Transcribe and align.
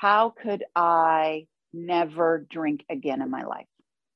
how 0.00 0.30
could 0.30 0.64
I 0.74 1.46
never 1.74 2.46
drink 2.48 2.86
again 2.88 3.20
in 3.20 3.30
my 3.30 3.44
life 3.44 3.66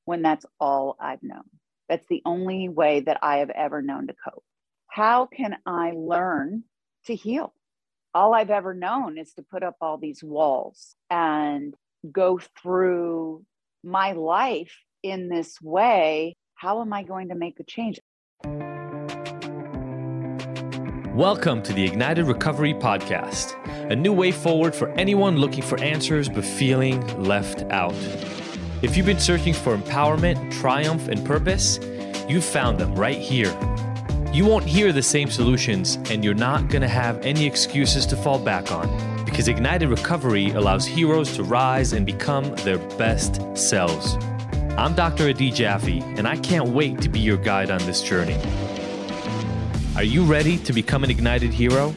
when 0.05 0.23
that's 0.23 0.43
all 0.59 0.97
I've 0.99 1.21
known? 1.21 1.43
That's 1.87 2.07
the 2.07 2.23
only 2.25 2.69
way 2.69 3.01
that 3.01 3.19
I 3.21 3.37
have 3.37 3.51
ever 3.51 3.83
known 3.83 4.07
to 4.07 4.15
cope. 4.15 4.43
How 4.87 5.27
can 5.27 5.55
I 5.63 5.91
learn 5.91 6.63
to 7.05 7.13
heal? 7.13 7.53
All 8.15 8.33
I've 8.33 8.49
ever 8.49 8.73
known 8.73 9.19
is 9.19 9.33
to 9.33 9.43
put 9.43 9.61
up 9.61 9.75
all 9.79 9.99
these 9.99 10.23
walls 10.23 10.95
and 11.11 11.75
go 12.11 12.39
through 12.59 13.45
my 13.83 14.13
life 14.13 14.75
in 15.03 15.29
this 15.29 15.61
way. 15.61 16.35
How 16.55 16.81
am 16.81 16.93
I 16.93 17.03
going 17.03 17.29
to 17.29 17.35
make 17.35 17.59
a 17.59 17.63
change? 17.63 17.99
Welcome 21.15 21.61
to 21.61 21.71
the 21.71 21.85
Ignited 21.85 22.27
Recovery 22.27 22.73
Podcast, 22.73 23.55
a 23.89 23.95
new 23.95 24.11
way 24.11 24.33
forward 24.33 24.75
for 24.75 24.89
anyone 24.99 25.37
looking 25.37 25.63
for 25.63 25.79
answers 25.79 26.27
but 26.27 26.43
feeling 26.43 26.99
left 27.23 27.61
out. 27.71 27.93
If 28.81 28.97
you've 28.97 29.05
been 29.05 29.21
searching 29.21 29.53
for 29.53 29.77
empowerment, 29.77 30.51
triumph, 30.59 31.07
and 31.07 31.25
purpose, 31.25 31.79
you've 32.27 32.43
found 32.43 32.79
them 32.79 32.93
right 32.95 33.17
here. 33.17 33.57
You 34.33 34.43
won't 34.45 34.65
hear 34.65 34.91
the 34.91 35.01
same 35.01 35.31
solutions, 35.31 35.95
and 36.09 36.21
you're 36.21 36.33
not 36.33 36.67
going 36.67 36.81
to 36.81 36.89
have 36.89 37.25
any 37.25 37.45
excuses 37.45 38.05
to 38.07 38.17
fall 38.17 38.37
back 38.37 38.73
on 38.73 39.23
because 39.23 39.47
Ignited 39.47 39.87
Recovery 39.87 40.49
allows 40.49 40.85
heroes 40.85 41.33
to 41.37 41.43
rise 41.43 41.93
and 41.93 42.05
become 42.05 42.53
their 42.57 42.79
best 42.97 43.39
selves. 43.57 44.17
I'm 44.77 44.93
Dr. 44.95 45.29
Adi 45.29 45.49
Jaffe, 45.49 46.01
and 46.17 46.27
I 46.27 46.35
can't 46.35 46.67
wait 46.71 46.99
to 46.99 47.07
be 47.07 47.21
your 47.21 47.37
guide 47.37 47.71
on 47.71 47.79
this 47.85 48.01
journey. 48.01 48.37
Are 49.95 50.03
you 50.03 50.25
ready 50.25 50.57
to 50.57 50.73
become 50.73 51.05
an 51.05 51.09
ignited 51.09 51.53
hero? 51.53 51.95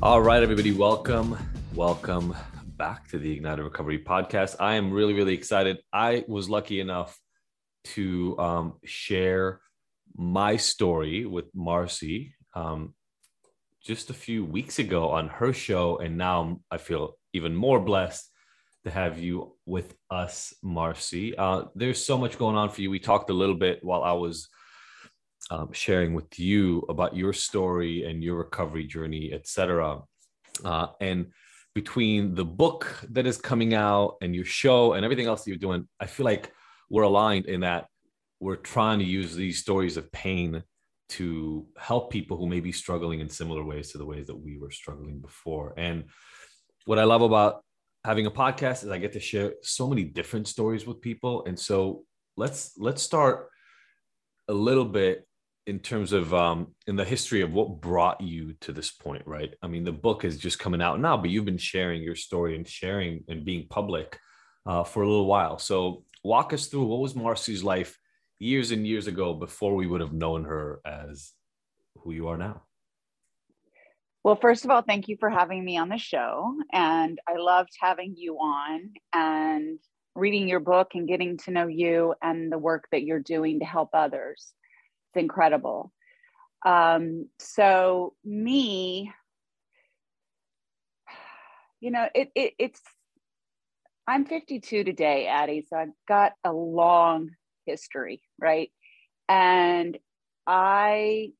All 0.00 0.22
right, 0.22 0.40
everybody, 0.40 0.70
welcome. 0.70 1.36
Welcome 1.74 2.36
back 2.76 3.08
to 3.08 3.18
the 3.18 3.32
Ignited 3.32 3.64
Recovery 3.64 3.98
podcast. 3.98 4.54
I 4.60 4.76
am 4.76 4.92
really, 4.92 5.12
really 5.12 5.34
excited. 5.34 5.78
I 5.92 6.24
was 6.28 6.48
lucky 6.48 6.78
enough 6.78 7.18
to 7.96 8.38
um, 8.38 8.74
share 8.84 9.60
my 10.14 10.56
story 10.56 11.26
with 11.26 11.46
Marcy 11.52 12.36
um, 12.54 12.94
just 13.84 14.08
a 14.08 14.14
few 14.14 14.44
weeks 14.44 14.78
ago 14.78 15.10
on 15.10 15.26
her 15.26 15.52
show. 15.52 15.98
And 15.98 16.16
now 16.16 16.60
I 16.70 16.78
feel 16.78 17.16
even 17.32 17.56
more 17.56 17.80
blessed 17.80 18.30
to 18.84 18.90
have 18.92 19.18
you 19.18 19.56
with 19.70 19.94
us, 20.10 20.52
Marcy. 20.62 21.36
Uh, 21.36 21.64
there's 21.74 22.04
so 22.04 22.18
much 22.18 22.36
going 22.36 22.56
on 22.56 22.68
for 22.68 22.82
you. 22.82 22.90
We 22.90 22.98
talked 22.98 23.30
a 23.30 23.34
little 23.34 23.54
bit 23.54 23.82
while 23.82 24.02
I 24.02 24.12
was 24.12 24.48
um, 25.50 25.72
sharing 25.72 26.12
with 26.12 26.38
you 26.38 26.84
about 26.88 27.16
your 27.16 27.32
story 27.32 28.04
and 28.04 28.22
your 28.22 28.36
recovery 28.36 28.84
journey, 28.84 29.32
etc. 29.32 30.00
Uh, 30.64 30.88
and 31.00 31.26
between 31.74 32.34
the 32.34 32.44
book 32.44 32.98
that 33.10 33.26
is 33.26 33.38
coming 33.38 33.72
out 33.72 34.16
and 34.20 34.34
your 34.34 34.44
show 34.44 34.94
and 34.94 35.04
everything 35.04 35.26
else 35.26 35.44
that 35.44 35.50
you're 35.50 35.58
doing, 35.58 35.88
I 36.00 36.06
feel 36.06 36.24
like 36.24 36.52
we're 36.90 37.04
aligned 37.04 37.46
in 37.46 37.60
that 37.60 37.86
we're 38.40 38.56
trying 38.56 38.98
to 38.98 39.04
use 39.04 39.34
these 39.34 39.60
stories 39.60 39.96
of 39.96 40.10
pain 40.10 40.64
to 41.10 41.66
help 41.76 42.10
people 42.10 42.36
who 42.36 42.46
may 42.46 42.60
be 42.60 42.72
struggling 42.72 43.20
in 43.20 43.28
similar 43.28 43.62
ways 43.64 43.92
to 43.92 43.98
the 43.98 44.06
ways 44.06 44.26
that 44.26 44.36
we 44.36 44.58
were 44.58 44.70
struggling 44.70 45.20
before. 45.20 45.74
And 45.76 46.04
what 46.86 46.98
I 46.98 47.04
love 47.04 47.22
about 47.22 47.62
having 48.04 48.26
a 48.26 48.30
podcast 48.30 48.84
is 48.84 48.88
I 48.88 48.98
get 48.98 49.12
to 49.12 49.20
share 49.20 49.54
so 49.62 49.88
many 49.88 50.04
different 50.04 50.48
stories 50.48 50.86
with 50.86 51.00
people. 51.00 51.44
And 51.46 51.58
so 51.58 52.04
let's 52.36 52.72
let's 52.78 53.02
start 53.02 53.48
a 54.48 54.54
little 54.54 54.84
bit 54.84 55.26
in 55.66 55.78
terms 55.78 56.12
of 56.12 56.32
um, 56.34 56.74
in 56.86 56.96
the 56.96 57.04
history 57.04 57.42
of 57.42 57.52
what 57.52 57.80
brought 57.80 58.20
you 58.20 58.54
to 58.62 58.72
this 58.72 58.90
point, 58.90 59.22
right? 59.26 59.54
I 59.62 59.68
mean, 59.68 59.84
the 59.84 59.92
book 59.92 60.24
is 60.24 60.38
just 60.38 60.58
coming 60.58 60.82
out 60.82 61.00
now, 61.00 61.16
but 61.16 61.30
you've 61.30 61.44
been 61.44 61.58
sharing 61.58 62.02
your 62.02 62.16
story 62.16 62.56
and 62.56 62.66
sharing 62.66 63.24
and 63.28 63.44
being 63.44 63.66
public 63.68 64.18
uh, 64.66 64.84
for 64.84 65.02
a 65.02 65.08
little 65.08 65.26
while. 65.26 65.58
So 65.58 66.04
walk 66.24 66.52
us 66.52 66.66
through 66.66 66.86
what 66.86 67.00
was 67.00 67.14
Marcy's 67.14 67.62
life 67.62 67.98
years 68.38 68.70
and 68.70 68.86
years 68.86 69.06
ago 69.06 69.34
before 69.34 69.74
we 69.74 69.86
would 69.86 70.00
have 70.00 70.14
known 70.14 70.44
her 70.44 70.80
as 70.84 71.32
who 71.98 72.12
you 72.12 72.28
are 72.28 72.38
now. 72.38 72.62
Well, 74.22 74.36
first 74.36 74.64
of 74.64 74.70
all, 74.70 74.82
thank 74.82 75.08
you 75.08 75.16
for 75.18 75.30
having 75.30 75.64
me 75.64 75.78
on 75.78 75.88
the 75.88 75.96
show. 75.96 76.54
And 76.72 77.18
I 77.26 77.36
loved 77.38 77.70
having 77.80 78.14
you 78.16 78.36
on 78.36 78.90
and 79.14 79.78
reading 80.14 80.46
your 80.46 80.60
book 80.60 80.88
and 80.94 81.08
getting 81.08 81.38
to 81.38 81.50
know 81.50 81.66
you 81.66 82.14
and 82.22 82.52
the 82.52 82.58
work 82.58 82.84
that 82.92 83.02
you're 83.02 83.20
doing 83.20 83.60
to 83.60 83.64
help 83.64 83.90
others. 83.94 84.52
It's 85.14 85.22
incredible. 85.22 85.90
Um, 86.66 87.28
so, 87.38 88.12
me, 88.22 89.10
you 91.80 91.90
know, 91.90 92.06
it, 92.14 92.30
it, 92.34 92.52
it's, 92.58 92.82
I'm 94.06 94.26
52 94.26 94.84
today, 94.84 95.28
Adi. 95.28 95.64
So 95.70 95.76
I've 95.78 95.88
got 96.06 96.32
a 96.44 96.52
long 96.52 97.30
history, 97.64 98.20
right? 98.38 98.70
And 99.30 99.96
I 100.46 101.30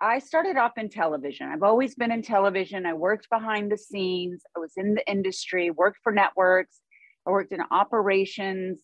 I 0.00 0.20
started 0.20 0.56
off 0.56 0.78
in 0.78 0.88
television. 0.88 1.48
I've 1.48 1.64
always 1.64 1.94
been 1.96 2.12
in 2.12 2.22
television. 2.22 2.86
I 2.86 2.92
worked 2.94 3.28
behind 3.30 3.70
the 3.70 3.76
scenes. 3.76 4.42
I 4.56 4.60
was 4.60 4.72
in 4.76 4.94
the 4.94 5.10
industry, 5.10 5.70
worked 5.70 5.98
for 6.02 6.12
networks. 6.12 6.80
I 7.26 7.30
worked 7.30 7.52
in 7.52 7.60
operations. 7.70 8.80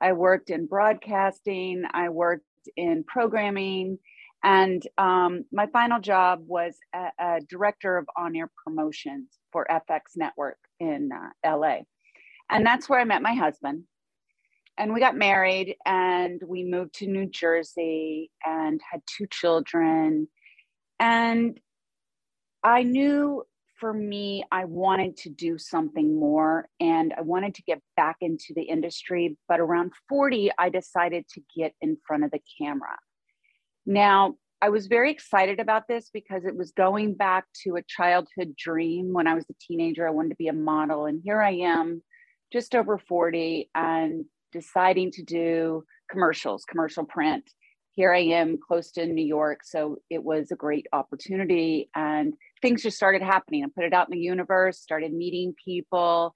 I 0.00 0.12
worked 0.12 0.50
in 0.50 0.66
broadcasting. 0.66 1.84
I 1.92 2.10
worked 2.10 2.44
in 2.76 3.02
programming. 3.04 3.98
And 4.44 4.86
um, 4.98 5.44
my 5.50 5.66
final 5.68 6.00
job 6.00 6.42
was 6.46 6.76
a, 6.94 7.08
a, 7.18 7.40
director 7.48 7.96
of 7.96 8.06
on 8.16 8.36
air 8.36 8.50
promotions 8.64 9.26
for 9.50 9.66
FX 9.68 10.00
Network 10.16 10.58
in 10.78 11.10
uh, 11.12 11.56
LA. 11.56 11.78
And 12.48 12.64
that's 12.64 12.88
where 12.88 13.00
I 13.00 13.04
met 13.04 13.22
my 13.22 13.34
husband. 13.34 13.84
And 14.76 14.94
we 14.94 15.00
got 15.00 15.16
married 15.16 15.74
and 15.84 16.40
we 16.46 16.62
moved 16.62 16.94
to 16.96 17.08
New 17.08 17.26
Jersey 17.26 18.30
and 18.46 18.80
had 18.92 19.00
two 19.06 19.26
children 19.28 20.28
and 21.00 21.58
I 22.62 22.82
knew 22.82 23.44
for 23.78 23.92
me, 23.92 24.44
I 24.50 24.64
wanted 24.64 25.16
to 25.18 25.30
do 25.30 25.56
something 25.56 26.18
more 26.18 26.68
and 26.80 27.14
I 27.16 27.22
wanted 27.22 27.54
to 27.54 27.62
get 27.62 27.80
back 27.96 28.16
into 28.20 28.52
the 28.54 28.62
industry. 28.62 29.36
But 29.48 29.60
around 29.60 29.92
40, 30.08 30.50
I 30.58 30.68
decided 30.68 31.26
to 31.34 31.42
get 31.56 31.74
in 31.80 31.96
front 32.06 32.24
of 32.24 32.32
the 32.32 32.40
camera. 32.60 32.96
Now, 33.86 34.34
I 34.60 34.70
was 34.70 34.88
very 34.88 35.12
excited 35.12 35.60
about 35.60 35.86
this 35.86 36.10
because 36.12 36.44
it 36.44 36.56
was 36.56 36.72
going 36.72 37.14
back 37.14 37.44
to 37.62 37.76
a 37.76 37.82
childhood 37.82 38.56
dream. 38.56 39.12
When 39.12 39.28
I 39.28 39.34
was 39.34 39.44
a 39.48 39.54
teenager, 39.60 40.06
I 40.06 40.10
wanted 40.10 40.30
to 40.30 40.36
be 40.36 40.48
a 40.48 40.52
model. 40.52 41.06
And 41.06 41.20
here 41.24 41.40
I 41.40 41.52
am, 41.52 42.02
just 42.52 42.74
over 42.74 42.98
40, 42.98 43.70
and 43.76 44.24
deciding 44.50 45.12
to 45.12 45.22
do 45.22 45.84
commercials, 46.10 46.64
commercial 46.64 47.04
print 47.04 47.48
here 47.98 48.14
I 48.14 48.20
am 48.20 48.58
close 48.58 48.92
to 48.92 49.04
New 49.04 49.24
York. 49.24 49.64
So 49.64 49.96
it 50.08 50.22
was 50.22 50.52
a 50.52 50.54
great 50.54 50.86
opportunity. 50.92 51.90
And 51.96 52.34
things 52.62 52.84
just 52.84 52.96
started 52.96 53.22
happening. 53.22 53.64
I 53.64 53.66
put 53.74 53.82
it 53.82 53.92
out 53.92 54.06
in 54.06 54.12
the 54.12 54.24
universe, 54.24 54.78
started 54.78 55.12
meeting 55.12 55.52
people, 55.64 56.32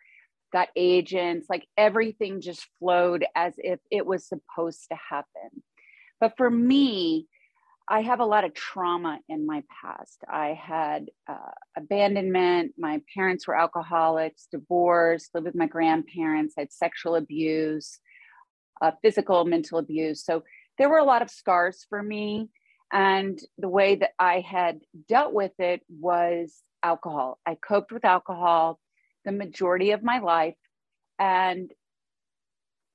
got 0.53 0.71
agents, 0.75 1.47
like 1.49 1.69
everything 1.77 2.41
just 2.41 2.67
flowed 2.81 3.25
as 3.37 3.55
if 3.59 3.79
it 3.93 4.05
was 4.05 4.27
supposed 4.27 4.89
to 4.91 4.99
happen. 5.09 5.63
But 6.21 6.37
for 6.37 6.51
me, 6.51 7.29
I 7.89 8.03
have 8.03 8.19
a 8.19 8.27
lot 8.27 8.43
of 8.43 8.55
trauma 8.55 9.21
in 9.29 9.47
my 9.47 9.63
past. 9.83 10.25
I 10.29 10.59
had 10.61 11.11
uh, 11.29 11.53
abandonment. 11.77 12.73
My 12.77 13.03
parents 13.15 13.47
were 13.47 13.57
alcoholics, 13.57 14.49
divorced, 14.51 15.31
lived 15.33 15.47
with 15.47 15.55
my 15.55 15.67
grandparents, 15.67 16.55
I 16.59 16.63
had 16.63 16.73
sexual 16.73 17.15
abuse, 17.15 18.01
uh, 18.81 18.91
physical, 19.01 19.45
mental 19.45 19.79
abuse. 19.79 20.25
So 20.25 20.43
there 20.83 20.89
were 20.89 20.99
a 20.99 21.05
lot 21.05 21.23
of 21.23 21.31
scars 21.31 21.87
for 21.89 22.03
me. 22.03 22.49
And 22.93 23.39
the 23.57 23.69
way 23.69 23.95
that 23.95 24.11
I 24.19 24.41
had 24.41 24.81
dealt 25.09 25.33
with 25.33 25.53
it 25.61 25.81
was 25.89 26.61
alcohol. 26.83 27.39
I 27.47 27.55
coped 27.55 27.93
with 27.93 28.05
alcohol 28.05 28.81
the 29.25 29.31
majority 29.31 29.93
of 29.93 30.03
my 30.03 30.19
life. 30.19 30.57
And 31.21 31.71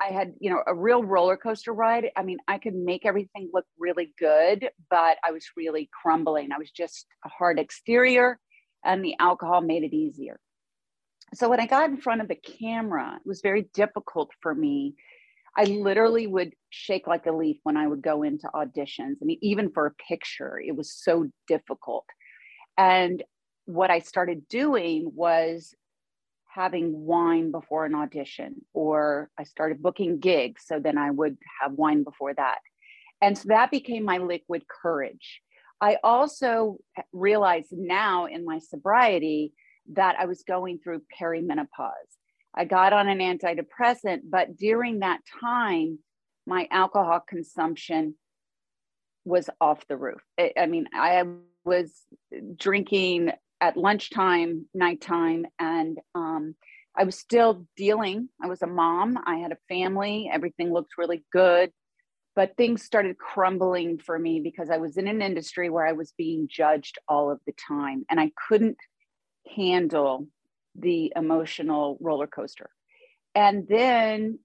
I 0.01 0.07
had, 0.07 0.33
you 0.41 0.49
know, 0.49 0.61
a 0.67 0.75
real 0.75 1.01
roller 1.01 1.37
coaster 1.37 1.71
ride. 1.71 2.11
I 2.13 2.23
mean, 2.23 2.39
I 2.45 2.57
could 2.57 2.75
make 2.75 3.05
everything 3.05 3.51
look 3.53 3.65
really 3.79 4.13
good, 4.19 4.69
but 4.89 5.17
I 5.25 5.31
was 5.31 5.45
really 5.55 5.89
crumbling. 6.01 6.51
I 6.51 6.57
was 6.57 6.69
just 6.69 7.05
a 7.23 7.29
hard 7.29 7.57
exterior, 7.57 8.37
and 8.83 9.01
the 9.01 9.15
alcohol 9.17 9.61
made 9.61 9.83
it 9.83 9.95
easier. 9.95 10.41
So 11.35 11.47
when 11.49 11.61
I 11.61 11.67
got 11.67 11.89
in 11.89 12.01
front 12.01 12.19
of 12.19 12.27
the 12.27 12.35
camera, 12.35 13.15
it 13.15 13.25
was 13.25 13.39
very 13.39 13.69
difficult 13.73 14.31
for 14.41 14.53
me 14.53 14.95
I 15.57 15.63
literally 15.63 16.27
would 16.27 16.53
shake 16.69 17.07
like 17.07 17.25
a 17.25 17.31
leaf 17.31 17.57
when 17.63 17.77
I 17.77 17.87
would 17.87 18.03
go 18.03 18.21
into 18.21 18.47
auditions. 18.53 19.15
I 19.21 19.25
mean, 19.25 19.39
even 19.41 19.71
for 19.71 19.87
a 19.87 19.95
picture, 20.07 20.61
it 20.63 20.75
was 20.75 20.93
so 20.93 21.27
difficult. 21.47 22.05
And 22.77 23.23
what 23.65 23.89
I 23.89 23.99
started 23.99 24.47
doing 24.47 25.11
was 25.15 25.73
having 26.45 27.05
wine 27.05 27.51
before 27.51 27.85
an 27.85 27.95
audition, 27.95 28.61
or 28.73 29.31
I 29.37 29.43
started 29.43 29.81
booking 29.81 30.19
gigs. 30.19 30.63
So 30.65 30.79
then 30.79 30.97
I 30.97 31.09
would 31.09 31.37
have 31.61 31.73
wine 31.73 32.03
before 32.03 32.33
that. 32.35 32.59
And 33.21 33.35
so 33.35 33.45
that 33.47 33.71
became 33.71 34.05
my 34.05 34.19
liquid 34.19 34.63
courage. 34.67 35.41
I 35.81 35.97
also 36.03 36.77
realized 37.11 37.71
now 37.71 38.25
in 38.25 38.45
my 38.45 38.59
sobriety 38.59 39.53
that 39.93 40.15
I 40.19 40.25
was 40.25 40.43
going 40.43 40.79
through 40.79 41.01
perimenopause. 41.19 42.17
I 42.55 42.65
got 42.65 42.93
on 42.93 43.07
an 43.07 43.19
antidepressant, 43.19 44.21
but 44.29 44.57
during 44.57 44.99
that 44.99 45.21
time, 45.39 45.99
my 46.45 46.67
alcohol 46.71 47.21
consumption 47.27 48.15
was 49.25 49.49
off 49.59 49.85
the 49.87 49.97
roof. 49.97 50.21
I 50.39 50.65
mean, 50.67 50.87
I 50.93 51.23
was 51.65 51.91
drinking 52.55 53.31
at 53.59 53.77
lunchtime, 53.77 54.65
nighttime, 54.73 55.45
and 55.59 55.99
um, 56.15 56.55
I 56.95 57.03
was 57.03 57.17
still 57.17 57.67
dealing. 57.75 58.29
I 58.41 58.47
was 58.47 58.61
a 58.61 58.67
mom, 58.67 59.19
I 59.25 59.37
had 59.37 59.51
a 59.51 59.57
family, 59.67 60.29
everything 60.31 60.71
looked 60.71 60.97
really 60.97 61.23
good. 61.31 61.71
But 62.35 62.55
things 62.55 62.83
started 62.83 63.17
crumbling 63.17 63.97
for 63.97 64.17
me 64.17 64.39
because 64.39 64.69
I 64.69 64.77
was 64.77 64.97
in 64.97 65.07
an 65.07 65.23
industry 65.23 65.69
where 65.69 65.87
I 65.87 65.93
was 65.93 66.13
being 66.17 66.47
judged 66.49 66.99
all 67.07 67.31
of 67.31 67.39
the 67.47 67.53
time 67.67 68.05
and 68.09 68.19
I 68.19 68.31
couldn't 68.47 68.77
handle 69.55 70.27
the 70.77 71.13
emotional 71.15 71.97
roller 71.99 72.27
coaster. 72.27 72.69
And 73.35 73.67
then 73.67 74.39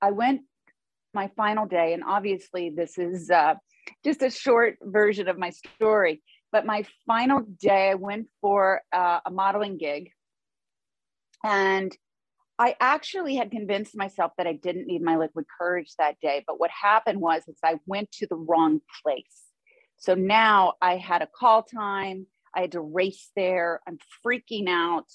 I 0.00 0.10
went 0.10 0.42
my 1.12 1.30
final 1.36 1.66
day, 1.66 1.92
and 1.92 2.02
obviously, 2.04 2.70
this 2.70 2.98
is 2.98 3.30
uh, 3.30 3.54
just 4.04 4.22
a 4.22 4.30
short 4.30 4.78
version 4.82 5.28
of 5.28 5.38
my 5.38 5.50
story. 5.50 6.22
But 6.52 6.66
my 6.66 6.84
final 7.06 7.40
day, 7.40 7.90
I 7.90 7.94
went 7.94 8.28
for 8.40 8.82
uh, 8.92 9.20
a 9.24 9.30
modeling 9.30 9.76
gig. 9.76 10.10
And 11.44 11.96
I 12.58 12.76
actually 12.80 13.34
had 13.34 13.50
convinced 13.50 13.96
myself 13.96 14.32
that 14.38 14.46
I 14.46 14.52
didn't 14.52 14.86
need 14.86 15.02
my 15.02 15.16
liquid 15.16 15.46
courage 15.58 15.92
that 15.98 16.20
day. 16.20 16.44
But 16.46 16.60
what 16.60 16.70
happened 16.70 17.20
was 17.20 17.42
is 17.48 17.58
I 17.64 17.76
went 17.86 18.12
to 18.12 18.26
the 18.28 18.36
wrong 18.36 18.80
place. 19.02 19.42
So 19.96 20.14
now 20.14 20.74
I 20.80 20.96
had 20.96 21.22
a 21.22 21.28
call 21.38 21.62
time. 21.62 22.26
I 22.54 22.62
had 22.62 22.72
to 22.72 22.80
race 22.80 23.30
there. 23.36 23.80
I'm 23.86 23.98
freaking 24.24 24.68
out. 24.68 25.06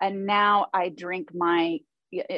And 0.00 0.26
now 0.26 0.66
I 0.74 0.88
drink 0.88 1.30
my 1.34 1.78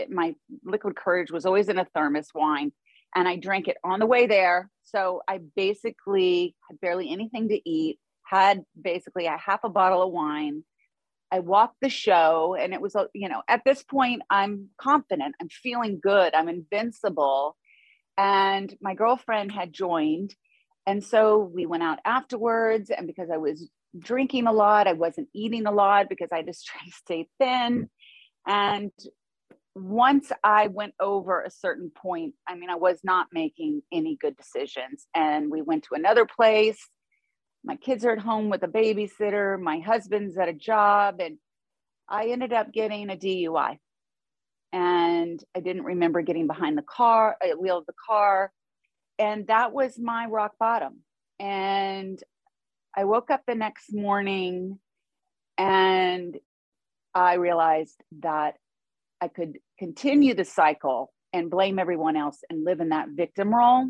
my 0.08 0.36
liquid 0.64 0.94
courage 0.94 1.32
was 1.32 1.44
always 1.44 1.68
in 1.68 1.78
a 1.78 1.84
thermos 1.84 2.28
wine 2.32 2.70
and 3.14 3.28
I 3.28 3.36
drank 3.36 3.68
it 3.68 3.76
on 3.84 4.00
the 4.00 4.06
way 4.06 4.26
there. 4.26 4.70
So 4.84 5.22
I 5.28 5.40
basically 5.56 6.56
had 6.68 6.80
barely 6.80 7.10
anything 7.10 7.48
to 7.48 7.68
eat, 7.68 7.98
had 8.24 8.64
basically 8.80 9.26
a 9.26 9.36
half 9.36 9.60
a 9.64 9.68
bottle 9.68 10.02
of 10.02 10.12
wine. 10.12 10.64
I 11.30 11.40
walked 11.40 11.76
the 11.80 11.88
show 11.88 12.56
and 12.58 12.72
it 12.72 12.80
was, 12.80 12.94
uh, 12.94 13.06
you 13.14 13.28
know, 13.28 13.42
at 13.48 13.62
this 13.64 13.82
point, 13.82 14.22
I'm 14.30 14.68
confident, 14.78 15.34
I'm 15.40 15.48
feeling 15.48 16.00
good, 16.02 16.34
I'm 16.34 16.48
invincible. 16.48 17.56
And 18.16 18.74
my 18.80 18.94
girlfriend 18.94 19.50
had 19.52 19.72
joined. 19.72 20.34
And 20.86 21.02
so 21.02 21.38
we 21.38 21.66
went 21.66 21.82
out 21.82 21.98
afterwards. 22.04 22.90
And 22.90 23.06
because 23.06 23.30
I 23.32 23.38
was 23.38 23.68
drinking 23.98 24.46
a 24.46 24.52
lot. 24.52 24.86
I 24.86 24.92
wasn't 24.92 25.28
eating 25.34 25.66
a 25.66 25.72
lot 25.72 26.08
because 26.08 26.30
I 26.32 26.42
just 26.42 26.66
try 26.66 26.80
to 26.84 26.92
stay 27.04 27.28
thin. 27.38 27.88
And 28.46 28.92
once 29.74 30.30
I 30.42 30.68
went 30.68 30.94
over 31.00 31.42
a 31.42 31.50
certain 31.50 31.90
point, 31.90 32.34
I 32.48 32.54
mean, 32.54 32.70
I 32.70 32.76
was 32.76 33.00
not 33.02 33.28
making 33.32 33.82
any 33.92 34.16
good 34.16 34.36
decisions. 34.36 35.06
And 35.14 35.50
we 35.50 35.62
went 35.62 35.84
to 35.84 35.94
another 35.94 36.26
place. 36.26 36.78
My 37.64 37.76
kids 37.76 38.04
are 38.04 38.12
at 38.12 38.18
home 38.18 38.50
with 38.50 38.62
a 38.62 38.68
babysitter. 38.68 39.60
My 39.60 39.78
husband's 39.80 40.36
at 40.36 40.48
a 40.48 40.52
job. 40.52 41.20
And 41.20 41.38
I 42.08 42.26
ended 42.26 42.52
up 42.52 42.72
getting 42.72 43.10
a 43.10 43.16
DUI. 43.16 43.78
And 44.72 45.42
I 45.56 45.60
didn't 45.60 45.84
remember 45.84 46.22
getting 46.22 46.46
behind 46.46 46.76
the 46.76 46.82
car, 46.82 47.36
uh, 47.42 47.56
wheel 47.56 47.78
of 47.78 47.86
the 47.86 47.94
car. 48.06 48.52
And 49.18 49.46
that 49.46 49.72
was 49.72 49.98
my 49.98 50.26
rock 50.26 50.52
bottom. 50.58 51.00
And 51.40 52.22
I 52.96 53.04
woke 53.04 53.30
up 53.30 53.42
the 53.46 53.54
next 53.54 53.92
morning 53.92 54.78
and 55.58 56.36
I 57.14 57.34
realized 57.34 58.00
that 58.20 58.54
I 59.20 59.28
could 59.28 59.58
continue 59.78 60.34
the 60.34 60.44
cycle 60.44 61.12
and 61.32 61.50
blame 61.50 61.78
everyone 61.78 62.16
else 62.16 62.38
and 62.48 62.64
live 62.64 62.80
in 62.80 62.90
that 62.90 63.08
victim 63.10 63.54
role 63.54 63.88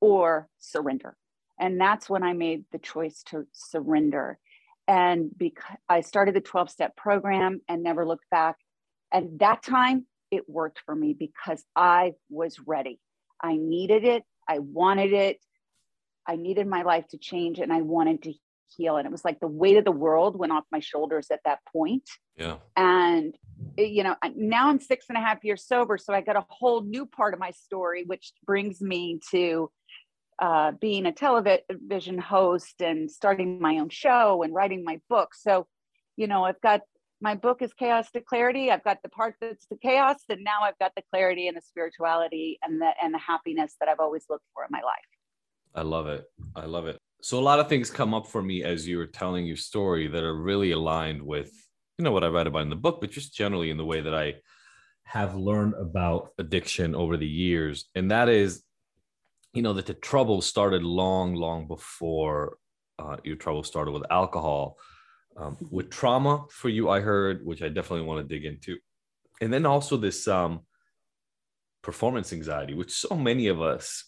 or 0.00 0.48
surrender. 0.58 1.16
And 1.58 1.80
that's 1.80 2.10
when 2.10 2.22
I 2.22 2.32
made 2.32 2.64
the 2.72 2.78
choice 2.78 3.22
to 3.28 3.46
surrender. 3.52 4.38
And 4.86 5.30
because 5.36 5.76
I 5.88 6.02
started 6.02 6.34
the 6.34 6.40
12 6.40 6.68
step 6.68 6.96
program 6.96 7.60
and 7.68 7.82
never 7.82 8.06
looked 8.06 8.28
back. 8.30 8.56
And 9.12 9.38
that 9.38 9.62
time 9.62 10.06
it 10.30 10.48
worked 10.48 10.80
for 10.84 10.94
me 10.94 11.14
because 11.18 11.64
I 11.74 12.12
was 12.28 12.58
ready. 12.66 13.00
I 13.42 13.56
needed 13.56 14.04
it. 14.04 14.24
I 14.48 14.58
wanted 14.58 15.12
it. 15.12 15.38
I 16.26 16.36
needed 16.36 16.66
my 16.66 16.82
life 16.82 17.06
to 17.08 17.18
change 17.18 17.58
and 17.58 17.72
I 17.72 17.82
wanted 17.82 18.22
to 18.22 18.34
heal. 18.76 18.96
And 18.96 19.06
it 19.06 19.12
was 19.12 19.24
like 19.24 19.40
the 19.40 19.46
weight 19.46 19.76
of 19.76 19.84
the 19.84 19.92
world 19.92 20.38
went 20.38 20.52
off 20.52 20.64
my 20.72 20.80
shoulders 20.80 21.28
at 21.30 21.40
that 21.44 21.60
point. 21.72 22.08
Yeah. 22.36 22.56
And, 22.76 23.34
eh, 23.78 23.82
you 23.82 24.02
know, 24.02 24.16
now 24.34 24.68
I'm 24.68 24.80
six 24.80 25.06
and 25.08 25.18
a 25.18 25.20
half 25.20 25.44
years 25.44 25.66
sober. 25.66 25.98
So 25.98 26.12
I 26.12 26.20
got 26.20 26.36
a 26.36 26.44
whole 26.48 26.82
new 26.82 27.06
part 27.06 27.34
of 27.34 27.40
my 27.40 27.50
story, 27.50 28.04
which 28.04 28.32
brings 28.46 28.80
me 28.80 29.20
to 29.30 29.70
uh, 30.40 30.72
being 30.80 31.06
a 31.06 31.12
television 31.12 32.18
host 32.18 32.80
and 32.80 33.10
starting 33.10 33.60
my 33.60 33.78
own 33.78 33.88
show 33.88 34.42
and 34.42 34.54
writing 34.54 34.82
my 34.84 35.00
book. 35.08 35.34
So, 35.34 35.66
you 36.16 36.26
know, 36.26 36.44
I've 36.44 36.60
got 36.60 36.80
my 37.20 37.34
book 37.34 37.62
is 37.62 37.72
chaos 37.72 38.10
to 38.10 38.20
clarity. 38.20 38.70
I've 38.70 38.84
got 38.84 38.98
the 39.02 39.08
part 39.08 39.36
that's 39.40 39.66
the 39.66 39.76
chaos, 39.76 40.18
and 40.28 40.44
now 40.44 40.62
I've 40.62 40.78
got 40.78 40.92
the 40.94 41.02
clarity 41.10 41.48
and 41.48 41.56
the 41.56 41.62
spirituality 41.62 42.58
and 42.62 42.80
the 42.80 42.90
and 43.02 43.14
the 43.14 43.18
happiness 43.18 43.76
that 43.80 43.88
I've 43.88 44.00
always 44.00 44.24
looked 44.28 44.44
for 44.52 44.64
in 44.64 44.68
my 44.70 44.82
life. 44.82 45.13
I 45.74 45.82
love 45.82 46.06
it. 46.06 46.24
I 46.54 46.66
love 46.66 46.86
it. 46.86 46.98
So 47.22 47.38
a 47.38 47.40
lot 47.40 47.58
of 47.58 47.68
things 47.68 47.90
come 47.90 48.14
up 48.14 48.26
for 48.26 48.42
me 48.42 48.62
as 48.62 48.86
you 48.86 48.98
were 48.98 49.06
telling 49.06 49.46
your 49.46 49.56
story 49.56 50.08
that 50.08 50.22
are 50.22 50.36
really 50.36 50.72
aligned 50.72 51.22
with, 51.22 51.50
you 51.98 52.04
know, 52.04 52.12
what 52.12 52.24
I 52.24 52.28
write 52.28 52.46
about 52.46 52.62
in 52.62 52.70
the 52.70 52.76
book, 52.76 53.00
but 53.00 53.10
just 53.10 53.34
generally 53.34 53.70
in 53.70 53.76
the 53.76 53.84
way 53.84 54.00
that 54.00 54.14
I 54.14 54.34
have 55.04 55.34
learned 55.34 55.74
about 55.74 56.30
addiction 56.38 56.94
over 56.94 57.16
the 57.16 57.26
years. 57.26 57.86
And 57.94 58.10
that 58.10 58.28
is, 58.28 58.62
you 59.52 59.62
know, 59.62 59.72
that 59.72 59.86
the 59.86 59.94
trouble 59.94 60.42
started 60.42 60.82
long, 60.82 61.34
long 61.34 61.66
before 61.66 62.58
uh, 62.98 63.16
your 63.24 63.36
trouble 63.36 63.62
started 63.62 63.92
with 63.92 64.04
alcohol. 64.10 64.76
Um, 65.36 65.56
with 65.70 65.90
trauma 65.90 66.44
for 66.50 66.68
you, 66.68 66.88
I 66.90 67.00
heard, 67.00 67.44
which 67.44 67.62
I 67.62 67.68
definitely 67.68 68.06
want 68.06 68.26
to 68.26 68.34
dig 68.34 68.44
into. 68.44 68.78
And 69.40 69.52
then 69.52 69.66
also 69.66 69.96
this 69.96 70.28
um, 70.28 70.60
performance 71.82 72.32
anxiety, 72.32 72.74
which 72.74 72.92
so 72.92 73.16
many 73.16 73.48
of 73.48 73.60
us 73.60 74.04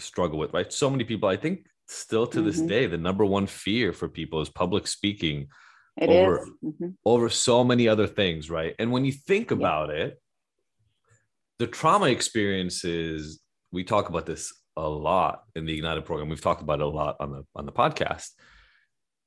struggle 0.00 0.38
with, 0.38 0.52
right? 0.52 0.72
So 0.72 0.90
many 0.90 1.04
people, 1.04 1.28
I 1.28 1.36
think 1.36 1.66
still 1.88 2.26
to 2.26 2.38
mm-hmm. 2.38 2.46
this 2.46 2.60
day, 2.60 2.86
the 2.86 2.98
number 2.98 3.24
one 3.24 3.46
fear 3.46 3.92
for 3.92 4.08
people 4.08 4.40
is 4.40 4.48
public 4.48 4.86
speaking 4.86 5.48
it 5.96 6.08
over, 6.08 6.46
mm-hmm. 6.62 6.88
over 7.04 7.28
so 7.28 7.64
many 7.64 7.88
other 7.88 8.06
things, 8.06 8.50
right? 8.50 8.74
And 8.78 8.92
when 8.92 9.04
you 9.04 9.12
think 9.12 9.50
about 9.50 9.88
yeah. 9.88 10.04
it, 10.04 10.22
the 11.58 11.66
trauma 11.66 12.06
experiences, 12.06 13.40
we 13.72 13.82
talk 13.82 14.08
about 14.08 14.26
this 14.26 14.52
a 14.76 14.88
lot 14.88 15.44
in 15.54 15.64
the 15.64 15.74
Ignited 15.74 16.04
program. 16.04 16.28
We've 16.28 16.40
talked 16.40 16.62
about 16.62 16.80
it 16.80 16.86
a 16.86 16.88
lot 16.88 17.16
on 17.18 17.32
the 17.32 17.44
on 17.54 17.64
the 17.64 17.72
podcast. 17.72 18.28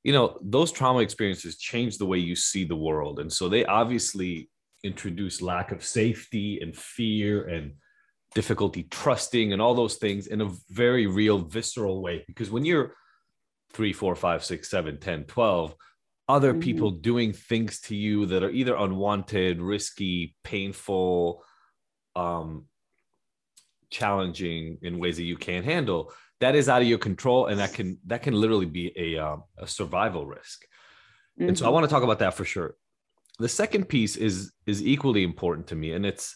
You 0.03 0.13
know, 0.13 0.37
those 0.41 0.71
trauma 0.71 0.99
experiences 0.99 1.57
change 1.57 1.97
the 1.97 2.05
way 2.05 2.19
you 2.19 2.35
see 2.35 2.63
the 2.63 2.75
world. 2.75 3.19
And 3.19 3.33
so 3.33 3.49
they 3.49 3.65
obviously 3.65 4.49
introduce 4.83 5.41
lack 5.41 5.71
of 5.71 5.83
safety 5.83 6.59
and 6.61 6.75
fear 6.75 7.47
and 7.47 7.73
difficulty 8.35 8.83
trusting 8.83 9.53
and 9.53 9.61
all 9.61 9.73
those 9.73 9.95
things 9.95 10.27
in 10.27 10.41
a 10.41 10.51
very 10.69 11.07
real 11.07 11.39
visceral 11.39 12.01
way 12.01 12.23
because 12.27 12.51
when 12.51 12.63
you're 12.63 12.93
three 13.73 13.93
four 13.93 14.15
five 14.15 14.43
six 14.43 14.69
seven 14.69 14.99
ten 14.99 15.23
twelve 15.23 15.75
other 16.27 16.51
mm-hmm. 16.51 16.61
people 16.61 16.91
doing 16.91 17.33
things 17.33 17.79
to 17.81 17.95
you 17.95 18.27
that 18.27 18.43
are 18.43 18.51
either 18.51 18.75
unwanted 18.75 19.59
risky 19.59 20.35
painful 20.43 21.43
um 22.15 22.65
challenging 23.89 24.77
in 24.83 24.99
ways 24.99 25.17
that 25.17 25.23
you 25.23 25.35
can't 25.35 25.65
handle 25.65 26.11
that 26.39 26.55
is 26.55 26.69
out 26.69 26.81
of 26.81 26.87
your 26.87 26.99
control 26.99 27.47
and 27.47 27.59
that 27.59 27.73
can 27.73 27.97
that 28.05 28.21
can 28.21 28.33
literally 28.35 28.67
be 28.67 28.93
a 28.95 29.17
um, 29.17 29.43
a 29.57 29.65
survival 29.65 30.27
risk 30.27 30.65
mm-hmm. 31.39 31.49
and 31.49 31.57
so 31.57 31.65
i 31.65 31.67
mm-hmm. 31.67 31.75
want 31.75 31.83
to 31.83 31.89
talk 31.89 32.03
about 32.03 32.19
that 32.19 32.35
for 32.35 32.45
sure 32.45 32.75
the 33.39 33.49
second 33.49 33.89
piece 33.89 34.15
is 34.17 34.51
is 34.67 34.85
equally 34.85 35.23
important 35.23 35.65
to 35.65 35.75
me 35.75 35.93
and 35.93 36.05
it's 36.05 36.35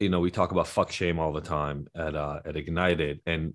you 0.00 0.08
know, 0.08 0.20
we 0.20 0.30
talk 0.30 0.52
about 0.52 0.68
fuck 0.68 0.90
shame 0.90 1.18
all 1.18 1.32
the 1.32 1.40
time 1.40 1.86
at 1.94 2.14
uh, 2.14 2.40
at 2.44 2.56
Ignited, 2.56 3.20
and 3.26 3.54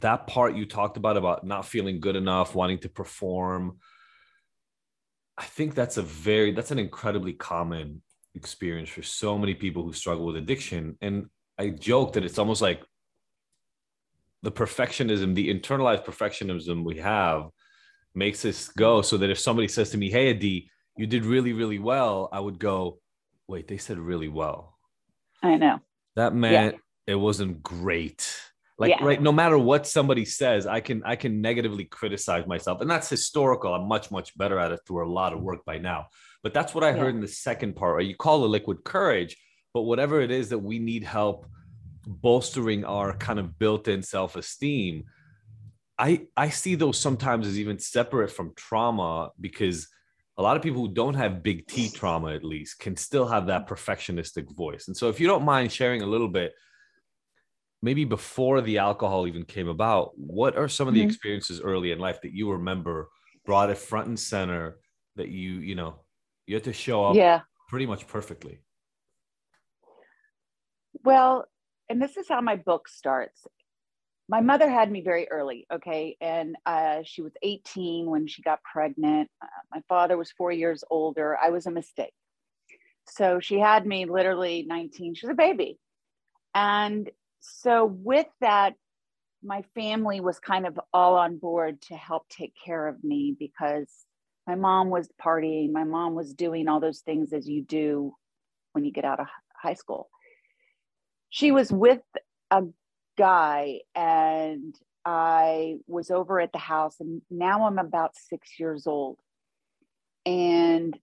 that 0.00 0.26
part 0.26 0.54
you 0.54 0.66
talked 0.66 0.96
about 0.96 1.16
about 1.16 1.44
not 1.44 1.64
feeling 1.64 2.00
good 2.00 2.16
enough, 2.16 2.54
wanting 2.54 2.78
to 2.80 2.88
perform. 2.88 3.78
I 5.36 5.44
think 5.44 5.74
that's 5.74 5.96
a 5.96 6.02
very 6.02 6.52
that's 6.52 6.70
an 6.70 6.78
incredibly 6.78 7.32
common 7.32 8.02
experience 8.34 8.90
for 8.90 9.02
so 9.02 9.38
many 9.38 9.54
people 9.54 9.82
who 9.82 9.92
struggle 9.92 10.26
with 10.26 10.36
addiction. 10.36 10.96
And 11.00 11.26
I 11.58 11.70
joke 11.70 12.12
that 12.12 12.24
it's 12.24 12.38
almost 12.38 12.62
like 12.62 12.82
the 14.42 14.52
perfectionism, 14.52 15.34
the 15.34 15.52
internalized 15.52 16.04
perfectionism 16.04 16.84
we 16.84 16.98
have 16.98 17.48
makes 18.14 18.44
us 18.44 18.68
go 18.68 19.02
so 19.02 19.16
that 19.16 19.30
if 19.30 19.38
somebody 19.38 19.68
says 19.68 19.90
to 19.90 19.98
me, 19.98 20.10
Hey 20.10 20.30
Adi, 20.30 20.70
you 20.96 21.06
did 21.06 21.24
really, 21.24 21.52
really 21.52 21.78
well, 21.78 22.28
I 22.30 22.40
would 22.40 22.58
go, 22.58 22.98
Wait, 23.46 23.66
they 23.68 23.78
said 23.78 23.98
really 23.98 24.28
well 24.28 24.77
I 25.42 25.56
know. 25.56 25.78
That 26.16 26.34
meant 26.34 26.74
yeah. 26.74 27.12
it 27.12 27.16
wasn't 27.16 27.62
great. 27.62 28.28
like 28.78 28.90
Yeah. 28.90 29.04
right 29.04 29.20
no 29.20 29.32
matter 29.32 29.58
what 29.58 29.86
somebody 29.86 30.24
says 30.24 30.64
i 30.66 30.80
can 30.80 31.02
i 31.04 31.16
can 31.16 31.40
negatively 31.40 31.84
criticize 31.84 32.46
myself 32.46 32.80
and 32.80 32.88
that's 32.90 33.08
historical 33.08 33.74
i'm 33.74 33.88
much 33.88 34.10
much 34.12 34.36
better 34.38 34.58
at 34.58 34.70
it 34.72 34.80
through 34.86 35.04
a 35.04 35.10
lot 35.20 35.32
of 35.32 35.40
work 35.40 35.64
by 35.64 35.78
now 35.78 36.06
but 36.44 36.54
that's 36.54 36.74
what 36.74 36.84
i 36.84 36.90
Yeah. 36.90 36.96
heard 37.02 37.14
in 37.16 37.20
the 37.20 37.28
second 37.48 37.74
part 37.74 37.96
right? 37.96 38.06
you 38.06 38.14
call 38.16 38.44
it 38.44 38.48
liquid 38.48 38.84
courage 38.84 39.36
but 39.74 39.82
whatever 39.82 40.20
it 40.20 40.30
is 40.30 40.48
that 40.50 40.58
we 40.70 40.78
need 40.78 41.02
help 41.02 41.46
bolstering 42.06 42.84
our 42.84 43.12
kind 43.16 43.38
of 43.38 43.58
built-in 43.58 44.00
self-esteem 44.02 45.04
i 45.98 46.10
i 46.36 46.48
see 46.48 46.74
those 46.76 46.98
sometimes 46.98 47.46
as 47.46 47.58
even 47.58 47.78
separate 47.78 48.30
from 48.30 48.52
trauma 48.56 49.30
because 49.40 49.88
a 50.38 50.42
lot 50.42 50.56
of 50.56 50.62
people 50.62 50.80
who 50.80 50.94
don't 50.94 51.14
have 51.14 51.42
big 51.42 51.66
T 51.66 51.90
trauma, 51.90 52.32
at 52.32 52.44
least, 52.44 52.78
can 52.78 52.96
still 52.96 53.26
have 53.26 53.46
that 53.48 53.68
perfectionistic 53.68 54.54
voice. 54.56 54.86
And 54.88 54.96
so, 54.96 55.08
if 55.08 55.20
you 55.20 55.26
don't 55.26 55.44
mind 55.44 55.72
sharing 55.72 56.02
a 56.02 56.06
little 56.06 56.28
bit, 56.28 56.54
maybe 57.82 58.04
before 58.04 58.60
the 58.60 58.78
alcohol 58.78 59.26
even 59.26 59.44
came 59.44 59.68
about, 59.68 60.18
what 60.18 60.56
are 60.56 60.68
some 60.68 60.88
of 60.88 60.94
the 60.94 61.00
Mhm. 61.00 61.04
experiences 61.04 61.60
early 61.60 61.92
in 61.92 61.98
life 61.98 62.20
that 62.22 62.32
you 62.32 62.50
remember 62.52 63.08
brought 63.44 63.70
it 63.70 63.78
front 63.78 64.08
and 64.08 64.18
center 64.18 64.78
that 65.16 65.28
you, 65.28 65.54
you 65.54 65.74
know, 65.74 66.04
you 66.46 66.54
had 66.54 66.64
to 66.64 66.72
show 66.72 67.04
up 67.04 67.16
Yeah. 67.16 67.42
pretty 67.68 67.86
much 67.86 68.06
perfectly? 68.06 68.60
Well, 71.04 71.46
and 71.88 72.00
this 72.00 72.16
is 72.16 72.28
how 72.28 72.40
my 72.40 72.56
book 72.56 72.88
starts. 72.88 73.46
My 74.28 74.40
mother 74.40 74.68
had 74.68 74.90
me 74.90 75.00
very 75.00 75.26
early, 75.30 75.66
okay, 75.72 76.16
and 76.20 76.56
uh, 76.66 76.98
she 77.02 77.22
was 77.22 77.32
18 77.42 78.06
when 78.06 78.26
she 78.26 78.42
got 78.42 78.62
pregnant. 78.62 79.30
Uh, 79.42 79.46
my 79.72 79.80
father 79.88 80.18
was 80.18 80.30
four 80.32 80.52
years 80.52 80.84
older. 80.90 81.38
I 81.42 81.50
was 81.50 81.66
a 81.66 81.70
mistake. 81.70 82.12
So 83.06 83.40
she 83.40 83.58
had 83.58 83.86
me 83.86 84.04
literally 84.04 84.66
19. 84.68 85.14
She 85.14 85.26
was 85.26 85.32
a 85.32 85.36
baby. 85.36 85.78
And 86.54 87.10
so, 87.40 87.86
with 87.86 88.26
that, 88.40 88.74
my 89.42 89.62
family 89.74 90.20
was 90.20 90.38
kind 90.38 90.66
of 90.66 90.78
all 90.92 91.16
on 91.16 91.38
board 91.38 91.80
to 91.82 91.96
help 91.96 92.28
take 92.28 92.52
care 92.62 92.86
of 92.86 93.02
me 93.02 93.34
because 93.38 93.88
my 94.46 94.56
mom 94.56 94.90
was 94.90 95.08
partying. 95.22 95.72
My 95.72 95.84
mom 95.84 96.14
was 96.14 96.34
doing 96.34 96.68
all 96.68 96.80
those 96.80 97.00
things 97.00 97.32
as 97.32 97.48
you 97.48 97.62
do 97.62 98.12
when 98.72 98.84
you 98.84 98.92
get 98.92 99.04
out 99.04 99.20
of 99.20 99.26
high 99.56 99.74
school 99.74 100.10
she 101.30 101.52
was 101.52 101.70
with 101.70 102.00
a 102.50 102.62
guy 103.18 103.80
and 103.94 104.74
I 105.04 105.76
was 105.86 106.10
over 106.10 106.40
at 106.40 106.52
the 106.52 106.58
house 106.58 106.96
and 107.00 107.22
now 107.30 107.66
I'm 107.66 107.78
about 107.78 108.12
6 108.16 108.48
years 108.60 108.86
old. 108.86 109.18
And 110.24 110.98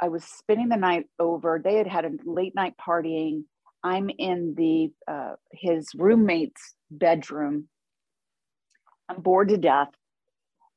I 0.00 0.08
was 0.08 0.24
spending 0.24 0.68
the 0.68 0.76
night 0.76 1.06
over. 1.18 1.60
They 1.62 1.76
had 1.76 1.86
had 1.86 2.04
a 2.04 2.10
late 2.24 2.54
night 2.54 2.74
partying. 2.76 3.44
I'm 3.84 4.10
in 4.10 4.54
the 4.56 4.92
uh, 5.12 5.34
his 5.52 5.88
roommate's 5.94 6.74
bedroom. 6.90 7.68
I'm 9.08 9.20
bored 9.20 9.48
to 9.50 9.58
death 9.58 9.90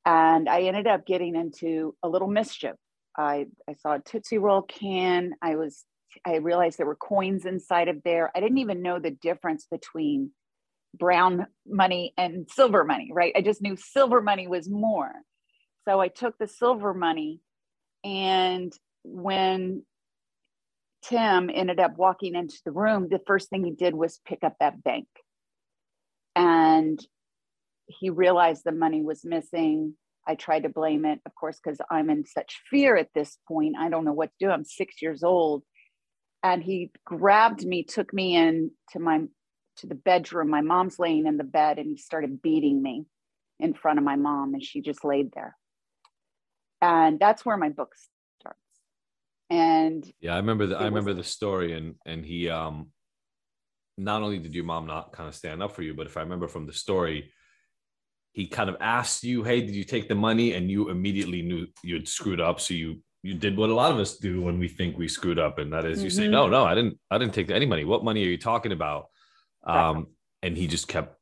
and 0.06 0.48
I 0.48 0.62
ended 0.62 0.88
up 0.88 1.06
getting 1.06 1.36
into 1.36 1.96
a 2.04 2.10
little 2.10 2.28
mischief. 2.28 2.76
I 3.18 3.48
I 3.70 3.74
saw 3.76 3.96
a 3.96 4.00
Tootsie 4.00 4.38
Roll 4.38 4.62
can. 4.62 5.34
I 5.42 5.56
was 5.56 5.84
I 6.26 6.36
realized 6.36 6.78
there 6.78 6.86
were 6.86 6.96
coins 6.96 7.46
inside 7.46 7.88
of 7.88 8.04
there. 8.04 8.32
I 8.36 8.40
didn't 8.40 8.60
even 8.60 8.82
know 8.82 9.00
the 9.00 9.12
difference 9.12 9.68
between 9.70 10.32
brown 10.98 11.48
money 11.68 12.14
and 12.18 12.48
silver 12.52 12.84
money, 12.86 13.12
right? 13.14 13.34
I 13.36 13.42
just 13.42 13.62
knew 13.62 13.78
silver 13.78 14.22
money 14.22 14.48
was 14.48 14.70
more. 14.70 15.12
So 15.88 16.02
I 16.02 16.10
took 16.10 16.38
the 16.38 16.48
silver 16.48 16.94
money. 16.94 17.42
And 18.04 18.74
when 19.04 19.84
Tim 21.04 21.52
ended 21.54 21.80
up 21.80 21.98
walking 21.98 22.36
into 22.36 22.60
the 22.66 22.72
room, 22.72 23.10
the 23.10 23.22
first 23.28 23.50
thing 23.50 23.66
he 23.66 23.72
did 23.72 23.96
was 23.96 24.22
pick 24.28 24.44
up 24.44 24.56
that 24.60 24.84
bank. 24.84 25.08
And 26.36 27.00
he 27.88 28.10
realized 28.12 28.64
the 28.66 28.72
money 28.74 29.04
was 29.04 29.26
missing. 29.26 29.96
I 30.28 30.36
tried 30.36 30.64
to 30.64 30.70
blame 30.70 31.06
it, 31.06 31.20
of 31.26 31.36
course, 31.36 31.60
because 31.64 31.80
I'm 31.92 32.10
in 32.10 32.26
such 32.26 32.62
fear 32.72 32.98
at 32.98 33.10
this 33.16 33.38
point. 33.48 33.76
I 33.80 33.90
don't 33.90 34.06
know 34.06 34.14
what 34.14 34.30
to 34.40 34.48
do. 34.48 34.52
I'm 34.52 34.66
six 34.66 35.02
years 35.02 35.24
old 35.24 35.64
and 36.44 36.64
he 36.64 36.92
grabbed 37.06 37.66
me 37.66 37.84
took 37.84 38.14
me 38.14 38.36
in 38.36 38.72
to 38.92 39.00
my 39.00 39.22
to 39.78 39.88
the 39.88 39.96
bedroom 39.96 40.50
my 40.50 40.62
mom's 40.62 40.98
laying 41.00 41.26
in 41.26 41.38
the 41.38 41.44
bed 41.44 41.78
and 41.80 41.90
he 41.90 41.98
started 41.98 42.42
beating 42.42 42.82
me 42.82 43.06
in 43.60 43.74
front 43.74 44.00
of 44.00 44.06
my 44.06 44.16
mom 44.16 44.54
and 44.54 44.64
she 44.64 44.82
just 44.82 45.04
laid 45.06 45.32
there 45.34 45.56
and 46.82 47.20
that's 47.20 47.46
where 47.46 47.58
my 47.58 47.70
book 47.70 47.94
starts 48.40 48.60
and 49.50 50.12
Yeah, 50.20 50.34
I 50.34 50.38
remember 50.38 50.66
the, 50.68 50.76
I 50.76 50.84
was- 50.84 50.90
remember 50.90 51.14
the 51.14 51.24
story, 51.24 51.74
and 51.74 51.96
and 52.06 52.26
he 52.26 52.50
um, 52.50 52.88
not 53.98 54.24
only 54.24 54.40
did 54.40 54.54
your 54.56 54.66
mom 54.66 54.88
not 54.88 55.14
kind 55.14 55.30
of 55.30 55.36
stand 55.36 55.62
up 55.64 55.72
for 55.76 55.84
you, 55.84 55.94
but 55.94 56.08
if 56.08 56.18
I 56.18 56.22
remember 56.22 56.48
from 56.48 56.66
the 56.66 56.74
story, 56.74 57.32
he 58.34 58.48
kind 58.48 58.70
of 58.70 58.78
asked 58.82 59.24
you, 59.24 59.44
"Hey, 59.44 59.62
did 59.62 59.76
you 59.76 59.84
take 59.84 60.08
the 60.10 60.16
money?" 60.16 60.54
And 60.54 60.70
you 60.70 60.90
immediately 60.90 61.42
knew 61.42 61.68
you'd 61.84 62.08
screwed 62.08 62.42
up, 62.42 62.60
so 62.60 62.74
you 62.74 63.02
you 63.24 63.34
did 63.36 63.56
what 63.58 63.70
a 63.70 63.74
lot 63.74 63.92
of 63.92 63.98
us 64.00 64.18
do 64.18 64.42
when 64.42 64.60
we 64.60 64.68
think 64.68 64.98
we 64.98 65.08
screwed 65.08 65.40
up, 65.40 65.58
and 65.60 65.72
that 65.74 65.86
is 65.86 66.04
you 66.04 66.10
say, 66.10 66.26
Mhm. 66.28 66.32
"No, 66.32 66.48
no, 66.50 66.66
I 66.66 66.76
didn't, 66.76 67.00
I 67.10 67.18
didn't 67.18 67.34
take 67.34 67.50
any 67.52 67.66
money. 67.66 67.86
What 67.86 68.04
money 68.04 68.26
are 68.26 68.30
you 68.30 68.38
talking 68.38 68.72
about?" 68.72 69.06
Um, 69.66 70.08
and 70.42 70.56
he 70.58 70.68
just 70.68 70.88
kept 70.88 71.18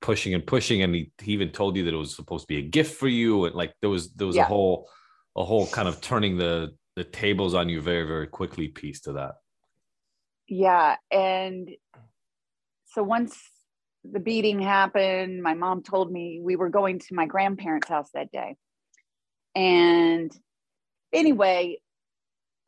pushing 0.00 0.34
and 0.34 0.46
pushing, 0.46 0.82
and 0.82 0.94
he, 0.94 1.12
he 1.20 1.32
even 1.32 1.50
told 1.50 1.76
you 1.76 1.84
that 1.84 1.94
it 1.94 1.96
was 1.96 2.14
supposed 2.14 2.44
to 2.44 2.48
be 2.48 2.58
a 2.58 2.68
gift 2.68 2.96
for 2.96 3.08
you, 3.08 3.44
and 3.46 3.54
like 3.54 3.74
there 3.80 3.90
was 3.90 4.12
there 4.12 4.26
was 4.26 4.36
a 4.36 4.44
whole 4.44 4.88
a 5.36 5.44
whole 5.44 5.66
kind 5.66 5.88
of 5.88 6.00
turning 6.00 6.36
the 6.36 6.74
the 6.96 7.04
tables 7.04 7.54
on 7.54 7.68
you 7.68 7.80
very 7.80 8.06
very 8.06 8.26
quickly 8.26 8.68
piece 8.68 9.00
to 9.00 9.12
that. 9.14 9.34
yeah 10.48 10.96
and 11.10 11.70
so 12.86 13.02
once 13.02 13.38
the 14.04 14.20
beating 14.20 14.60
happened 14.60 15.42
my 15.42 15.54
mom 15.54 15.82
told 15.82 16.12
me 16.12 16.40
we 16.42 16.56
were 16.56 16.68
going 16.68 16.98
to 16.98 17.14
my 17.14 17.26
grandparents 17.26 17.88
house 17.88 18.10
that 18.12 18.30
day. 18.30 18.56
And 19.54 20.30
anyway 21.12 21.78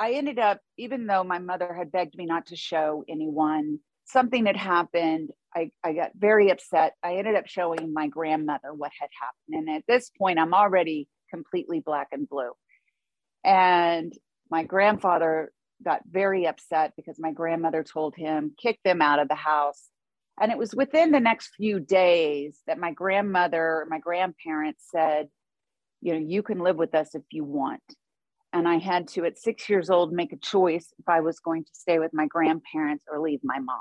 i 0.00 0.12
ended 0.12 0.38
up 0.38 0.60
even 0.76 1.06
though 1.06 1.24
my 1.24 1.38
mother 1.38 1.72
had 1.74 1.92
begged 1.92 2.16
me 2.16 2.26
not 2.26 2.46
to 2.46 2.56
show 2.56 3.04
anyone 3.08 3.78
something 4.04 4.46
had 4.46 4.56
happened. 4.56 5.30
I, 5.54 5.70
I 5.82 5.92
got 5.92 6.12
very 6.14 6.50
upset. 6.50 6.94
I 7.02 7.16
ended 7.16 7.36
up 7.36 7.46
showing 7.46 7.92
my 7.92 8.08
grandmother 8.08 8.72
what 8.74 8.92
had 8.98 9.08
happened. 9.20 9.68
And 9.68 9.76
at 9.76 9.84
this 9.86 10.10
point 10.18 10.38
i'm 10.38 10.54
already 10.54 11.08
completely 11.30 11.80
black 11.80 12.08
and 12.12 12.28
blue. 12.28 12.52
And 13.44 14.12
my 14.50 14.62
grandfather 14.64 15.52
got 15.84 16.02
very 16.08 16.46
upset 16.46 16.92
because 16.96 17.18
my 17.18 17.32
grandmother 17.32 17.82
told 17.82 18.14
him 18.16 18.54
kick 18.60 18.78
them 18.84 19.02
out 19.02 19.18
of 19.18 19.28
the 19.28 19.34
house. 19.34 19.88
And 20.40 20.50
it 20.50 20.58
was 20.58 20.74
within 20.74 21.12
the 21.12 21.20
next 21.20 21.50
few 21.56 21.78
days 21.78 22.60
that 22.66 22.78
my 22.78 22.92
grandmother 22.92 23.86
my 23.88 23.98
grandparents 23.98 24.84
said 24.90 25.28
you 26.00 26.12
know 26.12 26.18
you 26.18 26.42
can 26.42 26.58
live 26.58 26.76
with 26.76 26.94
us 26.94 27.14
if 27.14 27.22
you 27.30 27.44
want. 27.44 27.82
And 28.52 28.68
i 28.68 28.78
had 28.78 29.08
to 29.08 29.24
at 29.24 29.38
six 29.38 29.68
years 29.68 29.90
old 29.90 30.12
make 30.12 30.32
a 30.32 30.36
choice 30.36 30.92
if 30.98 31.08
i 31.08 31.20
was 31.20 31.40
going 31.40 31.64
to 31.64 31.70
stay 31.72 31.98
with 31.98 32.12
my 32.14 32.26
grandparents 32.26 33.04
or 33.10 33.20
leave 33.20 33.40
my 33.42 33.58
mom 33.58 33.80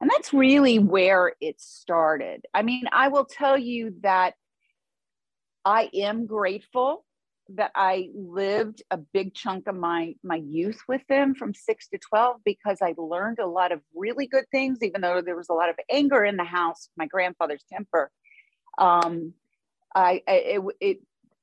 and 0.00 0.10
that's 0.10 0.32
really 0.32 0.78
where 0.78 1.34
it 1.40 1.60
started. 1.60 2.46
I 2.54 2.62
mean 2.62 2.84
i 2.92 3.08
will 3.08 3.24
tell 3.26 3.58
you 3.58 3.94
that 4.02 4.34
i 5.64 5.90
am 5.94 6.26
grateful 6.26 7.04
that 7.56 7.72
I 7.74 8.10
lived 8.14 8.82
a 8.90 8.96
big 8.96 9.34
chunk 9.34 9.66
of 9.66 9.74
my 9.74 10.14
my 10.22 10.36
youth 10.36 10.80
with 10.86 11.02
them 11.08 11.34
from 11.34 11.54
6 11.54 11.88
to 11.88 11.98
12 11.98 12.36
because 12.44 12.78
I 12.82 12.94
learned 12.96 13.38
a 13.38 13.46
lot 13.46 13.72
of 13.72 13.80
really 13.94 14.26
good 14.26 14.44
things 14.50 14.82
even 14.82 15.00
though 15.00 15.20
there 15.20 15.36
was 15.36 15.48
a 15.48 15.54
lot 15.54 15.68
of 15.68 15.76
anger 15.90 16.24
in 16.24 16.36
the 16.36 16.44
house 16.44 16.88
my 16.96 17.06
grandfather's 17.06 17.64
temper. 17.72 18.10
Um 18.78 19.34
I, 19.94 20.22
I 20.28 20.32
it, 20.32 20.62
it 20.80 20.98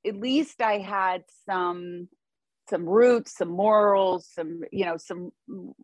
at 0.05 0.15
least 0.15 0.61
I 0.61 0.77
had 0.77 1.23
some 1.45 2.07
some 2.69 2.87
roots 2.87 3.37
some 3.37 3.49
morals 3.49 4.29
some 4.33 4.61
you 4.71 4.85
know 4.85 4.97
some 4.97 5.31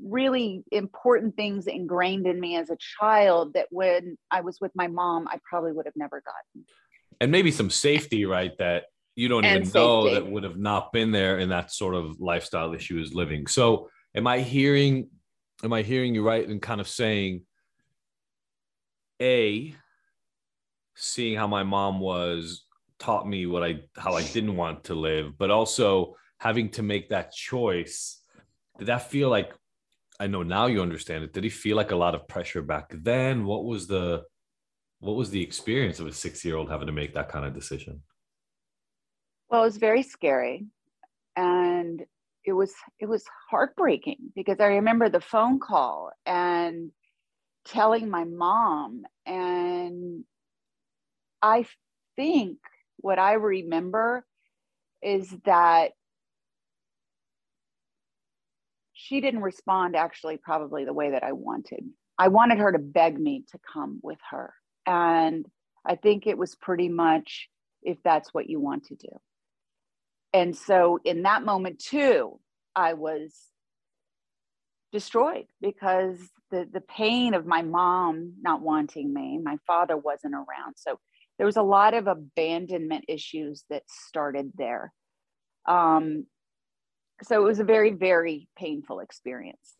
really 0.03 0.63
important 0.71 1.35
things 1.35 1.67
ingrained 1.67 2.27
in 2.27 2.39
me 2.39 2.57
as 2.57 2.69
a 2.69 2.77
child 2.99 3.53
that 3.53 3.67
when 3.71 4.17
I 4.31 4.41
was 4.41 4.59
with 4.59 4.71
my 4.75 4.87
mom 4.87 5.27
I 5.27 5.39
probably 5.49 5.71
would 5.71 5.85
have 5.85 5.95
never 5.95 6.21
gotten 6.21 6.65
and 7.19 7.31
maybe 7.31 7.51
some 7.51 7.69
safety, 7.69 8.25
right? 8.25 8.51
That 8.57 8.85
you 9.15 9.27
don't 9.27 9.45
And 9.45 9.61
even 9.61 9.71
know 9.73 10.13
that 10.13 10.29
would 10.29 10.43
have 10.43 10.57
not 10.57 10.91
been 10.91 11.11
there 11.11 11.39
in 11.39 11.49
that 11.49 11.71
sort 11.71 11.95
of 11.95 12.19
lifestyle 12.19 12.71
that 12.71 12.81
she 12.81 12.93
was 12.93 13.13
living. 13.13 13.47
So, 13.47 13.89
am 14.15 14.27
I 14.27 14.39
hearing, 14.39 15.09
am 15.63 15.73
I 15.73 15.83
hearing 15.83 16.15
you 16.15 16.23
right 16.23 16.47
in 16.47 16.59
kind 16.59 16.81
of 16.81 16.87
saying, 16.87 17.43
a, 19.21 19.73
seeing 20.95 21.37
how 21.37 21.47
my 21.47 21.63
mom 21.63 21.99
was 21.99 22.65
taught 22.99 23.27
me 23.27 23.45
what 23.45 23.63
I 23.63 23.81
how 23.97 24.13
I 24.13 24.23
didn't 24.23 24.55
want 24.55 24.85
to 24.85 24.95
live, 24.95 25.37
but 25.37 25.51
also 25.51 26.15
having 26.43 26.69
to 26.69 26.83
make 26.83 27.07
that 27.09 27.31
choice. 27.31 28.21
Did 28.77 28.87
that 28.87 29.09
feel 29.09 29.29
like? 29.29 29.53
I 30.19 30.27
know 30.27 30.43
now 30.43 30.67
you 30.67 30.81
understand 30.81 31.23
it. 31.23 31.33
Did 31.33 31.43
he 31.43 31.49
feel 31.49 31.77
like 31.77 31.91
a 31.91 31.95
lot 31.95 32.15
of 32.15 32.27
pressure 32.27 32.61
back 32.61 32.93
then? 32.93 33.45
What 33.45 33.63
was 33.63 33.87
the 33.87 34.23
what 34.99 35.15
was 35.15 35.29
the 35.29 35.41
experience 35.41 35.99
of 35.99 36.07
a 36.07 36.11
six 36.11 36.43
year 36.43 36.57
old 36.57 36.69
having 36.69 36.87
to 36.87 36.93
make 36.93 37.13
that 37.13 37.29
kind 37.29 37.45
of 37.45 37.53
decision? 37.53 38.01
Well, 39.49 39.61
it 39.61 39.65
was 39.65 39.77
very 39.77 40.03
scary. 40.03 40.65
And 41.35 42.03
it 42.45 42.53
was 42.53 42.73
it 42.99 43.07
was 43.07 43.23
heartbreaking 43.49 44.33
because 44.35 44.59
I 44.59 44.67
remember 44.67 45.07
the 45.07 45.21
phone 45.21 45.59
call 45.59 46.11
and 46.25 46.91
telling 47.65 48.09
my 48.09 48.25
mom. 48.25 49.03
And 49.25 50.25
I 51.41 51.65
think 52.17 52.57
what 52.97 53.17
I 53.17 53.33
remember 53.33 54.25
is 55.01 55.33
that 55.45 55.91
she 59.03 59.19
didn't 59.19 59.41
respond 59.41 59.97
actually 59.97 60.37
probably 60.37 60.85
the 60.85 60.93
way 60.93 61.11
that 61.11 61.23
I 61.23 61.33
wanted. 61.33 61.83
I 62.17 62.29
wanted 62.29 62.59
her 62.59 62.71
to 62.71 62.79
beg 62.79 63.19
me 63.19 63.43
to 63.51 63.59
come 63.73 63.99
with 64.01 64.19
her. 64.31 64.53
And 64.85 65.45
I 65.85 65.95
think 65.95 66.25
it 66.25 66.37
was 66.37 66.55
pretty 66.55 66.87
much 66.87 67.49
if 67.81 67.97
that's 68.01 68.33
what 68.33 68.49
you 68.49 68.61
want 68.61 68.85
to 68.85 68.95
do. 68.95 69.09
And 70.31 70.55
so 70.55 70.99
in 71.03 71.23
that 71.23 71.43
moment 71.43 71.79
too, 71.79 72.39
I 72.77 72.93
was 72.93 73.35
destroyed 74.93 75.47
because 75.59 76.19
the 76.49 76.65
the 76.71 76.81
pain 76.81 77.33
of 77.33 77.45
my 77.45 77.61
mom 77.61 78.35
not 78.41 78.61
wanting 78.61 79.13
me, 79.13 79.37
my 79.43 79.57
father 79.67 79.97
wasn't 79.97 80.33
around. 80.33 80.75
So 80.77 80.97
there 81.37 81.45
was 81.45 81.57
a 81.57 81.61
lot 81.61 81.93
of 81.93 82.07
abandonment 82.07 83.05
issues 83.09 83.65
that 83.69 83.83
started 83.89 84.53
there. 84.55 84.93
Um, 85.67 86.25
so 87.21 87.41
it 87.41 87.45
was 87.45 87.59
a 87.59 87.63
very, 87.63 87.91
very 87.91 88.47
painful 88.57 88.99
experience. 88.99 89.75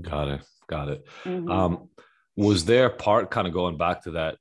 Got 0.00 0.28
it. 0.28 0.40
Got 0.68 0.88
it. 0.88 1.06
Mm-hmm. 1.24 1.50
Um, 1.50 1.88
was 2.36 2.64
there 2.64 2.86
a 2.86 2.90
part 2.90 3.30
kind 3.30 3.46
of 3.46 3.52
going 3.52 3.76
back 3.76 4.02
to 4.04 4.12
that 4.12 4.36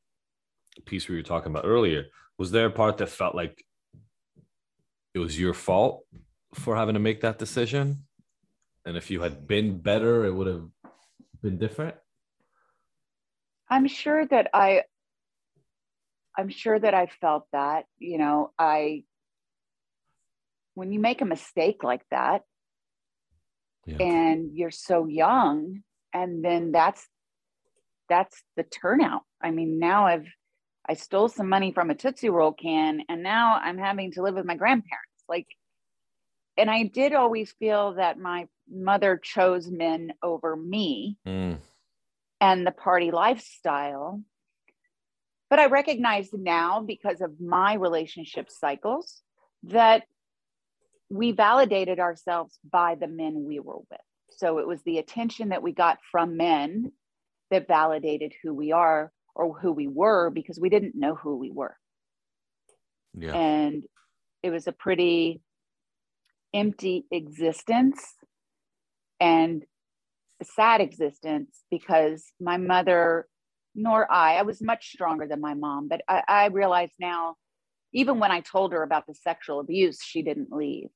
piece 0.86 1.08
we 1.08 1.16
were 1.16 1.22
talking 1.22 1.52
about 1.52 1.66
earlier? 1.66 2.06
Was 2.38 2.52
there 2.52 2.66
a 2.66 2.72
part 2.72 2.98
that 2.98 3.10
felt 3.10 3.36
like 3.36 3.64
it 5.14 5.20
was 5.20 5.40
your 5.40 5.54
fault 5.54 6.04
for 6.54 6.76
having 6.76 6.94
to 6.96 7.00
make 7.00 7.22
that 7.22 7.40
decision? 7.40 8.04
And 8.86 8.98
if 8.98 9.10
you 9.10 9.22
had 9.22 9.48
been 9.48 9.80
better, 9.80 10.26
it 10.26 10.34
would 10.34 10.48
have 10.48 10.68
been 11.42 11.58
different? 11.58 11.96
I'm 13.70 13.88
sure 13.88 14.26
that 14.28 14.50
I 14.54 14.84
I'm 16.38 16.50
sure 16.50 16.78
that 16.78 16.94
I 16.94 17.08
felt 17.08 17.46
that, 17.54 17.86
you 17.98 18.18
know, 18.18 18.52
I 18.60 19.06
when 20.76 20.92
you 20.92 21.00
make 21.00 21.22
a 21.22 21.26
mistake 21.26 21.84
like 21.84 22.04
that 22.12 22.44
yeah. 23.86 23.98
and 24.00 24.52
you're 24.54 24.72
so 24.72 25.08
young 25.08 25.82
and 26.14 26.44
then 26.44 26.72
that's 26.72 27.06
that's 28.08 28.44
the 28.56 28.64
turnout. 28.64 29.24
I 29.42 29.50
mean, 29.50 29.80
now 29.80 30.06
I've 30.06 30.28
I 30.88 30.94
stole 30.94 31.30
some 31.30 31.50
money 31.50 31.72
from 31.72 31.90
a 31.90 31.96
Tootsie 31.96 32.30
Roll 32.30 32.54
can 32.54 33.02
and 33.10 33.24
now 33.24 33.60
I'm 33.62 33.78
having 33.78 34.12
to 34.12 34.22
live 34.22 34.36
with 34.36 34.46
my 34.46 34.56
grandparents. 34.56 35.24
Like 35.28 35.48
and 36.58 36.70
I 36.70 36.84
did 36.84 37.14
always 37.14 37.52
feel 37.54 37.96
that 37.96 38.20
my 38.20 38.48
mother 38.70 39.20
chose 39.22 39.70
men 39.70 40.14
over 40.24 40.56
me 40.56 41.18
mm. 41.28 41.58
and 42.40 42.68
the 42.68 42.72
party 42.72 43.12
lifestyle. 43.12 44.22
But 45.50 45.60
I 45.60 45.68
recognize 45.68 46.30
now 46.34 46.82
because 46.82 47.22
of 47.22 47.40
my 47.40 47.76
relationship 47.76 48.50
cycles 48.50 49.22
that 49.64 50.04
we 51.10 51.32
validated 51.32 52.00
ourselves 52.00 52.58
by 52.70 52.96
the 52.96 53.08
men 53.08 53.46
we 53.46 53.60
were 53.60 53.78
with. 53.78 54.00
So 54.32 54.58
it 54.58 54.68
was 54.68 54.82
the 54.84 54.98
attention 54.98 55.50
that 55.50 55.64
we 55.64 55.72
got 55.72 56.00
from 56.12 56.38
men 56.38 56.92
that 57.52 57.68
validated 57.68 58.34
who 58.42 58.54
we 58.54 58.72
are 58.72 59.12
or 59.36 59.58
who 59.58 59.72
we 59.72 59.88
were 59.88 60.30
because 60.30 60.60
we 60.60 60.70
didn't 60.70 60.96
know 60.96 61.16
who 61.16 61.38
we 61.38 61.52
were. 61.52 61.78
Yeah. 63.14 63.34
And 63.36 63.84
it 64.44 64.50
was 64.50 64.68
a 64.68 64.72
pretty 64.72 65.42
empty 66.54 67.06
existence 67.12 68.02
and 69.20 69.64
a 70.42 70.46
sad 70.46 70.82
existence 70.82 71.64
because 71.70 72.32
my 72.40 72.58
mother 72.58 73.28
nor 73.76 74.10
I, 74.12 74.38
I 74.38 74.42
was 74.44 74.62
much 74.62 74.92
stronger 74.92 75.28
than 75.28 75.42
my 75.42 75.54
mom, 75.54 75.88
but 75.90 76.02
I, 76.08 76.24
I 76.28 76.46
realize 76.48 76.90
now 77.00 77.36
even 77.96 78.20
when 78.20 78.30
I 78.30 78.42
told 78.42 78.74
her 78.74 78.84
about 78.84 79.08
the 79.08 79.16
sexual 79.16 79.62
abuse, 79.62 80.04
she 80.04 80.22
didn't 80.22 80.52
leave. 80.52 80.90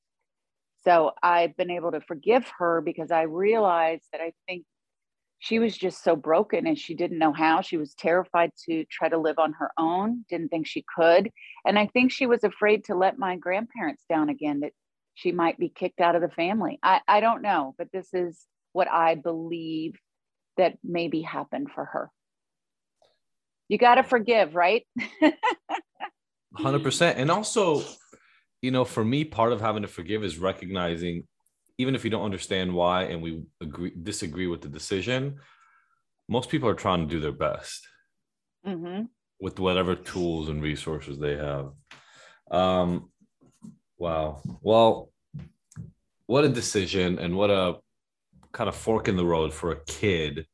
So 0.84 1.12
I've 1.22 1.56
been 1.56 1.70
able 1.70 1.92
to 1.92 2.00
forgive 2.02 2.46
her 2.58 2.82
because 2.82 3.10
I 3.10 3.22
realized 3.22 4.04
that 4.12 4.20
I 4.20 4.32
think 4.46 4.64
she 5.38 5.58
was 5.58 5.76
just 5.76 6.04
so 6.04 6.14
broken 6.14 6.66
and 6.66 6.78
she 6.78 6.94
didn't 6.94 7.18
know 7.18 7.32
how. 7.32 7.62
She 7.62 7.78
was 7.78 7.94
terrified 7.94 8.50
to 8.66 8.84
try 8.90 9.08
to 9.08 9.16
live 9.16 9.38
on 9.38 9.54
her 9.54 9.70
own, 9.78 10.26
didn't 10.28 10.50
think 10.50 10.66
she 10.66 10.84
could. 10.94 11.30
And 11.64 11.78
I 11.78 11.86
think 11.86 12.12
she 12.12 12.26
was 12.26 12.44
afraid 12.44 12.84
to 12.84 12.94
let 12.94 13.18
my 13.18 13.36
grandparents 13.36 14.04
down 14.06 14.28
again, 14.28 14.60
that 14.60 14.72
she 15.14 15.32
might 15.32 15.58
be 15.58 15.70
kicked 15.70 16.00
out 16.00 16.16
of 16.16 16.20
the 16.20 16.28
family. 16.28 16.78
I, 16.82 17.00
I 17.08 17.20
don't 17.20 17.40
know, 17.40 17.74
but 17.78 17.88
this 17.92 18.12
is 18.12 18.46
what 18.72 18.90
I 18.90 19.14
believe 19.14 19.94
that 20.58 20.76
maybe 20.84 21.22
happened 21.22 21.70
for 21.74 21.86
her. 21.86 22.10
You 23.68 23.78
got 23.78 23.94
to 23.94 24.02
forgive, 24.02 24.54
right? 24.54 24.86
100%. 26.58 27.14
And 27.16 27.30
also, 27.30 27.82
you 28.62 28.70
know, 28.70 28.84
for 28.84 29.04
me, 29.04 29.24
part 29.24 29.52
of 29.52 29.60
having 29.60 29.82
to 29.82 29.88
forgive 29.88 30.24
is 30.24 30.38
recognizing, 30.38 31.26
even 31.78 31.94
if 31.94 32.04
you 32.04 32.10
don't 32.10 32.24
understand 32.24 32.74
why 32.74 33.04
and 33.04 33.22
we 33.22 33.42
agree 33.60 33.92
disagree 34.02 34.46
with 34.46 34.60
the 34.60 34.68
decision, 34.68 35.38
most 36.28 36.50
people 36.50 36.68
are 36.68 36.74
trying 36.74 37.00
to 37.00 37.06
do 37.06 37.20
their 37.20 37.32
best 37.32 37.86
mm-hmm. 38.66 39.04
with 39.40 39.58
whatever 39.58 39.94
tools 39.94 40.48
and 40.48 40.62
resources 40.62 41.18
they 41.18 41.36
have. 41.36 41.70
Um, 42.50 43.10
wow. 43.98 44.42
Well, 44.60 45.10
what 46.26 46.44
a 46.44 46.48
decision 46.48 47.18
and 47.18 47.36
what 47.36 47.50
a 47.50 47.76
kind 48.52 48.68
of 48.68 48.76
fork 48.76 49.08
in 49.08 49.16
the 49.16 49.24
road 49.24 49.52
for 49.52 49.72
a 49.72 49.84
kid, 49.84 50.46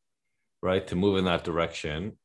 right, 0.62 0.86
to 0.86 0.96
move 0.96 1.18
in 1.18 1.24
that 1.24 1.44
direction. 1.44 2.16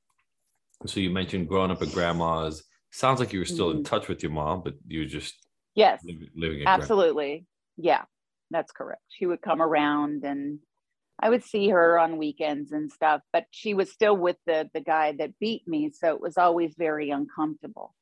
So 0.86 1.00
you 1.00 1.10
mentioned 1.10 1.48
growing 1.48 1.72
up 1.72 1.82
at 1.82 1.92
grandma's. 1.92 2.64
Sounds 2.92 3.20
like 3.20 3.32
you 3.32 3.40
were 3.40 3.46
still 3.46 3.70
mm-hmm. 3.70 3.80
in 3.80 3.84
touch 3.84 4.08
with 4.08 4.22
your 4.22 4.32
mom, 4.32 4.62
but 4.64 4.76
you 4.86 5.00
were 5.00 5.06
just 5.06 5.36
yes, 5.76 6.04
living 6.36 6.64
absolutely, 6.66 7.46
yeah, 7.78 8.04
that's 8.50 8.72
correct. 8.72 9.02
She 9.10 9.26
would 9.26 9.42
come 9.42 9.62
around, 9.62 10.24
and 10.26 10.60
I 11.20 11.30
would 11.30 11.44
see 11.44 11.70
her 11.70 11.98
on 11.98 12.18
weekends 12.18 12.74
and 12.74 12.92
stuff. 12.92 13.22
But 13.32 13.46
she 13.52 13.74
was 13.74 13.92
still 13.92 14.16
with 14.16 14.36
the 14.46 14.70
the 14.74 14.82
guy 14.82 15.14
that 15.20 15.40
beat 15.40 15.66
me, 15.68 15.90
so 15.90 16.14
it 16.14 16.22
was 16.22 16.38
always 16.38 16.76
very 16.78 17.12
uncomfortable. 17.12 17.96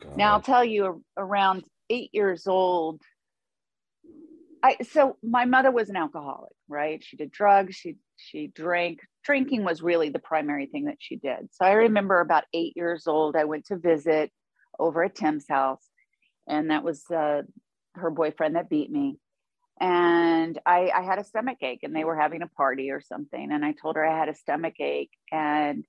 God. 0.00 0.16
Now 0.16 0.32
I'll 0.32 0.40
tell 0.40 0.64
you, 0.64 1.04
around 1.16 1.64
eight 1.90 2.10
years 2.14 2.46
old, 2.46 3.02
I 4.62 4.76
so 4.82 5.18
my 5.22 5.44
mother 5.44 5.70
was 5.70 5.90
an 5.90 5.96
alcoholic, 5.96 6.52
right? 6.68 7.04
She 7.04 7.16
did 7.18 7.30
drugs, 7.32 7.74
she 7.74 7.96
she 8.16 8.46
drank. 8.46 9.00
Drinking 9.24 9.64
was 9.64 9.82
really 9.82 10.08
the 10.08 10.18
primary 10.18 10.66
thing 10.66 10.86
that 10.86 10.96
she 10.98 11.16
did. 11.16 11.48
So 11.52 11.64
I 11.64 11.72
remember 11.72 12.20
about 12.20 12.44
eight 12.52 12.76
years 12.76 13.06
old, 13.06 13.36
I 13.36 13.44
went 13.44 13.66
to 13.66 13.76
visit 13.76 14.32
over 14.78 15.04
at 15.04 15.14
Tim's 15.14 15.46
house, 15.48 15.84
and 16.48 16.70
that 16.70 16.82
was 16.82 17.04
uh, 17.10 17.42
her 17.94 18.10
boyfriend 18.10 18.56
that 18.56 18.68
beat 18.68 18.90
me. 18.90 19.18
And 19.80 20.58
I, 20.66 20.90
I 20.94 21.02
had 21.02 21.18
a 21.18 21.24
stomach 21.24 21.58
ache, 21.62 21.80
and 21.82 21.94
they 21.94 22.04
were 22.04 22.16
having 22.16 22.42
a 22.42 22.48
party 22.48 22.90
or 22.90 23.00
something. 23.00 23.52
And 23.52 23.64
I 23.64 23.72
told 23.72 23.96
her 23.96 24.06
I 24.06 24.18
had 24.18 24.28
a 24.28 24.34
stomach 24.34 24.74
ache, 24.80 25.12
and 25.30 25.84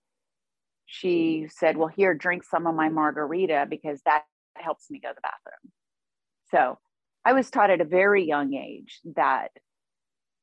she 0.85 1.47
said, 1.49 1.77
"Well, 1.77 1.87
here, 1.87 2.13
drink 2.13 2.43
some 2.43 2.67
of 2.67 2.75
my 2.75 2.89
margarita 2.89 3.67
because 3.69 4.01
that 4.05 4.23
helps 4.55 4.89
me 4.89 4.99
go 4.99 5.09
to 5.09 5.15
the 5.15 5.21
bathroom." 5.21 5.71
So 6.51 6.79
I 7.25 7.33
was 7.33 7.49
taught 7.49 7.69
at 7.71 7.81
a 7.81 7.85
very 7.85 8.25
young 8.25 8.53
age 8.53 8.99
that 9.15 9.49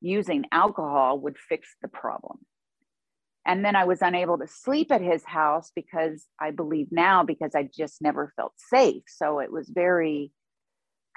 using 0.00 0.46
alcohol 0.50 1.18
would 1.20 1.38
fix 1.38 1.76
the 1.82 1.88
problem. 1.88 2.38
And 3.50 3.64
then 3.64 3.74
I 3.74 3.82
was 3.82 4.00
unable 4.00 4.38
to 4.38 4.46
sleep 4.46 4.92
at 4.92 5.00
his 5.00 5.24
house 5.24 5.72
because 5.74 6.24
I 6.40 6.52
believe 6.52 6.86
now 6.92 7.24
because 7.24 7.56
I 7.56 7.64
just 7.76 8.00
never 8.00 8.32
felt 8.36 8.52
safe. 8.56 9.02
So 9.08 9.40
it 9.40 9.50
was 9.50 9.68
very 9.68 10.30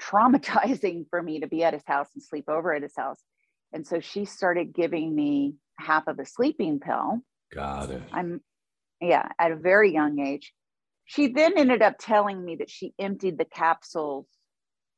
traumatizing 0.02 1.04
for 1.10 1.22
me 1.22 1.38
to 1.38 1.46
be 1.46 1.62
at 1.62 1.74
his 1.74 1.84
house 1.86 2.08
and 2.12 2.20
sleep 2.20 2.46
over 2.48 2.74
at 2.74 2.82
his 2.82 2.96
house. 2.96 3.20
And 3.72 3.86
so 3.86 4.00
she 4.00 4.24
started 4.24 4.74
giving 4.74 5.14
me 5.14 5.54
half 5.78 6.08
of 6.08 6.18
a 6.18 6.26
sleeping 6.26 6.80
pill. 6.80 7.20
Got 7.54 7.90
it. 7.90 8.02
I'm, 8.10 8.40
yeah, 9.00 9.28
at 9.38 9.52
a 9.52 9.56
very 9.56 9.92
young 9.92 10.18
age. 10.18 10.52
She 11.04 11.28
then 11.28 11.56
ended 11.56 11.82
up 11.82 11.98
telling 12.00 12.44
me 12.44 12.56
that 12.56 12.68
she 12.68 12.94
emptied 12.98 13.38
the 13.38 13.44
capsules 13.44 14.26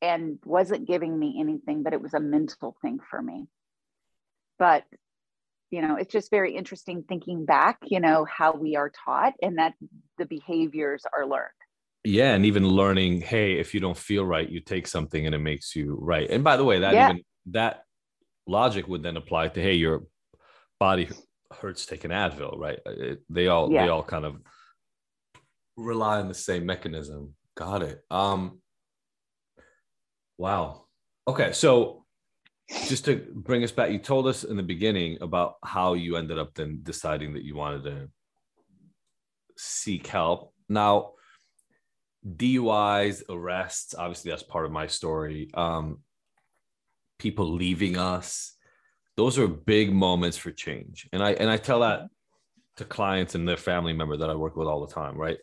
and 0.00 0.38
wasn't 0.42 0.88
giving 0.88 1.18
me 1.18 1.36
anything, 1.38 1.82
but 1.82 1.92
it 1.92 2.00
was 2.00 2.14
a 2.14 2.20
mental 2.20 2.78
thing 2.80 2.98
for 3.10 3.20
me. 3.20 3.46
But, 4.58 4.84
you 5.70 5.82
know, 5.82 5.96
it's 5.96 6.12
just 6.12 6.30
very 6.30 6.54
interesting 6.54 7.04
thinking 7.08 7.44
back, 7.44 7.78
you 7.84 8.00
know, 8.00 8.24
how 8.24 8.54
we 8.54 8.76
are 8.76 8.90
taught 9.04 9.34
and 9.42 9.58
that 9.58 9.74
the 10.18 10.26
behaviors 10.26 11.04
are 11.16 11.26
learned. 11.26 11.50
Yeah. 12.04 12.34
And 12.34 12.46
even 12.46 12.66
learning, 12.68 13.22
hey, 13.22 13.58
if 13.58 13.74
you 13.74 13.80
don't 13.80 13.96
feel 13.96 14.24
right, 14.24 14.48
you 14.48 14.60
take 14.60 14.86
something 14.86 15.26
and 15.26 15.34
it 15.34 15.38
makes 15.38 15.74
you 15.74 15.98
right. 16.00 16.30
And 16.30 16.44
by 16.44 16.56
the 16.56 16.64
way, 16.64 16.80
that 16.80 16.94
yeah. 16.94 17.10
even 17.10 17.22
that 17.50 17.82
logic 18.46 18.86
would 18.86 19.02
then 19.02 19.16
apply 19.16 19.48
to, 19.48 19.60
hey, 19.60 19.74
your 19.74 20.04
body 20.78 21.08
hurts, 21.60 21.84
take 21.84 22.04
an 22.04 22.12
Advil, 22.12 22.56
right? 22.56 22.78
It, 22.86 23.22
they 23.28 23.48
all, 23.48 23.72
yeah. 23.72 23.84
they 23.84 23.88
all 23.88 24.04
kind 24.04 24.24
of 24.24 24.36
rely 25.76 26.20
on 26.20 26.28
the 26.28 26.34
same 26.34 26.64
mechanism. 26.64 27.34
Got 27.56 27.82
it. 27.82 28.02
Um, 28.10 28.60
Wow. 30.38 30.84
Okay. 31.26 31.52
So 31.52 32.04
just 32.68 33.04
to 33.04 33.24
bring 33.32 33.62
us 33.62 33.72
back, 33.72 33.90
you 33.90 33.98
told 33.98 34.26
us 34.26 34.44
in 34.44 34.56
the 34.56 34.62
beginning 34.62 35.18
about 35.20 35.54
how 35.64 35.94
you 35.94 36.16
ended 36.16 36.38
up 36.38 36.54
then 36.54 36.80
deciding 36.82 37.34
that 37.34 37.44
you 37.44 37.54
wanted 37.54 37.84
to 37.84 38.08
seek 39.56 40.06
help. 40.06 40.52
Now, 40.68 41.12
DUIs, 42.26 43.22
arrests, 43.28 43.94
obviously 43.94 44.30
that's 44.30 44.42
part 44.42 44.66
of 44.66 44.72
my 44.72 44.88
story. 44.88 45.50
Um, 45.54 46.00
people 47.18 47.54
leaving 47.54 47.96
us, 47.96 48.54
those 49.16 49.38
are 49.38 49.46
big 49.46 49.92
moments 49.92 50.36
for 50.36 50.50
change. 50.50 51.08
And 51.12 51.22
I 51.22 51.32
and 51.32 51.48
I 51.48 51.56
tell 51.56 51.80
that 51.80 52.08
to 52.76 52.84
clients 52.84 53.34
and 53.34 53.48
their 53.48 53.56
family 53.56 53.92
member 53.92 54.16
that 54.16 54.28
I 54.28 54.34
work 54.34 54.56
with 54.56 54.68
all 54.68 54.84
the 54.84 54.92
time, 54.92 55.16
right? 55.16 55.38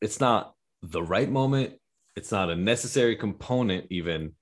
It's 0.00 0.20
not 0.20 0.54
the 0.82 1.02
right 1.02 1.30
moment, 1.30 1.74
it's 2.16 2.32
not 2.32 2.50
a 2.50 2.56
necessary 2.56 3.16
component 3.16 3.86
even 3.90 4.32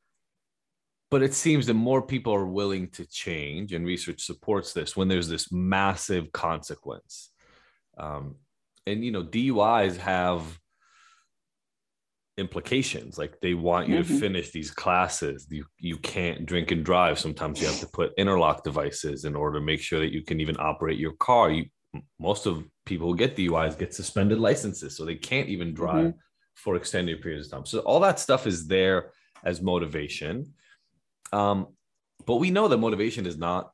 but 1.11 1.23
it 1.23 1.35
seems 1.35 1.67
that 1.67 1.75
more 1.75 2.03
people 2.03 2.33
are 2.33 2.47
willing 2.47 2.89
to 2.91 3.05
change 3.07 3.73
and 3.73 3.85
research 3.85 4.23
supports 4.23 4.73
this 4.73 4.97
when 4.97 5.09
there's 5.09 5.29
this 5.29 5.51
massive 5.51 6.31
consequence. 6.33 7.31
Um, 7.99 8.37
and 8.87 9.05
you 9.05 9.11
know 9.11 9.23
duis 9.23 9.97
have 9.99 10.59
implications. 12.39 13.19
Like 13.19 13.41
they 13.41 13.55
want 13.55 13.89
you 13.89 13.97
mm-hmm. 13.97 14.15
to 14.15 14.21
finish 14.21 14.51
these 14.51 14.71
classes. 14.71 15.47
You, 15.51 15.65
you 15.79 15.97
can't 15.99 16.47
drink 16.47 16.71
and 16.71 16.85
drive. 16.85 17.19
Sometimes 17.19 17.61
you 17.61 17.67
have 17.67 17.81
to 17.81 17.89
put 17.89 18.15
interlock 18.17 18.65
devices 18.65 19.25
in 19.25 19.37
order 19.37 19.59
to 19.59 19.65
make 19.65 19.81
sure 19.81 20.01
that 20.01 20.13
you 20.13 20.23
can 20.23 20.41
even 20.41 20.57
operate 20.59 20.99
your 20.99 21.13
car. 21.13 21.51
You 21.51 21.67
most 22.21 22.47
of 22.47 22.65
people 22.87 23.09
who 23.09 23.17
get 23.17 23.35
duis 23.35 23.75
get 23.75 23.93
suspended 23.93 24.39
licenses 24.39 24.97
so 24.97 25.05
they 25.05 25.17
can't 25.17 25.49
even 25.49 25.75
drive 25.75 26.07
mm-hmm. 26.07 26.19
for 26.55 26.77
extended 26.77 27.21
periods 27.21 27.47
of 27.47 27.53
time. 27.53 27.67
So 27.67 27.81
all 27.81 28.01
that 28.01 28.21
stuff 28.21 28.47
is 28.47 28.67
there 28.67 29.11
as 29.45 29.61
motivation 29.61 30.53
um, 31.33 31.69
but 32.27 32.37
we 32.37 32.51
know 32.51 32.69
that 32.69 32.79
motivation 32.79 33.27
is 33.27 33.37
not 33.37 33.73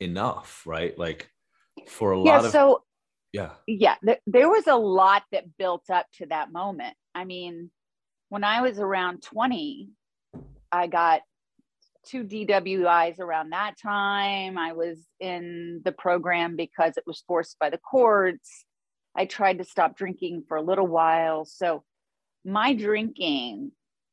enough, 0.00 0.62
right? 0.66 0.96
Like 0.98 1.30
for 1.88 2.12
a 2.12 2.20
yeah, 2.22 2.36
lot 2.36 2.44
of 2.44 2.52
so 2.52 2.82
yeah, 3.32 3.50
yeah, 3.66 3.96
th- 4.04 4.20
there 4.26 4.48
was 4.48 4.66
a 4.66 4.76
lot 4.76 5.22
that 5.32 5.56
built 5.56 5.88
up 5.90 6.06
to 6.14 6.26
that 6.26 6.52
moment. 6.52 6.94
I 7.14 7.24
mean, 7.24 7.70
when 8.28 8.44
I 8.44 8.62
was 8.62 8.78
around 8.78 9.22
20, 9.22 9.90
I 10.72 10.86
got 10.86 11.22
two 12.06 12.24
DWIs 12.24 13.20
around 13.20 13.50
that 13.50 13.74
time. 13.80 14.58
I 14.58 14.72
was 14.72 14.98
in 15.20 15.82
the 15.84 15.92
program 15.92 16.56
because 16.56 16.96
it 16.96 17.04
was 17.06 17.22
forced 17.26 17.58
by 17.58 17.70
the 17.70 17.78
courts. 17.78 18.64
I 19.14 19.26
tried 19.26 19.58
to 19.58 19.64
stop 19.64 19.96
drinking 19.96 20.44
for 20.48 20.56
a 20.56 20.62
little 20.62 20.86
while. 20.86 21.44
So 21.44 21.84
my 22.44 22.74
drinking 22.74 23.72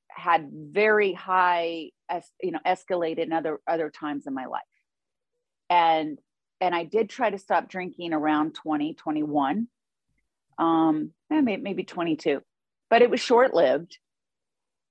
had 0.09 0.49
very 0.51 1.13
high 1.13 1.91
as 2.09 2.23
you 2.41 2.51
know 2.51 2.59
escalated 2.65 3.19
in 3.19 3.33
other 3.33 3.59
other 3.67 3.89
times 3.89 4.27
in 4.27 4.33
my 4.33 4.45
life. 4.45 4.61
And 5.69 6.17
and 6.61 6.75
i 6.75 6.83
did 6.83 7.09
try 7.09 7.29
to 7.29 7.37
stop 7.37 7.69
drinking 7.69 8.13
around 8.13 8.55
20 8.55 8.93
21 8.95 9.67
um 10.57 11.11
eh, 11.31 11.41
maybe, 11.41 11.61
maybe 11.61 11.83
22 11.83 12.41
but 12.89 13.01
it 13.01 13.09
was 13.09 13.19
short 13.19 13.53
lived 13.53 13.97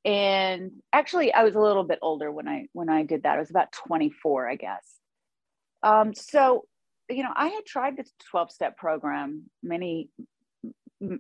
and 0.05 0.71
actually 0.93 1.33
i 1.33 1.43
was 1.43 1.55
a 1.55 1.61
little 1.61 1.85
bit 1.85 1.99
older 2.03 2.31
when 2.31 2.49
i 2.49 2.67
when 2.73 2.89
i 2.89 3.03
did 3.03 3.25
that. 3.25 3.37
I 3.37 3.41
was 3.41 3.51
about 3.51 3.73
24 3.73 4.49
i 4.49 4.55
guess. 4.55 4.85
Um 5.83 6.15
so 6.15 6.65
you 7.09 7.23
know 7.23 7.33
i 7.35 7.49
had 7.49 7.65
tried 7.67 7.97
the 7.97 8.05
12 8.31 8.51
step 8.53 8.77
program 8.77 9.45
many 9.63 10.09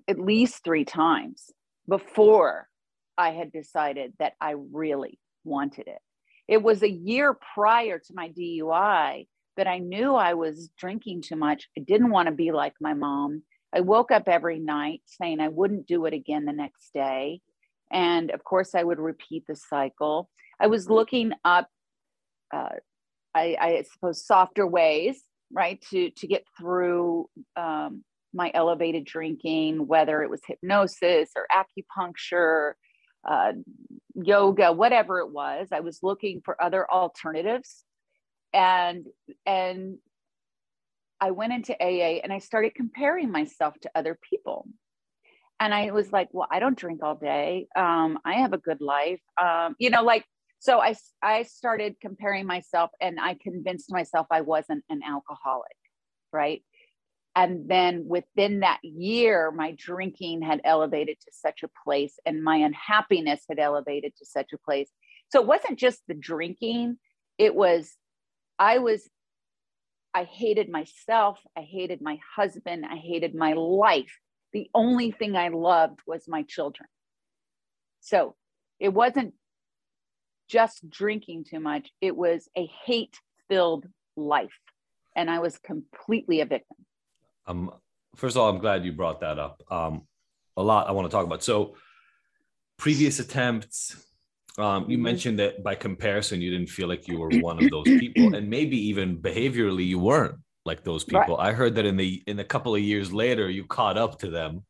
at 0.08 0.18
least 0.18 0.64
three 0.64 0.84
times 0.84 1.50
before 1.88 2.68
I 3.18 3.30
had 3.30 3.52
decided 3.52 4.12
that 4.18 4.34
I 4.40 4.54
really 4.72 5.18
wanted 5.44 5.88
it. 5.88 5.98
It 6.48 6.62
was 6.62 6.82
a 6.82 6.90
year 6.90 7.36
prior 7.54 7.98
to 7.98 8.14
my 8.14 8.28
DUI 8.28 9.26
that 9.56 9.66
I 9.66 9.78
knew 9.78 10.14
I 10.14 10.34
was 10.34 10.70
drinking 10.78 11.22
too 11.22 11.36
much. 11.36 11.68
I 11.76 11.80
didn't 11.80 12.10
want 12.10 12.28
to 12.28 12.34
be 12.34 12.52
like 12.52 12.74
my 12.80 12.94
mom. 12.94 13.42
I 13.74 13.80
woke 13.80 14.10
up 14.10 14.28
every 14.28 14.58
night 14.58 15.02
saying 15.06 15.40
I 15.40 15.48
wouldn't 15.48 15.86
do 15.86 16.06
it 16.06 16.14
again 16.14 16.44
the 16.44 16.52
next 16.52 16.92
day. 16.94 17.40
And 17.90 18.30
of 18.30 18.44
course, 18.44 18.74
I 18.74 18.82
would 18.82 18.98
repeat 18.98 19.44
the 19.48 19.56
cycle. 19.56 20.28
I 20.60 20.66
was 20.66 20.88
looking 20.88 21.32
up, 21.44 21.68
uh, 22.54 22.76
I, 23.34 23.56
I, 23.60 23.84
suppose, 23.92 24.24
softer 24.24 24.66
ways, 24.66 25.22
right, 25.52 25.80
to, 25.90 26.10
to 26.10 26.26
get 26.26 26.44
through 26.58 27.28
um, 27.56 28.02
my 28.32 28.50
elevated 28.54 29.04
drinking, 29.04 29.86
whether 29.86 30.22
it 30.22 30.30
was 30.30 30.40
hypnosis 30.46 31.30
or 31.36 31.46
acupuncture 31.52 32.72
uh, 33.26 33.52
yoga, 34.14 34.72
whatever 34.72 35.20
it 35.20 35.30
was. 35.30 35.68
I 35.72 35.80
was 35.80 36.00
looking 36.02 36.40
for 36.44 36.60
other 36.62 36.90
alternatives, 36.90 37.84
and 38.52 39.06
and 39.44 39.98
I 41.20 41.30
went 41.30 41.52
into 41.52 41.74
AA 41.80 42.20
and 42.22 42.32
I 42.32 42.38
started 42.38 42.74
comparing 42.74 43.30
myself 43.30 43.74
to 43.80 43.90
other 43.94 44.18
people. 44.30 44.68
And 45.58 45.72
I 45.72 45.90
was 45.90 46.12
like, 46.12 46.28
well, 46.32 46.46
I 46.50 46.58
don't 46.58 46.78
drink 46.78 47.02
all 47.02 47.14
day. 47.14 47.68
Um, 47.74 48.18
I 48.24 48.34
have 48.34 48.52
a 48.52 48.58
good 48.58 48.82
life. 48.82 49.22
Um, 49.40 49.74
you 49.78 49.88
know, 49.88 50.02
like 50.02 50.24
so 50.58 50.80
I 50.80 50.94
I 51.22 51.44
started 51.44 51.96
comparing 52.00 52.46
myself 52.46 52.90
and 53.00 53.18
I 53.20 53.34
convinced 53.34 53.90
myself 53.90 54.26
I 54.30 54.42
wasn't 54.42 54.84
an 54.90 55.00
alcoholic, 55.02 55.76
right? 56.32 56.62
And 57.36 57.68
then 57.68 58.06
within 58.08 58.60
that 58.60 58.80
year 58.82 59.50
my 59.50 59.72
drinking 59.76 60.40
had 60.40 60.62
elevated 60.64 61.20
to 61.20 61.30
such 61.32 61.62
a 61.62 61.70
place 61.84 62.18
and 62.24 62.42
my 62.42 62.56
unhappiness 62.56 63.44
had 63.46 63.58
elevated 63.58 64.14
to 64.16 64.24
such 64.24 64.54
a 64.54 64.58
place. 64.58 64.88
So 65.28 65.42
it 65.42 65.46
wasn't 65.46 65.78
just 65.78 66.00
the 66.08 66.14
drinking. 66.14 66.96
It 67.38 67.54
was 67.54 67.94
i 68.58 68.78
was 68.78 69.08
i 70.14 70.24
hated 70.24 70.70
myself. 70.70 71.38
I 71.54 71.60
hated 71.60 72.00
my 72.00 72.18
husband. 72.34 72.86
I 72.90 72.96
hated 72.96 73.34
my 73.34 73.52
life. 73.52 74.18
The 74.54 74.70
only 74.74 75.10
thing 75.10 75.36
i 75.36 75.48
loved 75.48 76.00
was 76.06 76.24
my 76.26 76.42
children. 76.42 76.88
So 78.00 78.34
it 78.80 78.94
wasn't 78.94 79.34
just 80.48 80.88
drinking 80.88 81.44
too 81.50 81.60
much. 81.60 81.90
It 82.00 82.16
was 82.16 82.48
a 82.56 82.66
hate 82.86 83.20
filled 83.50 83.84
life. 84.16 84.58
And 85.14 85.30
i 85.30 85.40
was 85.40 85.58
completely 85.58 86.40
a 86.40 86.46
victim 86.46 86.85
um, 87.46 87.70
first 88.16 88.36
of 88.36 88.42
all, 88.42 88.48
I'm 88.48 88.58
glad 88.58 88.84
you 88.84 88.92
brought 88.92 89.20
that 89.20 89.38
up. 89.38 89.62
Um, 89.70 90.02
a 90.56 90.62
lot 90.62 90.88
I 90.88 90.92
want 90.92 91.06
to 91.06 91.10
talk 91.10 91.26
about. 91.26 91.42
So, 91.42 91.76
previous 92.78 93.18
attempts. 93.18 94.02
Um, 94.58 94.88
you 94.88 94.96
mm-hmm. 94.96 95.04
mentioned 95.04 95.38
that 95.38 95.62
by 95.62 95.74
comparison, 95.74 96.40
you 96.40 96.50
didn't 96.50 96.70
feel 96.70 96.88
like 96.88 97.06
you 97.08 97.18
were 97.18 97.28
one 97.40 97.62
of 97.62 97.70
those 97.70 97.84
people, 97.84 98.34
and 98.34 98.48
maybe 98.48 98.88
even 98.88 99.18
behaviorally, 99.18 99.86
you 99.86 99.98
weren't 99.98 100.36
like 100.64 100.82
those 100.82 101.04
people. 101.04 101.36
Right. 101.36 101.48
I 101.48 101.52
heard 101.52 101.74
that 101.74 101.84
in 101.84 101.96
the 101.96 102.22
in 102.26 102.38
a 102.38 102.44
couple 102.44 102.74
of 102.74 102.80
years 102.80 103.12
later, 103.12 103.50
you 103.50 103.64
caught 103.64 103.98
up 103.98 104.18
to 104.20 104.30
them. 104.30 104.64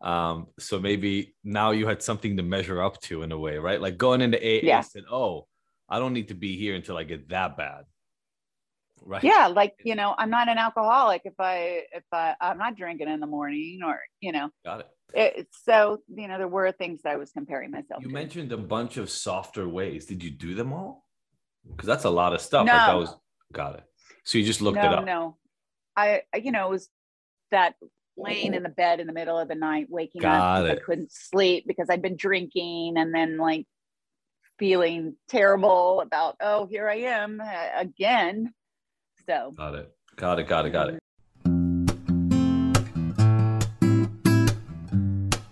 Um, 0.00 0.46
so 0.58 0.78
maybe 0.78 1.34
now 1.42 1.72
you 1.72 1.86
had 1.86 2.02
something 2.02 2.36
to 2.36 2.42
measure 2.42 2.82
up 2.82 3.00
to 3.02 3.22
in 3.22 3.32
a 3.32 3.38
way, 3.38 3.58
right? 3.58 3.80
Like 3.80 3.96
going 3.96 4.20
into 4.20 4.38
AA, 4.38 4.60
yeah. 4.62 4.80
said, 4.80 5.04
"Oh, 5.10 5.46
I 5.88 5.98
don't 5.98 6.12
need 6.12 6.28
to 6.28 6.34
be 6.34 6.56
here 6.56 6.74
until 6.74 6.96
I 6.96 7.04
get 7.04 7.28
that 7.30 7.56
bad." 7.56 7.84
Right. 9.04 9.22
Yeah 9.22 9.48
like 9.48 9.74
you 9.84 9.94
know 9.94 10.14
i'm 10.18 10.30
not 10.30 10.48
an 10.48 10.58
alcoholic 10.58 11.22
if 11.24 11.34
i 11.38 11.82
if 11.92 12.04
i 12.12 12.34
i'm 12.40 12.58
not 12.58 12.76
drinking 12.76 13.08
in 13.08 13.20
the 13.20 13.26
morning 13.26 13.80
or 13.84 14.00
you 14.20 14.32
know. 14.32 14.50
Got 14.64 14.80
it. 14.80 14.88
It, 15.14 15.48
so 15.64 15.98
you 16.08 16.28
know 16.28 16.36
there 16.36 16.48
were 16.48 16.70
things 16.72 17.00
that 17.02 17.14
i 17.14 17.16
was 17.16 17.30
comparing 17.30 17.70
myself 17.70 18.02
you 18.02 18.08
to. 18.08 18.14
mentioned 18.14 18.52
a 18.52 18.58
bunch 18.58 18.98
of 18.98 19.08
softer 19.08 19.66
ways. 19.68 20.04
Did 20.04 20.22
you 20.22 20.30
do 20.30 20.54
them 20.54 20.72
all? 20.72 21.06
Because 21.66 21.86
that's 21.86 22.04
a 22.04 22.10
lot 22.10 22.34
of 22.34 22.40
stuff. 22.40 22.66
No. 22.66 22.72
like 22.72 22.86
that 22.86 22.96
was 22.96 23.16
got 23.52 23.74
it. 23.76 23.84
So 24.24 24.36
you 24.38 24.44
just 24.44 24.60
looked 24.60 24.76
no, 24.76 24.84
it 24.84 24.98
up. 24.98 25.04
no. 25.06 25.36
I 25.96 26.22
you 26.34 26.52
know 26.52 26.66
it 26.66 26.70
was 26.70 26.88
that 27.50 27.74
laying 28.18 28.54
in 28.54 28.62
the 28.62 28.68
bed 28.68 29.00
in 29.00 29.06
the 29.06 29.12
middle 29.12 29.38
of 29.38 29.48
the 29.48 29.54
night 29.54 29.86
waking 29.88 30.20
got 30.20 30.64
up 30.64 30.70
i 30.70 30.80
couldn't 30.80 31.12
sleep 31.12 31.64
because 31.66 31.88
i'd 31.88 32.02
been 32.02 32.16
drinking 32.16 32.94
and 32.96 33.14
then 33.14 33.38
like 33.38 33.64
feeling 34.58 35.14
terrible 35.28 36.00
about 36.00 36.36
oh 36.40 36.66
here 36.66 36.88
i 36.88 36.96
am 36.96 37.40
uh, 37.40 37.68
again 37.76 38.52
so 39.28 39.52
got 39.56 39.74
it. 39.74 39.92
Got 40.16 40.38
it. 40.40 40.48
Got 40.48 40.66
it. 40.66 40.70
Got 40.70 40.88
it. 40.88 41.00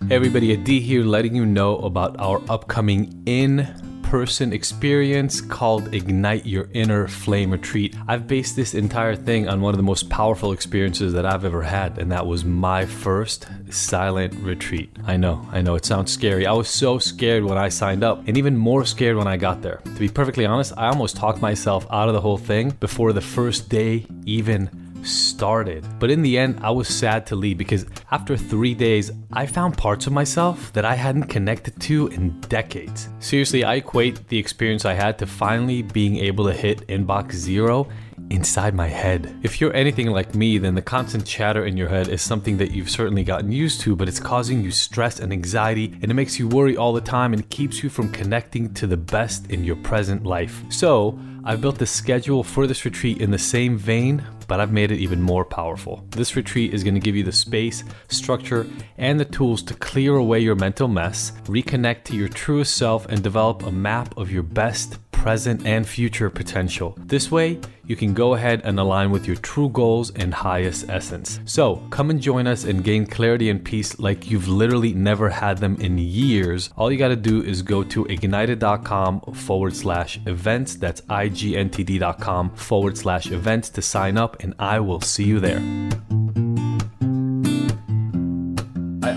Hey 0.09 0.15
everybody, 0.15 0.57
Adi 0.57 0.81
here 0.81 1.05
letting 1.05 1.35
you 1.35 1.45
know 1.45 1.77
about 1.79 2.19
our 2.19 2.41
upcoming 2.49 3.23
in 3.27 3.69
person 4.07 4.53
experience 4.53 5.41
called 5.41 5.93
Ignite 5.93 6.47
Your 6.47 6.69
Inner 6.75 7.09
Flame 7.09 7.51
Retreat. 7.51 7.97
I've 8.07 8.29
based 8.29 8.55
this 8.55 8.73
entire 8.73 9.17
thing 9.17 9.49
on 9.49 9.61
one 9.61 9.75
of 9.75 9.79
the 9.79 9.83
most 9.83 10.09
powerful 10.09 10.53
experiences 10.53 11.13
that 11.13 11.27
I've 11.27 11.45
ever 11.45 11.63
had, 11.63 11.99
and 11.99 12.13
that 12.13 12.25
was 12.25 12.45
my 12.45 12.87
first 12.87 13.49
silent 13.69 14.33
retreat. 14.35 14.97
I 15.07 15.17
know, 15.17 15.45
I 15.51 15.61
know, 15.61 15.75
it 15.75 15.85
sounds 15.85 16.13
scary. 16.13 16.47
I 16.47 16.53
was 16.53 16.69
so 16.69 17.01
scared 17.01 17.43
when 17.43 17.59
I 17.59 17.69
signed 17.69 18.05
up, 18.05 18.23
and 18.29 18.39
even 18.39 18.57
more 18.57 18.85
scared 18.85 19.17
when 19.17 19.27
I 19.27 19.37
got 19.37 19.61
there. 19.61 19.81
To 19.85 19.99
be 19.99 20.09
perfectly 20.09 20.47
honest, 20.47 20.73
I 20.77 20.87
almost 20.87 21.17
talked 21.17 21.43
myself 21.43 21.85
out 21.91 22.07
of 22.07 22.15
the 22.15 22.21
whole 22.21 22.39
thing 22.39 22.71
before 22.79 23.13
the 23.13 23.21
first 23.21 23.69
day 23.69 24.07
even 24.25 24.86
started. 25.03 25.85
But 25.99 26.11
in 26.11 26.23
the 26.23 26.39
end, 26.39 26.61
I 26.63 26.71
was 26.71 26.89
sad 26.89 27.27
to 27.27 27.37
leave 27.37 27.59
because 27.59 27.87
after 28.11 28.37
three 28.37 28.75
days, 28.75 29.13
I 29.33 29.47
found 29.47 29.77
parts 29.77 30.07
of 30.07 30.13
myself 30.13 30.73
that 30.73 30.85
I 30.85 30.95
hadn't 30.95 31.25
connected 31.25 31.81
to 31.83 32.09
in 32.09 32.39
decades. 32.41 33.09
Seriously, 33.19 33.65
I 33.65 33.75
equate 33.75 34.29
the 34.29 34.39
experience 34.39 34.85
I 34.85 34.95
had 34.95 35.19
to 35.19 35.27
finally 35.27 35.83
being 35.83 36.17
able 36.17 36.47
to 36.47 36.53
hit 36.53 36.87
inbox 36.89 37.33
zero 37.33 37.89
inside 38.31 38.75
my 38.75 38.89
head. 38.89 39.35
If 39.43 39.61
you're 39.61 39.75
anything 39.75 40.11
like 40.11 40.35
me, 40.35 40.59
then 40.59 40.75
the 40.75 40.83
constant 40.83 41.25
chatter 41.25 41.67
in 41.67 41.77
your 41.77 41.89
head 41.89 42.09
is 42.09 42.23
something 42.23 42.57
that 42.59 42.73
you've 42.73 42.91
certainly 42.91 43.23
gotten 43.23 43.53
used 43.53 43.81
to, 43.83 43.95
but 43.95 44.09
it's 44.09 44.21
causing 44.21 44.63
you 44.63 44.71
stress 44.71 45.21
and 45.21 45.33
anxiety, 45.33 45.97
and 46.03 46.11
it 46.11 46.15
makes 46.15 46.39
you 46.39 46.49
worry 46.49 46.77
all 46.77 46.93
the 46.93 47.01
time 47.01 47.33
and 47.33 47.49
keeps 47.51 47.83
you 47.83 47.89
from 47.89 48.11
connecting 48.11 48.73
to 48.75 48.87
the 48.87 48.97
best 48.97 49.51
in 49.51 49.65
your 49.65 49.77
present 49.77 50.25
life. 50.25 50.63
So, 50.71 51.19
I've 51.45 51.61
built 51.61 51.79
the 51.79 51.87
schedule 51.87 52.43
for 52.43 52.67
this 52.67 52.85
retreat 52.85 53.19
in 53.19 53.31
the 53.31 53.39
same 53.39 53.79
vein, 53.79 54.25
but 54.47 54.61
I've 54.61 54.73
made 54.73 54.91
it 54.91 54.99
even 54.99 55.21
more 55.23 55.45
powerful. 55.45 56.05
This 56.11 56.37
retreat 56.37 56.75
is 56.75 56.85
going 56.85 56.95
to 56.95 57.01
give 57.01 57.17
you 57.17 57.25
the 57.25 57.33
space, 57.33 57.85
structure, 58.09 58.67
and 58.99 59.19
the 59.19 59.25
tools 59.25 59.63
to 59.65 59.75
clear 59.75 60.17
away 60.17 60.41
your 60.41 60.55
mental 60.55 60.89
mess, 60.89 61.33
reconnect 61.45 62.05
to 62.05 62.17
your 62.17 62.29
truest 62.29 62.77
self, 62.77 63.07
and 63.07 63.23
develop 63.23 63.63
a 63.63 63.73
map 63.73 64.17
of 64.17 64.31
your 64.31 64.43
best 64.43 64.99
present, 65.27 65.67
and 65.67 65.85
future 65.89 66.31
potential. 66.31 66.97
This 67.05 67.33
way, 67.33 67.59
you 67.85 67.97
can 67.97 68.15
go 68.15 68.35
ahead 68.35 68.61
and 68.63 68.79
align 68.79 69.11
with 69.11 69.27
your 69.27 69.35
true 69.35 69.69
goals 69.71 70.13
and 70.13 70.33
highest 70.33 70.89
essence. 70.89 71.41
So, 71.47 71.83
come 71.91 72.11
and 72.11 72.21
join 72.21 72.47
us 72.47 72.63
and 72.63 72.85
gain 72.85 73.07
clarity 73.07 73.51
and 73.51 73.65
peace 73.65 73.99
like 73.99 74.31
you've 74.31 74.47
literally 74.47 74.95
never 74.95 75.29
had 75.29 75.59
them 75.59 75.75
in 75.81 75.99
years. 75.99 76.71
All 76.77 76.93
you 76.93 76.97
got 76.97 77.09
to 77.09 77.17
do 77.17 77.43
is 77.43 77.63
go 77.63 77.83
to 77.83 78.05
ignited.com 78.05 79.23
forward 79.35 79.75
slash 79.75 80.21
events. 80.27 80.77
That's 80.77 81.01
igntd.com 81.01 82.51
forward 82.51 82.97
slash 82.97 83.27
events 83.33 83.69
to 83.71 83.83
sign 83.83 84.17
up, 84.17 84.41
and 84.45 84.55
I 84.61 84.79
will 84.79 85.01
see 85.01 85.25
you 85.25 85.41
there. 85.41 85.61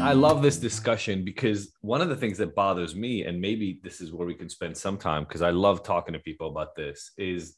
I 0.01 0.13
love 0.13 0.41
this 0.41 0.57
discussion 0.57 1.23
because 1.23 1.71
one 1.81 2.01
of 2.01 2.09
the 2.09 2.15
things 2.15 2.37
that 2.37 2.55
bothers 2.55 2.95
me, 2.95 3.25
and 3.25 3.39
maybe 3.39 3.79
this 3.83 4.01
is 4.01 4.11
where 4.11 4.27
we 4.27 4.33
can 4.33 4.49
spend 4.49 4.75
some 4.77 4.97
time 4.97 5.23
because 5.23 5.41
I 5.41 5.51
love 5.51 5.83
talking 5.83 6.13
to 6.13 6.19
people 6.19 6.49
about 6.49 6.75
this, 6.75 7.11
is 7.17 7.55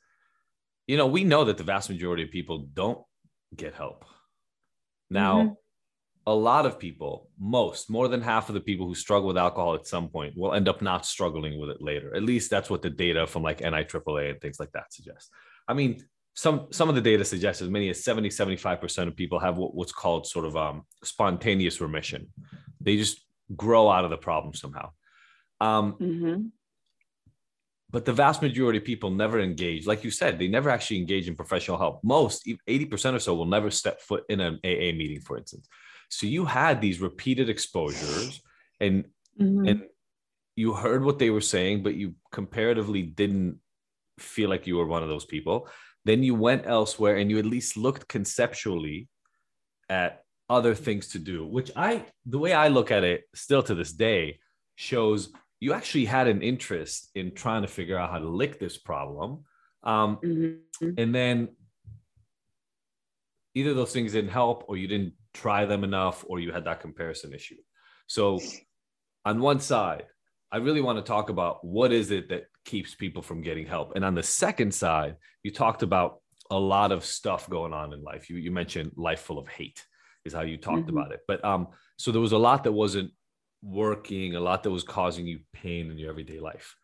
you 0.88 0.98
know, 0.98 1.08
we 1.08 1.24
know 1.24 1.46
that 1.46 1.58
the 1.58 1.64
vast 1.64 1.90
majority 1.90 2.24
of 2.24 2.32
people 2.32 2.68
don't 2.74 3.00
get 3.56 3.74
help. 3.74 4.06
Now, 5.10 5.42
mm-hmm. 5.42 5.54
a 6.28 6.34
lot 6.34 6.66
of 6.66 6.80
people, 6.80 7.30
most, 7.40 7.90
more 7.90 8.08
than 8.08 8.22
half 8.22 8.50
of 8.50 8.56
the 8.56 8.62
people 8.62 8.88
who 8.88 8.96
struggle 8.96 9.28
with 9.28 9.38
alcohol 9.38 9.76
at 9.76 9.88
some 9.88 10.10
point 10.10 10.36
will 10.36 10.54
end 10.54 10.68
up 10.68 10.82
not 10.82 11.06
struggling 11.06 11.60
with 11.60 11.70
it 11.70 11.82
later. 11.82 12.16
At 12.16 12.24
least 12.24 12.50
that's 12.50 12.70
what 12.70 12.82
the 12.82 12.90
data 12.90 13.28
from 13.28 13.44
like 13.44 13.60
NIAAA 13.60 14.32
and 14.32 14.42
things 14.42 14.60
like 14.60 14.72
that 14.74 14.92
suggest. 14.94 15.30
I 15.68 15.74
mean, 15.74 16.04
some 16.34 16.68
some 16.72 16.90
of 16.90 16.96
the 16.96 17.02
data 17.02 17.26
suggests 17.26 17.62
as 17.62 17.70
many 17.70 17.90
as 17.90 18.04
70 18.04 18.30
75% 18.30 19.08
of 19.08 19.16
people 19.16 19.40
have 19.40 19.58
what, 19.58 19.76
what's 19.76 19.92
called 19.92 20.26
sort 20.26 20.46
of 20.46 20.56
um, 20.56 20.84
spontaneous 21.04 21.82
remission. 21.82 22.28
They 22.80 22.98
just 22.98 23.22
grow 23.56 23.90
out 23.90 24.06
of 24.06 24.12
the 24.12 24.18
problem 24.18 24.54
somehow. 24.54 24.92
Um, 25.60 25.94
mm-hmm. 25.94 26.42
but 27.92 28.06
the 28.06 28.14
vast 28.14 28.42
majority 28.42 28.80
of 28.80 28.86
people 28.86 29.12
never 29.12 29.40
engage 29.40 29.86
like 29.86 30.04
you 30.04 30.10
said 30.10 30.40
they 30.40 30.48
never 30.48 30.72
actually 30.72 30.98
engage 30.98 31.28
in 31.28 31.36
professional 31.36 31.78
help. 31.78 32.04
Most 32.04 32.48
80% 32.68 33.14
or 33.14 33.20
so 33.20 33.36
will 33.36 33.46
never 33.46 33.70
step 33.70 34.02
foot 34.02 34.24
in 34.30 34.40
an 34.40 34.56
aa 34.64 34.92
meeting 34.96 35.22
for 35.22 35.38
instance. 35.38 35.68
So 36.10 36.28
you 36.28 36.46
had 36.46 36.82
these 36.82 37.00
repeated 37.00 37.50
exposures 37.50 38.42
and 38.80 39.06
mm-hmm. 39.40 39.68
and 39.68 39.84
you 40.56 40.74
heard 40.74 41.04
what 41.04 41.20
they 41.20 41.30
were 41.30 41.42
saying 41.42 41.84
but 41.84 41.96
you 41.96 42.16
comparatively 42.32 43.04
didn't 43.04 43.60
feel 44.20 44.50
like 44.50 44.68
you 44.68 44.78
were 44.78 44.86
one 44.86 45.04
of 45.04 45.10
those 45.10 45.26
people 45.26 45.68
then 46.06 46.24
you 46.24 46.36
went 46.36 46.66
elsewhere 46.66 47.18
and 47.18 47.30
you 47.30 47.38
at 47.38 47.46
least 47.46 47.78
looked 47.78 48.08
conceptually 48.08 49.08
at 49.90 50.24
other 50.50 50.76
things 50.76 51.10
to 51.10 51.20
do, 51.20 51.46
which 51.46 51.72
I, 51.76 52.06
the 52.26 52.40
way 52.40 52.54
I 52.54 52.68
look 52.68 52.92
at 52.92 53.04
it 53.04 53.24
still 53.36 53.64
to 53.64 53.76
this 53.76 53.94
day, 53.94 54.40
shows 54.76 55.32
you 55.60 55.74
actually 55.74 56.06
had 56.06 56.28
an 56.28 56.42
interest 56.42 57.12
in 57.16 57.34
trying 57.34 57.62
to 57.62 57.68
figure 57.68 57.98
out 57.98 58.10
how 58.10 58.20
to 58.20 58.28
lick 58.28 58.60
this 58.60 58.78
problem. 58.78 59.46
Um, 59.84 60.18
mm-hmm. 60.24 60.90
And 60.98 61.14
then 61.14 61.50
either 63.54 63.74
those 63.74 63.94
things 63.94 64.14
didn't 64.14 64.32
help 64.32 64.66
or 64.68 64.78
you 64.78 64.88
didn't 64.88 65.14
try 65.34 65.66
them 65.66 65.84
enough 65.84 66.26
or 66.28 66.40
you 66.40 66.52
had 66.52 66.66
that 66.66 66.82
comparison 66.82 67.34
issue. 67.34 67.58
So, 68.08 68.40
on 69.24 69.40
one 69.40 69.60
side, 69.60 70.06
I 70.52 70.58
really 70.58 70.82
want 70.82 70.98
to 70.98 71.04
talk 71.04 71.30
about 71.30 71.64
what 71.64 71.94
is 71.94 72.12
it 72.12 72.30
that 72.30 72.46
keeps 72.66 72.96
people 72.96 73.22
from 73.22 73.42
getting 73.42 73.66
help. 73.66 73.96
And 73.96 74.06
on 74.06 74.16
the 74.16 74.24
second 74.24 74.74
side, 74.74 75.16
you 75.44 75.52
talked 75.52 75.84
about 75.84 76.22
a 76.50 76.60
lot 76.60 76.92
of 76.92 77.06
stuff 77.06 77.50
going 77.50 77.74
on 77.74 77.94
in 77.94 78.04
life. 78.04 78.30
You, 78.30 78.38
you 78.38 78.52
mentioned 78.52 78.92
life 78.96 79.22
full 79.22 79.40
of 79.40 79.48
hate 79.48 79.86
is 80.26 80.34
how 80.34 80.42
you 80.42 80.58
talked 80.58 80.88
mm-hmm. 80.88 80.98
about 80.98 81.12
it. 81.12 81.22
But 81.28 81.44
um, 81.44 81.68
so 81.98 82.12
there 82.12 82.22
was 82.22 82.34
a 82.34 82.38
lot 82.38 82.64
that 82.66 82.72
wasn't 82.72 83.12
working, 83.62 84.36
a 84.36 84.40
lot 84.40 84.64
that 84.64 84.72
was 84.72 84.84
causing 84.84 85.28
you 85.28 85.40
pain 85.54 85.90
in 85.90 85.98
your 85.98 86.10
everyday 86.10 86.40
life. 86.40 86.76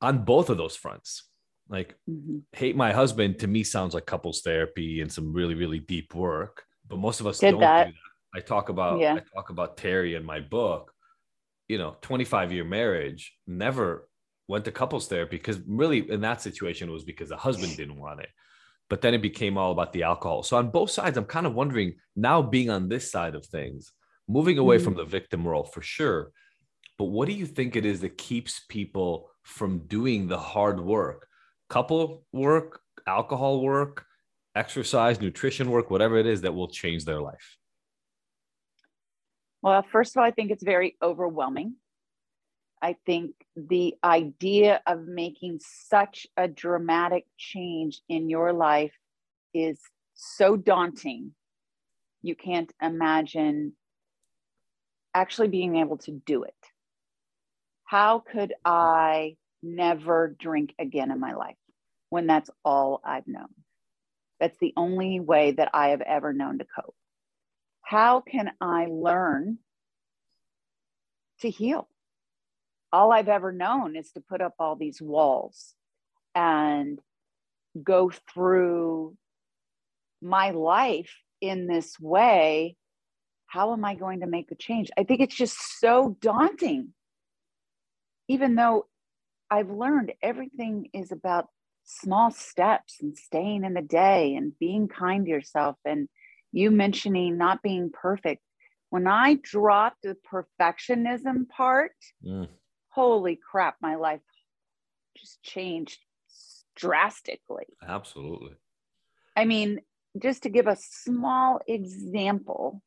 On 0.00 0.24
both 0.24 0.48
of 0.48 0.56
those 0.56 0.76
fronts, 0.76 1.24
like 1.68 1.94
mm-hmm. 2.08 2.38
hate 2.52 2.74
my 2.74 2.92
husband 2.92 3.38
to 3.40 3.46
me 3.46 3.62
sounds 3.62 3.94
like 3.94 4.06
couples 4.06 4.40
therapy 4.40 5.02
and 5.02 5.12
some 5.12 5.32
really, 5.32 5.54
really 5.54 5.78
deep 5.78 6.14
work. 6.14 6.64
But 6.88 6.98
most 6.98 7.20
of 7.20 7.26
us 7.26 7.38
Did 7.38 7.52
don't 7.52 7.60
that. 7.60 7.86
do 7.88 7.92
that. 7.92 8.38
I 8.38 8.40
talk 8.40 8.68
about 8.68 9.00
yeah. 9.00 9.14
I 9.14 9.22
talk 9.34 9.50
about 9.50 9.76
Terry 9.76 10.14
in 10.14 10.24
my 10.24 10.40
book 10.40 10.92
you 11.70 11.78
know 11.78 11.96
25 12.02 12.52
year 12.52 12.64
marriage 12.64 13.32
never 13.46 14.08
went 14.48 14.64
to 14.64 14.72
couples 14.72 15.06
therapy 15.06 15.36
because 15.36 15.60
really 15.68 16.10
in 16.10 16.20
that 16.22 16.42
situation 16.42 16.88
it 16.88 16.92
was 16.92 17.04
because 17.04 17.28
the 17.28 17.36
husband 17.36 17.76
didn't 17.76 18.00
want 18.00 18.20
it. 18.20 18.30
But 18.88 19.02
then 19.02 19.14
it 19.14 19.22
became 19.22 19.56
all 19.56 19.70
about 19.70 19.92
the 19.92 20.02
alcohol. 20.02 20.42
So 20.42 20.56
on 20.56 20.70
both 20.70 20.90
sides 20.90 21.16
i'm 21.16 21.26
kind 21.36 21.46
of 21.46 21.54
wondering 21.54 21.94
now 22.16 22.42
being 22.42 22.70
on 22.70 22.88
this 22.88 23.10
side 23.10 23.36
of 23.36 23.46
things 23.46 23.92
moving 24.28 24.58
away 24.58 24.76
mm-hmm. 24.76 24.84
from 24.84 24.96
the 24.96 25.04
victim 25.04 25.46
role 25.46 25.64
for 25.64 25.82
sure 25.82 26.32
but 26.98 27.04
what 27.04 27.28
do 27.28 27.34
you 27.34 27.46
think 27.46 27.76
it 27.76 27.86
is 27.86 28.00
that 28.00 28.18
keeps 28.18 28.60
people 28.68 29.30
from 29.42 29.86
doing 29.86 30.28
the 30.28 30.36
hard 30.36 30.78
work? 30.78 31.26
Couple 31.70 32.24
work 32.30 32.80
alcohol 33.06 33.62
work 33.62 34.04
exercise 34.56 35.20
nutrition 35.20 35.70
work 35.70 35.90
whatever 35.90 36.18
it 36.18 36.26
is 36.26 36.40
that 36.40 36.54
will 36.54 36.68
change 36.68 37.04
their 37.04 37.20
life 37.20 37.56
well, 39.62 39.84
first 39.90 40.16
of 40.16 40.20
all, 40.20 40.26
I 40.26 40.30
think 40.30 40.50
it's 40.50 40.64
very 40.64 40.96
overwhelming. 41.02 41.74
I 42.82 42.96
think 43.04 43.32
the 43.56 43.94
idea 44.02 44.80
of 44.86 45.06
making 45.06 45.60
such 45.60 46.26
a 46.36 46.48
dramatic 46.48 47.26
change 47.36 48.00
in 48.08 48.30
your 48.30 48.52
life 48.54 48.94
is 49.52 49.78
so 50.14 50.56
daunting. 50.56 51.32
You 52.22 52.34
can't 52.34 52.72
imagine 52.80 53.74
actually 55.14 55.48
being 55.48 55.76
able 55.76 55.98
to 55.98 56.12
do 56.12 56.44
it. 56.44 56.54
How 57.84 58.20
could 58.20 58.54
I 58.64 59.36
never 59.62 60.34
drink 60.38 60.74
again 60.78 61.10
in 61.10 61.20
my 61.20 61.34
life 61.34 61.56
when 62.08 62.26
that's 62.26 62.50
all 62.64 63.00
I've 63.04 63.26
known? 63.26 63.48
That's 64.38 64.56
the 64.58 64.72
only 64.76 65.20
way 65.20 65.52
that 65.52 65.70
I 65.74 65.88
have 65.88 66.00
ever 66.00 66.32
known 66.32 66.58
to 66.58 66.64
cope 66.64 66.94
how 67.90 68.20
can 68.20 68.52
I 68.60 68.86
learn 68.88 69.58
to 71.40 71.50
heal? 71.50 71.88
All 72.92 73.10
I've 73.10 73.26
ever 73.26 73.50
known 73.50 73.96
is 73.96 74.12
to 74.12 74.20
put 74.20 74.40
up 74.40 74.54
all 74.60 74.76
these 74.76 75.02
walls 75.02 75.74
and 76.32 77.00
go 77.82 78.12
through 78.32 79.16
my 80.22 80.52
life 80.52 81.12
in 81.40 81.66
this 81.66 81.98
way. 81.98 82.76
How 83.48 83.72
am 83.72 83.84
I 83.84 83.96
going 83.96 84.20
to 84.20 84.28
make 84.28 84.52
a 84.52 84.54
change? 84.54 84.88
I 84.96 85.02
think 85.02 85.20
it's 85.20 85.34
just 85.34 85.80
so 85.80 86.16
daunting. 86.20 86.90
Even 88.28 88.54
though 88.54 88.86
I've 89.50 89.70
learned 89.70 90.12
everything 90.22 90.90
is 90.94 91.10
about 91.10 91.48
small 91.82 92.30
steps 92.30 92.98
and 93.02 93.18
staying 93.18 93.64
in 93.64 93.74
the 93.74 93.82
day 93.82 94.36
and 94.36 94.56
being 94.60 94.86
kind 94.86 95.24
to 95.24 95.30
yourself 95.30 95.74
and 95.84 96.08
you 96.52 96.70
mentioning 96.70 97.36
not 97.36 97.62
being 97.62 97.90
perfect. 97.90 98.42
When 98.90 99.06
I 99.06 99.34
dropped 99.34 100.02
the 100.02 100.16
perfectionism 100.32 101.48
part, 101.48 101.92
mm. 102.24 102.48
holy 102.88 103.38
crap, 103.50 103.76
my 103.80 103.94
life 103.94 104.20
just 105.16 105.42
changed 105.42 105.98
drastically. 106.74 107.66
Absolutely. 107.86 108.52
I 109.36 109.44
mean, 109.44 109.80
just 110.20 110.42
to 110.42 110.48
give 110.48 110.66
a 110.66 110.76
small 110.76 111.60
example 111.68 112.82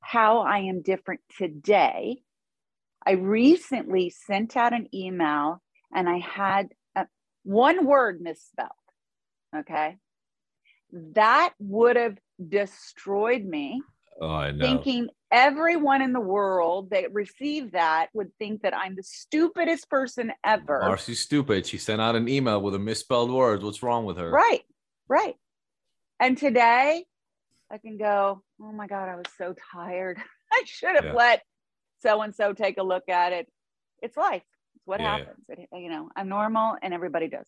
how 0.00 0.40
I 0.40 0.60
am 0.60 0.82
different 0.82 1.20
today, 1.36 2.22
I 3.06 3.12
recently 3.12 4.10
sent 4.10 4.56
out 4.56 4.72
an 4.72 4.88
email 4.94 5.62
and 5.94 6.08
I 6.08 6.18
had 6.18 6.68
a, 6.96 7.06
one 7.42 7.84
word 7.86 8.20
misspelled. 8.20 8.70
Okay. 9.54 9.98
That 10.92 11.54
would 11.58 11.96
have 11.96 12.18
destroyed 12.48 13.44
me. 13.44 13.82
Oh, 14.20 14.28
I 14.28 14.50
know. 14.52 14.64
Thinking 14.64 15.08
everyone 15.30 16.02
in 16.02 16.12
the 16.12 16.20
world 16.20 16.90
that 16.90 17.12
received 17.12 17.72
that 17.72 18.08
would 18.12 18.30
think 18.38 18.62
that 18.62 18.76
I'm 18.76 18.94
the 18.94 19.02
stupidest 19.02 19.88
person 19.88 20.32
ever. 20.44 20.80
Marcy's 20.82 21.20
stupid. 21.20 21.66
She 21.66 21.78
sent 21.78 22.00
out 22.00 22.14
an 22.14 22.28
email 22.28 22.60
with 22.60 22.74
a 22.74 22.78
misspelled 22.78 23.30
word. 23.30 23.62
What's 23.62 23.82
wrong 23.82 24.04
with 24.04 24.18
her? 24.18 24.30
Right, 24.30 24.62
right. 25.08 25.34
And 26.20 26.36
today 26.36 27.04
I 27.70 27.78
can 27.78 27.96
go, 27.96 28.42
oh 28.60 28.72
my 28.72 28.86
God, 28.86 29.08
I 29.08 29.16
was 29.16 29.24
so 29.38 29.54
tired. 29.72 30.18
I 30.52 30.62
should 30.66 30.94
have 30.94 31.06
Yeah. 31.06 31.14
let 31.14 31.42
so 32.00 32.20
and 32.20 32.34
so 32.34 32.52
take 32.52 32.76
a 32.78 32.82
look 32.82 33.08
at 33.08 33.32
it. 33.32 33.50
It's 34.02 34.16
life. 34.16 34.42
It's 34.76 34.86
what 34.86 35.00
Yeah. 35.00 35.18
happens. 35.18 35.44
It, 35.48 35.68
you 35.72 35.88
know, 35.88 36.10
I'm 36.14 36.28
normal 36.28 36.76
and 36.82 36.92
everybody 36.92 37.28
does. 37.28 37.46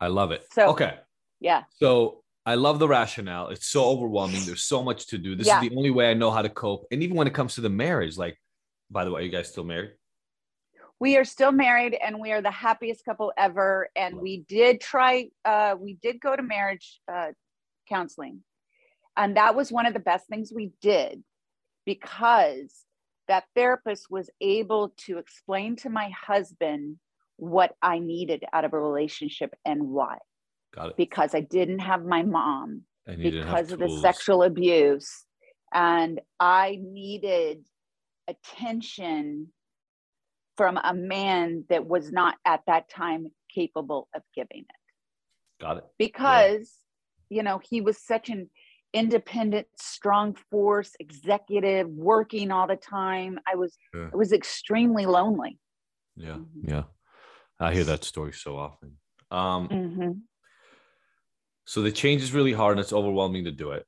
I 0.00 0.08
love 0.08 0.32
it. 0.32 0.44
So- 0.52 0.70
okay. 0.70 0.98
Yeah. 1.38 1.62
So 1.78 2.24
I 2.46 2.54
love 2.54 2.78
the 2.78 2.88
rationale. 2.88 3.48
It's 3.48 3.66
so 3.66 3.84
overwhelming. 3.84 4.44
There's 4.46 4.64
so 4.64 4.82
much 4.82 5.06
to 5.08 5.18
do. 5.18 5.36
This 5.36 5.46
Yeah. 5.46 5.60
is 5.62 5.68
the 5.68 5.76
only 5.76 5.90
way 5.90 6.10
I 6.10 6.14
know 6.14 6.30
how 6.30 6.42
to 6.42 6.48
cope. 6.48 6.86
And 6.90 7.02
even 7.02 7.16
when 7.16 7.26
it 7.26 7.34
comes 7.34 7.54
to 7.56 7.60
the 7.60 7.68
marriage, 7.68 8.16
like, 8.16 8.40
by 8.90 9.04
the 9.04 9.10
way, 9.10 9.20
are 9.20 9.24
you 9.24 9.30
guys 9.30 9.48
still 9.48 9.64
married? 9.64 9.92
we 11.00 11.16
are 11.16 11.24
still 11.24 11.50
married 11.50 11.94
and 11.94 12.20
we 12.20 12.30
are 12.30 12.42
the 12.42 12.50
happiest 12.50 13.04
couple 13.04 13.32
ever 13.36 13.88
and 13.96 14.16
Love 14.16 14.22
we 14.22 14.44
did 14.48 14.80
try 14.80 15.28
uh, 15.44 15.74
we 15.78 15.94
did 15.94 16.20
go 16.20 16.36
to 16.36 16.42
marriage 16.42 17.00
uh, 17.12 17.28
counseling 17.88 18.40
and 19.16 19.36
that 19.36 19.56
was 19.56 19.72
one 19.72 19.86
of 19.86 19.94
the 19.94 20.00
best 20.00 20.28
things 20.28 20.52
we 20.54 20.70
did 20.80 21.24
because 21.86 22.84
that 23.26 23.44
therapist 23.56 24.10
was 24.10 24.28
able 24.40 24.92
to 24.98 25.18
explain 25.18 25.74
to 25.76 25.88
my 25.88 26.10
husband 26.10 26.98
what 27.36 27.74
i 27.82 27.98
needed 27.98 28.44
out 28.52 28.64
of 28.64 28.74
a 28.74 28.78
relationship 28.78 29.54
and 29.64 29.82
why 29.82 30.18
Got 30.72 30.90
it. 30.90 30.96
because 30.96 31.34
i 31.34 31.40
didn't 31.40 31.80
have 31.80 32.04
my 32.04 32.22
mom 32.22 32.82
And 33.06 33.18
you 33.22 33.30
didn't 33.30 33.46
have 33.48 33.56
because 33.56 33.72
of 33.72 33.78
the 33.80 33.88
sexual 34.00 34.42
abuse 34.42 35.24
and 35.72 36.20
i 36.38 36.78
needed 36.80 37.64
attention 38.28 39.48
from 40.56 40.76
a 40.76 40.94
man 40.94 41.64
that 41.68 41.86
was 41.86 42.12
not 42.12 42.36
at 42.44 42.60
that 42.66 42.88
time 42.90 43.28
capable 43.52 44.08
of 44.14 44.22
giving 44.34 44.60
it 44.60 44.82
Got 45.60 45.78
it. 45.78 45.84
because 45.98 46.70
you 47.28 47.42
know 47.42 47.60
he 47.68 47.80
was 47.80 47.98
such 47.98 48.28
an 48.30 48.48
independent 48.92 49.66
strong 49.76 50.36
force 50.50 50.92
executive 51.00 51.88
working 51.88 52.50
all 52.50 52.66
the 52.66 52.76
time 52.76 53.38
i 53.46 53.54
was 53.54 53.76
Yeah. 53.94 54.10
i 54.12 54.16
was 54.16 54.32
extremely 54.32 55.06
lonely 55.06 55.58
Yeah. 56.16 56.36
Mhm. 56.38 56.68
Yeah. 56.68 56.84
I 57.58 57.72
hear 57.74 57.84
that 57.84 58.04
story 58.04 58.32
so 58.32 58.56
often. 58.56 58.98
Um, 59.30 59.68
hmm 59.68 60.12
so 61.70 61.82
the 61.82 61.92
change 61.92 62.20
is 62.20 62.32
really 62.32 62.52
hard 62.52 62.72
and 62.72 62.80
it's 62.80 62.92
overwhelming 62.92 63.44
to 63.44 63.52
do 63.52 63.70
it. 63.70 63.86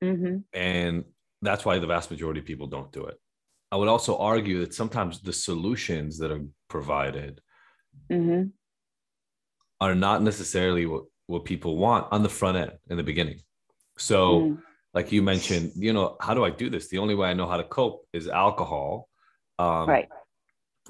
hmm 0.00 0.36
And 0.52 1.04
that's 1.46 1.64
why 1.64 1.80
the 1.80 1.88
vast 1.88 2.12
majority 2.12 2.38
of 2.38 2.46
people 2.46 2.68
don't 2.68 2.92
do 2.92 3.06
it. 3.06 3.16
I 3.72 3.76
would 3.76 3.88
also 3.88 4.16
argue 4.18 4.60
that 4.60 4.72
sometimes 4.72 5.20
the 5.20 5.32
solutions 5.32 6.18
that 6.18 6.30
are 6.30 6.44
provided 6.68 7.40
hmm 8.08 8.42
are 9.80 9.96
not 9.96 10.22
necessarily 10.22 10.86
what, 10.86 11.04
what 11.26 11.44
people 11.44 11.76
want 11.76 12.06
on 12.12 12.22
the 12.22 12.28
front 12.28 12.56
end 12.56 12.72
in 12.88 12.96
the 12.96 13.02
beginning. 13.02 13.40
So, 13.98 14.18
Mm. 14.40 14.62
like 14.94 15.10
you 15.10 15.22
mentioned, 15.22 15.72
you 15.74 15.92
know, 15.92 16.16
how 16.20 16.34
do 16.34 16.44
I 16.44 16.50
do 16.50 16.70
this? 16.70 16.86
The 16.88 16.98
only 16.98 17.16
way 17.16 17.26
I 17.30 17.34
know 17.34 17.48
how 17.48 17.56
to 17.56 17.64
cope 17.78 18.06
is 18.12 18.28
alcohol. 18.28 19.08
Um, 19.58 19.88
right 19.88 20.08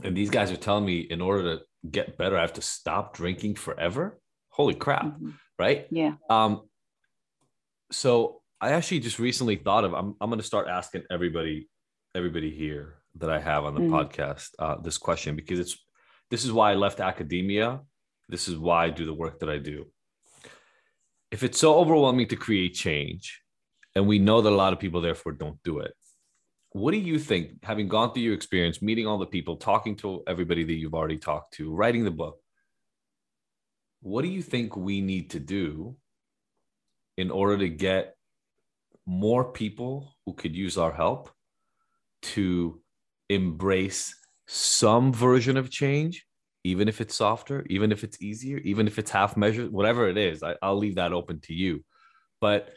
And 0.04 0.14
these 0.14 0.28
guys 0.36 0.50
are 0.52 0.62
telling 0.68 0.84
me 0.84 0.98
in 1.14 1.20
order 1.22 1.42
to 1.50 1.54
get 1.98 2.18
better, 2.18 2.36
I 2.36 2.42
have 2.42 2.58
to 2.60 2.66
stop 2.78 3.04
drinking 3.20 3.54
forever. 3.66 4.20
Holy 4.50 4.74
crap. 4.74 5.06
Mhm. 5.06 5.32
Right. 5.58 5.86
yeah 5.90 6.14
Um, 6.28 6.62
so 7.90 8.40
I 8.60 8.72
actually 8.72 9.00
just 9.00 9.18
recently 9.18 9.56
thought 9.56 9.84
of 9.84 9.92
I'm 9.94 10.14
I'm 10.20 10.30
gonna 10.30 10.42
start 10.42 10.68
asking 10.68 11.02
everybody, 11.10 11.68
everybody 12.14 12.50
here 12.50 12.98
that 13.16 13.30
I 13.30 13.38
have 13.38 13.64
on 13.64 13.74
the 13.74 13.80
Mhm. 13.82 13.90
podcast 13.90 14.48
uh, 14.58 14.76
this 14.80 14.98
question 14.98 15.36
because 15.36 15.58
it's 15.60 15.76
this 16.30 16.44
is 16.44 16.52
why 16.52 16.72
I 16.72 16.74
left 16.74 17.00
academia. 17.00 17.80
This 18.28 18.48
is 18.48 18.56
why 18.56 18.86
I 18.86 18.90
do 18.90 19.04
the 19.04 19.12
work 19.14 19.40
that 19.40 19.50
I 19.50 19.58
do. 19.58 19.90
If 21.30 21.42
it's 21.42 21.58
so 21.58 21.74
overwhelming 21.78 22.28
to 22.28 22.36
create 22.36 22.74
change, 22.74 23.42
and 23.94 24.06
we 24.06 24.18
know 24.18 24.40
that 24.40 24.52
a 24.52 24.56
lot 24.64 24.72
of 24.72 24.78
people 24.78 25.00
therefore 25.02 25.32
don't 25.32 25.62
do 25.62 25.80
it, 25.80 25.92
what 26.70 26.92
do 26.92 26.98
you 26.98 27.18
think, 27.18 27.62
having 27.62 27.88
gone 27.88 28.12
through 28.12 28.22
your 28.22 28.34
experience, 28.34 28.80
meeting 28.80 29.06
all 29.06 29.18
the 29.18 29.26
people, 29.26 29.56
talking 29.56 29.94
to 29.96 30.22
everybody 30.26 30.64
that 30.64 30.72
you've 30.74 30.94
already 30.94 31.18
talked 31.18 31.52
to, 31.54 31.74
writing 31.74 32.04
the 32.04 32.10
book, 32.10 32.38
what 34.02 34.22
do 34.22 34.28
you 34.28 34.42
think 34.42 34.76
we 34.76 35.00
need 35.00 35.30
to 35.30 35.40
do 35.40 35.96
in 37.16 37.30
order 37.30 37.58
to 37.58 37.68
get 37.68 38.14
more 39.06 39.52
people 39.52 40.16
who 40.26 40.34
could 40.34 40.54
use 40.54 40.76
our 40.78 40.92
help 40.92 41.30
to 42.22 42.80
embrace 43.28 44.14
some 44.46 45.12
version 45.12 45.56
of 45.56 45.70
change, 45.70 46.26
even 46.64 46.88
if 46.88 47.00
it's 47.00 47.14
softer, 47.14 47.64
even 47.68 47.92
if 47.92 48.04
it's 48.04 48.20
easier, 48.22 48.58
even 48.58 48.86
if 48.86 48.98
it's 48.98 49.10
half 49.10 49.36
measured, 49.36 49.72
whatever 49.72 50.08
it 50.08 50.18
is, 50.18 50.42
I, 50.42 50.56
I'll 50.62 50.78
leave 50.78 50.96
that 50.96 51.12
open 51.12 51.40
to 51.42 51.54
you. 51.54 51.84
But, 52.40 52.74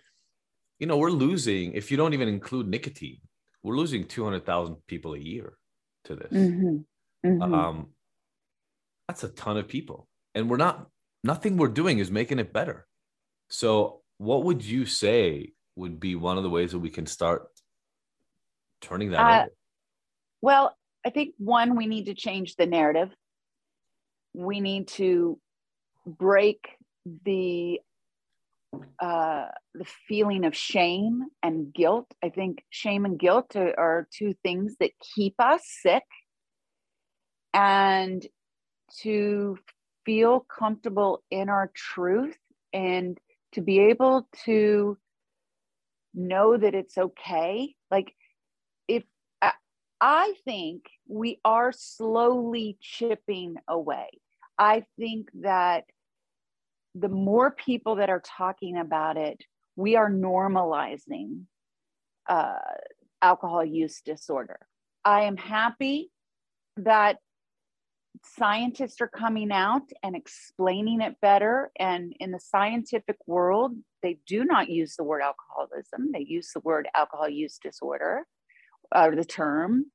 you 0.80 0.88
know, 0.88 0.98
we're 0.98 1.12
losing, 1.12 1.74
if 1.74 1.92
you 1.92 1.98
don't 1.98 2.14
even 2.14 2.28
include 2.28 2.68
nicotine, 2.68 3.22
we're 3.64 3.78
losing 3.78 4.06
200,000 4.06 4.78
people 4.88 5.14
a 5.16 5.20
year 5.20 5.58
to 6.06 6.16
this. 6.16 6.32
hmm 6.32 6.78
hmm 7.24 7.54
Um, 7.54 7.88
that's 9.08 9.24
a 9.24 9.30
ton 9.30 9.58
of 9.58 9.68
people. 9.68 10.08
And 10.34 10.50
we're 10.50 10.58
not, 10.58 10.88
nothing 11.26 11.58
we're 11.58 11.68
doing 11.68 12.00
is 12.00 12.12
making 12.12 12.40
it 12.40 12.54
better. 12.54 12.86
So, 13.50 14.02
what 14.18 14.44
would 14.44 14.64
you 14.64 14.86
say 14.86 15.54
would 15.76 16.00
be 16.00 16.16
one 16.16 16.38
of 16.38 16.44
the 16.44 16.50
ways 16.50 16.72
that 16.72 16.80
we 16.80 16.90
can 16.90 17.06
start 17.06 17.48
turning 18.82 19.12
that 19.12 19.20
Uh? 19.20 19.50
Well, 20.42 20.76
I 21.06 21.10
think 21.10 21.34
one, 21.38 21.76
we 21.76 21.88
need 21.88 22.06
to 22.06 22.14
change 22.14 22.56
the 22.56 22.66
narrative. 22.66 23.10
We 24.34 24.60
need 24.60 24.88
to 24.90 25.40
break 26.06 26.68
the 27.24 27.80
uh, 29.00 29.46
the 29.74 29.86
feeling 30.08 30.44
of 30.44 30.56
shame 30.56 31.24
and 31.42 31.74
guilt. 31.74 32.08
I 32.24 32.30
think 32.30 32.64
shame 32.70 33.06
and 33.06 33.18
guilt 33.18 33.56
are, 33.56 33.74
are 33.80 34.08
two 34.12 34.36
things 34.44 34.76
that 34.80 34.92
keep 35.16 35.36
us 35.40 35.62
sick, 35.66 36.04
and 37.54 38.26
to 39.02 39.58
feel 40.06 40.39
comfortable 40.41 41.24
in 41.32 41.50
our 41.50 41.72
truth 41.76 42.38
and 42.74 43.18
to 43.54 43.62
be 43.62 43.80
able 43.80 44.28
to 44.46 44.98
know 46.13 46.58
that 46.58 46.74
it's 46.76 46.98
okay. 46.98 47.76
Like 47.91 48.13
if 48.88 49.04
I- 49.41 50.34
think 50.46 50.86
we 51.08 51.39
are 51.44 51.72
slowly 51.72 52.78
chipping 52.82 53.56
away. 53.68 54.10
I 54.58 54.86
think 54.98 55.30
that 55.41 55.86
the 56.94 57.10
more 57.10 57.52
people 57.52 57.96
that 57.96 58.10
are 58.10 58.22
talking 58.22 58.78
about 58.78 59.18
it, 59.18 59.44
we 59.76 59.96
are 59.96 60.10
normalizing 60.10 61.41
uh, 62.28 62.60
alcohol 63.22 63.65
use 63.65 64.02
disorder. 64.02 64.60
I 65.04 65.24
am 65.24 65.38
happy 65.38 66.12
that 66.78 67.18
scientists 68.38 69.02
are 69.02 69.08
coming 69.08 69.52
out 69.52 69.90
and 70.04 70.16
explaining 70.16 71.02
it 71.02 71.16
better. 71.22 71.72
And 71.80 72.14
in 72.20 72.32
the 72.32 72.40
scientific 72.40 73.18
world, 73.28 73.74
they 74.02 74.18
do 74.28 74.46
not 74.46 74.70
use 74.70 74.96
the 74.96 75.04
word 75.04 75.22
alcoholism, 75.22 76.12
they 76.12 76.26
use 76.28 76.52
the 76.54 76.62
word 76.62 76.88
alcohol 76.96 77.30
use 77.30 77.58
disorder 77.62 78.26
or 78.94 79.16
the 79.16 79.26
term. 79.26 79.86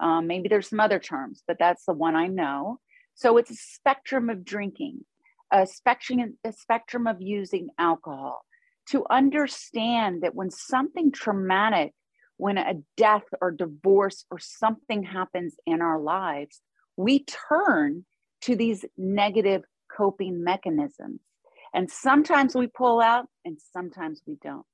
Um, 0.00 0.26
maybe 0.26 0.48
there's 0.48 0.68
some 0.68 0.80
other 0.80 0.98
terms, 0.98 1.42
but 1.46 1.58
that's 1.58 1.84
the 1.86 1.92
one 1.92 2.16
I 2.16 2.26
know. 2.26 2.78
So 3.14 3.36
it's 3.36 3.50
a 3.50 3.56
spectrum 3.56 4.28
of 4.28 4.44
drinking, 4.44 5.04
a 5.52 5.66
spectrum, 5.66 6.36
a 6.44 6.52
spectrum 6.52 7.06
of 7.06 7.22
using 7.22 7.68
alcohol. 7.78 8.44
To 8.90 9.06
understand 9.08 10.22
that 10.22 10.34
when 10.34 10.50
something 10.50 11.10
traumatic, 11.10 11.94
when 12.36 12.58
a 12.58 12.74
death 12.98 13.24
or 13.40 13.50
divorce 13.50 14.26
or 14.30 14.38
something 14.38 15.04
happens 15.04 15.54
in 15.64 15.80
our 15.80 15.98
lives, 15.98 16.60
we 16.96 17.24
turn 17.48 18.04
to 18.42 18.56
these 18.56 18.84
negative 18.96 19.62
coping 19.94 20.42
mechanisms. 20.42 21.20
And 21.72 21.90
sometimes 21.90 22.54
we 22.54 22.66
pull 22.68 23.00
out 23.00 23.26
and 23.44 23.58
sometimes 23.72 24.22
we 24.26 24.36
don't. 24.42 24.66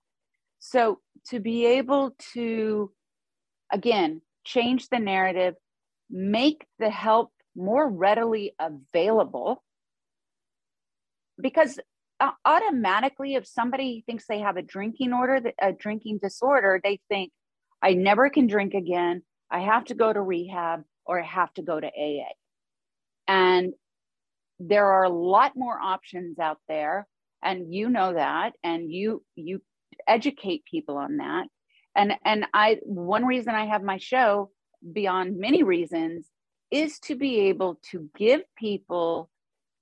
So 0.58 1.00
to 1.28 1.40
be 1.40 1.64
able 1.64 2.14
to, 2.34 2.92
again, 3.72 4.20
change 4.44 4.88
the 4.88 4.98
narrative, 4.98 5.54
make 6.10 6.66
the 6.78 6.90
help 6.90 7.32
more 7.56 7.88
readily 7.88 8.52
available. 8.58 9.62
Because 11.40 11.78
uh, 12.20 12.32
automatically, 12.44 13.34
if 13.34 13.46
somebody 13.46 14.04
thinks 14.04 14.26
they 14.26 14.40
have 14.40 14.58
a 14.58 14.62
drinking 14.62 15.14
order, 15.14 15.52
a 15.60 15.72
drinking 15.72 16.18
disorder, 16.22 16.80
they 16.84 17.00
think, 17.08 17.32
I 17.82 17.94
never 17.94 18.28
can 18.28 18.46
drink 18.46 18.74
again. 18.74 19.22
I 19.50 19.60
have 19.60 19.86
to 19.86 19.94
go 19.94 20.12
to 20.12 20.20
rehab 20.20 20.82
or 21.10 21.20
I 21.20 21.26
have 21.26 21.52
to 21.54 21.62
go 21.62 21.80
to 21.80 21.88
AA. 21.88 22.32
And 23.26 23.72
there 24.60 24.86
are 24.86 25.02
a 25.02 25.08
lot 25.08 25.52
more 25.56 25.76
options 25.76 26.38
out 26.38 26.58
there. 26.68 27.08
And 27.42 27.74
you 27.74 27.90
know 27.90 28.14
that. 28.14 28.52
And 28.62 28.92
you 28.92 29.24
you 29.34 29.60
educate 30.06 30.64
people 30.70 30.96
on 30.96 31.16
that. 31.16 31.48
And 31.96 32.12
and 32.24 32.46
I 32.54 32.78
one 32.84 33.26
reason 33.26 33.56
I 33.56 33.66
have 33.66 33.82
my 33.82 33.98
show, 33.98 34.50
beyond 34.92 35.36
many 35.36 35.64
reasons, 35.64 36.28
is 36.70 37.00
to 37.00 37.16
be 37.16 37.40
able 37.48 37.80
to 37.90 38.08
give 38.16 38.42
people 38.56 39.30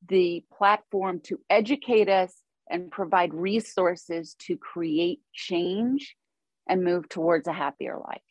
the 0.09 0.43
platform 0.57 1.21
to 1.25 1.39
educate 1.51 2.09
us 2.09 2.33
and 2.71 2.91
provide 2.91 3.35
resources 3.35 4.35
to 4.47 4.57
create 4.57 5.21
change 5.35 6.17
and 6.67 6.85
move 6.85 7.07
towards 7.11 7.49
a 7.49 7.53
happier 7.53 7.99
life. 7.99 8.23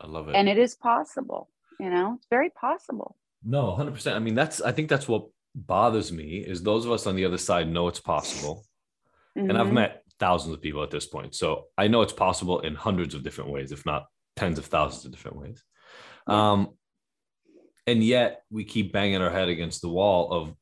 I 0.00 0.06
love 0.06 0.28
it. 0.28 0.34
And 0.34 0.48
it 0.48 0.58
is 0.58 0.74
possible, 0.74 1.48
you 1.78 1.90
know, 1.90 2.14
it's 2.16 2.26
very 2.30 2.50
possible. 2.50 3.16
No, 3.44 3.76
100%. 3.78 4.14
I 4.14 4.18
mean, 4.18 4.34
that's, 4.34 4.60
I 4.60 4.72
think 4.72 4.88
that's 4.88 5.08
what 5.08 5.26
bothers 5.54 6.12
me 6.12 6.38
is 6.38 6.62
those 6.62 6.84
of 6.84 6.92
us 6.92 7.06
on 7.06 7.16
the 7.16 7.24
other 7.24 7.38
side 7.38 7.68
know 7.68 7.88
it's 7.88 8.00
possible. 8.00 8.64
Mm-hmm. 9.36 9.50
And 9.50 9.58
I've 9.58 9.66
mm-hmm. 9.66 9.74
met 9.74 10.02
thousands 10.18 10.54
of 10.54 10.62
people 10.62 10.82
at 10.82 10.90
this 10.90 11.06
point. 11.06 11.34
So 11.34 11.66
I 11.76 11.88
know 11.88 12.02
it's 12.02 12.12
possible 12.12 12.60
in 12.60 12.74
hundreds 12.74 13.14
of 13.14 13.22
different 13.22 13.50
ways, 13.50 13.72
if 13.72 13.84
not 13.86 14.06
tens 14.34 14.58
of 14.58 14.66
thousands 14.66 15.04
of 15.04 15.12
different 15.12 15.38
ways. 15.38 15.62
Um, 16.26 16.70
and 17.86 18.02
yet 18.02 18.42
we 18.50 18.64
keep 18.64 18.92
banging 18.92 19.22
our 19.22 19.30
head 19.30 19.48
against 19.48 19.82
the 19.82 19.88
wall 19.88 20.32
of 20.32 20.54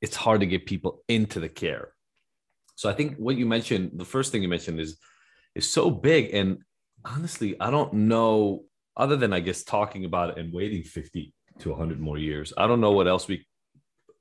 it's 0.00 0.16
hard 0.16 0.40
to 0.40 0.46
get 0.46 0.66
people 0.66 1.02
into 1.08 1.40
the 1.40 1.48
care. 1.48 1.92
So 2.76 2.88
I 2.88 2.92
think 2.92 3.16
what 3.16 3.36
you 3.36 3.46
mentioned, 3.46 3.92
the 3.94 4.04
first 4.04 4.32
thing 4.32 4.42
you 4.42 4.48
mentioned 4.48 4.80
is 4.80 4.98
is 5.54 5.70
so 5.70 5.90
big. 5.90 6.34
And 6.34 6.58
honestly, 7.04 7.58
I 7.60 7.70
don't 7.70 7.92
know, 7.92 8.64
other 8.96 9.16
than 9.16 9.32
I 9.32 9.40
guess 9.40 9.64
talking 9.64 10.04
about 10.04 10.30
it 10.30 10.38
and 10.38 10.52
waiting 10.52 10.82
50 10.82 11.32
to 11.60 11.70
100 11.70 12.00
more 12.00 12.18
years, 12.18 12.52
I 12.56 12.66
don't 12.66 12.80
know 12.80 12.92
what 12.92 13.08
else 13.08 13.28
we 13.28 13.46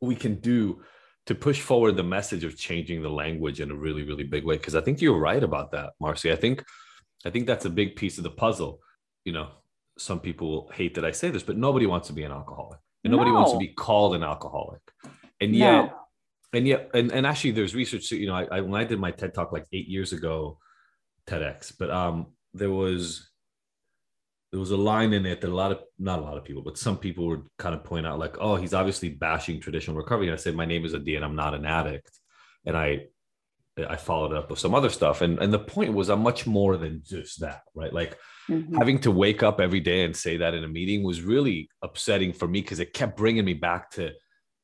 we 0.02 0.16
can 0.16 0.36
do 0.36 0.82
to 1.26 1.36
push 1.36 1.62
forward 1.62 1.96
the 1.96 2.04
message 2.04 2.44
of 2.44 2.58
changing 2.58 3.02
the 3.02 3.10
language 3.10 3.62
in 3.62 3.72
a 3.72 3.76
really, 3.76 4.04
really 4.04 4.26
big 4.26 4.44
way. 4.44 4.58
Because 4.58 4.76
I 4.76 4.82
think 4.82 5.02
you're 5.02 5.18
right 5.18 5.42
about 5.42 5.72
that, 5.72 5.92
Marcy. 6.00 6.32
I 6.32 6.36
think 6.36 6.64
I 7.26 7.30
think 7.30 7.48
that's 7.48 7.66
a 7.66 7.70
big 7.70 7.96
piece 7.96 8.18
of 8.18 8.24
the 8.24 8.32
puzzle. 8.32 8.80
You 9.24 9.34
know, 9.34 9.50
some 9.98 10.20
people 10.20 10.70
hate 10.74 10.96
that 10.96 11.06
I 11.06 11.12
say 11.12 11.30
this, 11.30 11.44
but 11.44 11.58
nobody 11.58 11.86
wants 11.86 12.08
to 12.08 12.14
be 12.14 12.24
an 12.24 12.32
alcoholic. 12.32 12.80
And 13.04 13.12
nobody 13.12 13.32
no. 13.32 13.38
wants 13.38 13.52
to 13.52 13.58
be 13.58 13.68
called 13.68 14.16
an 14.16 14.24
alcoholic. 14.24 14.82
And 15.42 15.56
yet, 15.56 15.86
no. 15.86 15.94
and 16.54 16.68
yet, 16.68 16.90
and, 16.94 17.12
and 17.12 17.26
actually 17.26 17.52
there's 17.52 17.76
research, 17.76 18.12
you 18.12 18.28
know, 18.28 18.36
I, 18.36 18.48
I, 18.50 18.62
when 18.62 18.80
I 18.80 18.86
did 18.86 19.00
my 19.00 19.12
TED 19.12 19.34
talk 19.34 19.52
like 19.52 19.66
eight 19.74 19.88
years 19.88 20.14
ago, 20.14 20.58
TEDx, 21.28 21.74
but 21.78 21.90
um, 21.90 22.28
there 22.54 22.72
was, 22.72 23.30
there 24.54 24.60
was 24.60 24.70
a 24.70 24.78
line 24.78 25.14
in 25.14 25.26
it 25.26 25.42
that 25.42 25.50
a 25.50 25.56
lot 25.56 25.72
of, 25.72 25.80
not 25.98 26.20
a 26.20 26.22
lot 26.22 26.38
of 26.38 26.44
people, 26.44 26.62
but 26.62 26.78
some 26.78 26.96
people 26.96 27.28
would 27.28 27.42
kind 27.58 27.74
of 27.74 27.84
point 27.84 28.06
out 28.06 28.20
like, 28.20 28.38
oh, 28.40 28.56
he's 28.56 28.76
obviously 28.76 29.10
bashing 29.10 29.60
traditional 29.60 29.98
recovery. 29.98 30.28
And 30.28 30.34
I 30.36 30.38
said, 30.38 30.54
my 30.54 30.64
name 30.64 30.86
is 30.86 30.94
Adi 30.94 31.16
and 31.16 31.26
I'm 31.26 31.36
not 31.36 31.56
an 31.56 31.66
addict. 31.66 32.12
And 32.64 32.78
I, 32.78 33.08
I 33.90 33.96
followed 33.96 34.32
up 34.32 34.52
with 34.52 34.60
some 34.60 34.76
other 34.76 34.92
stuff. 34.92 35.24
And, 35.24 35.40
and 35.40 35.52
the 35.52 35.58
point 35.58 35.96
was 35.96 36.08
I'm 36.08 36.22
much 36.22 36.46
more 36.46 36.78
than 36.78 37.02
just 37.04 37.40
that, 37.40 37.64
right? 37.74 37.92
Like 37.92 38.16
mm-hmm. 38.48 38.76
having 38.76 39.00
to 39.00 39.10
wake 39.10 39.42
up 39.42 39.60
every 39.60 39.80
day 39.80 40.06
and 40.06 40.16
say 40.16 40.38
that 40.38 40.54
in 40.54 40.64
a 40.64 40.68
meeting 40.68 41.02
was 41.02 41.24
really 41.24 41.68
upsetting 41.82 42.32
for 42.32 42.48
me 42.48 42.62
because 42.62 42.80
it 42.80 42.94
kept 42.94 43.18
bringing 43.18 43.46
me 43.46 43.56
back 43.56 43.90
to 43.94 44.12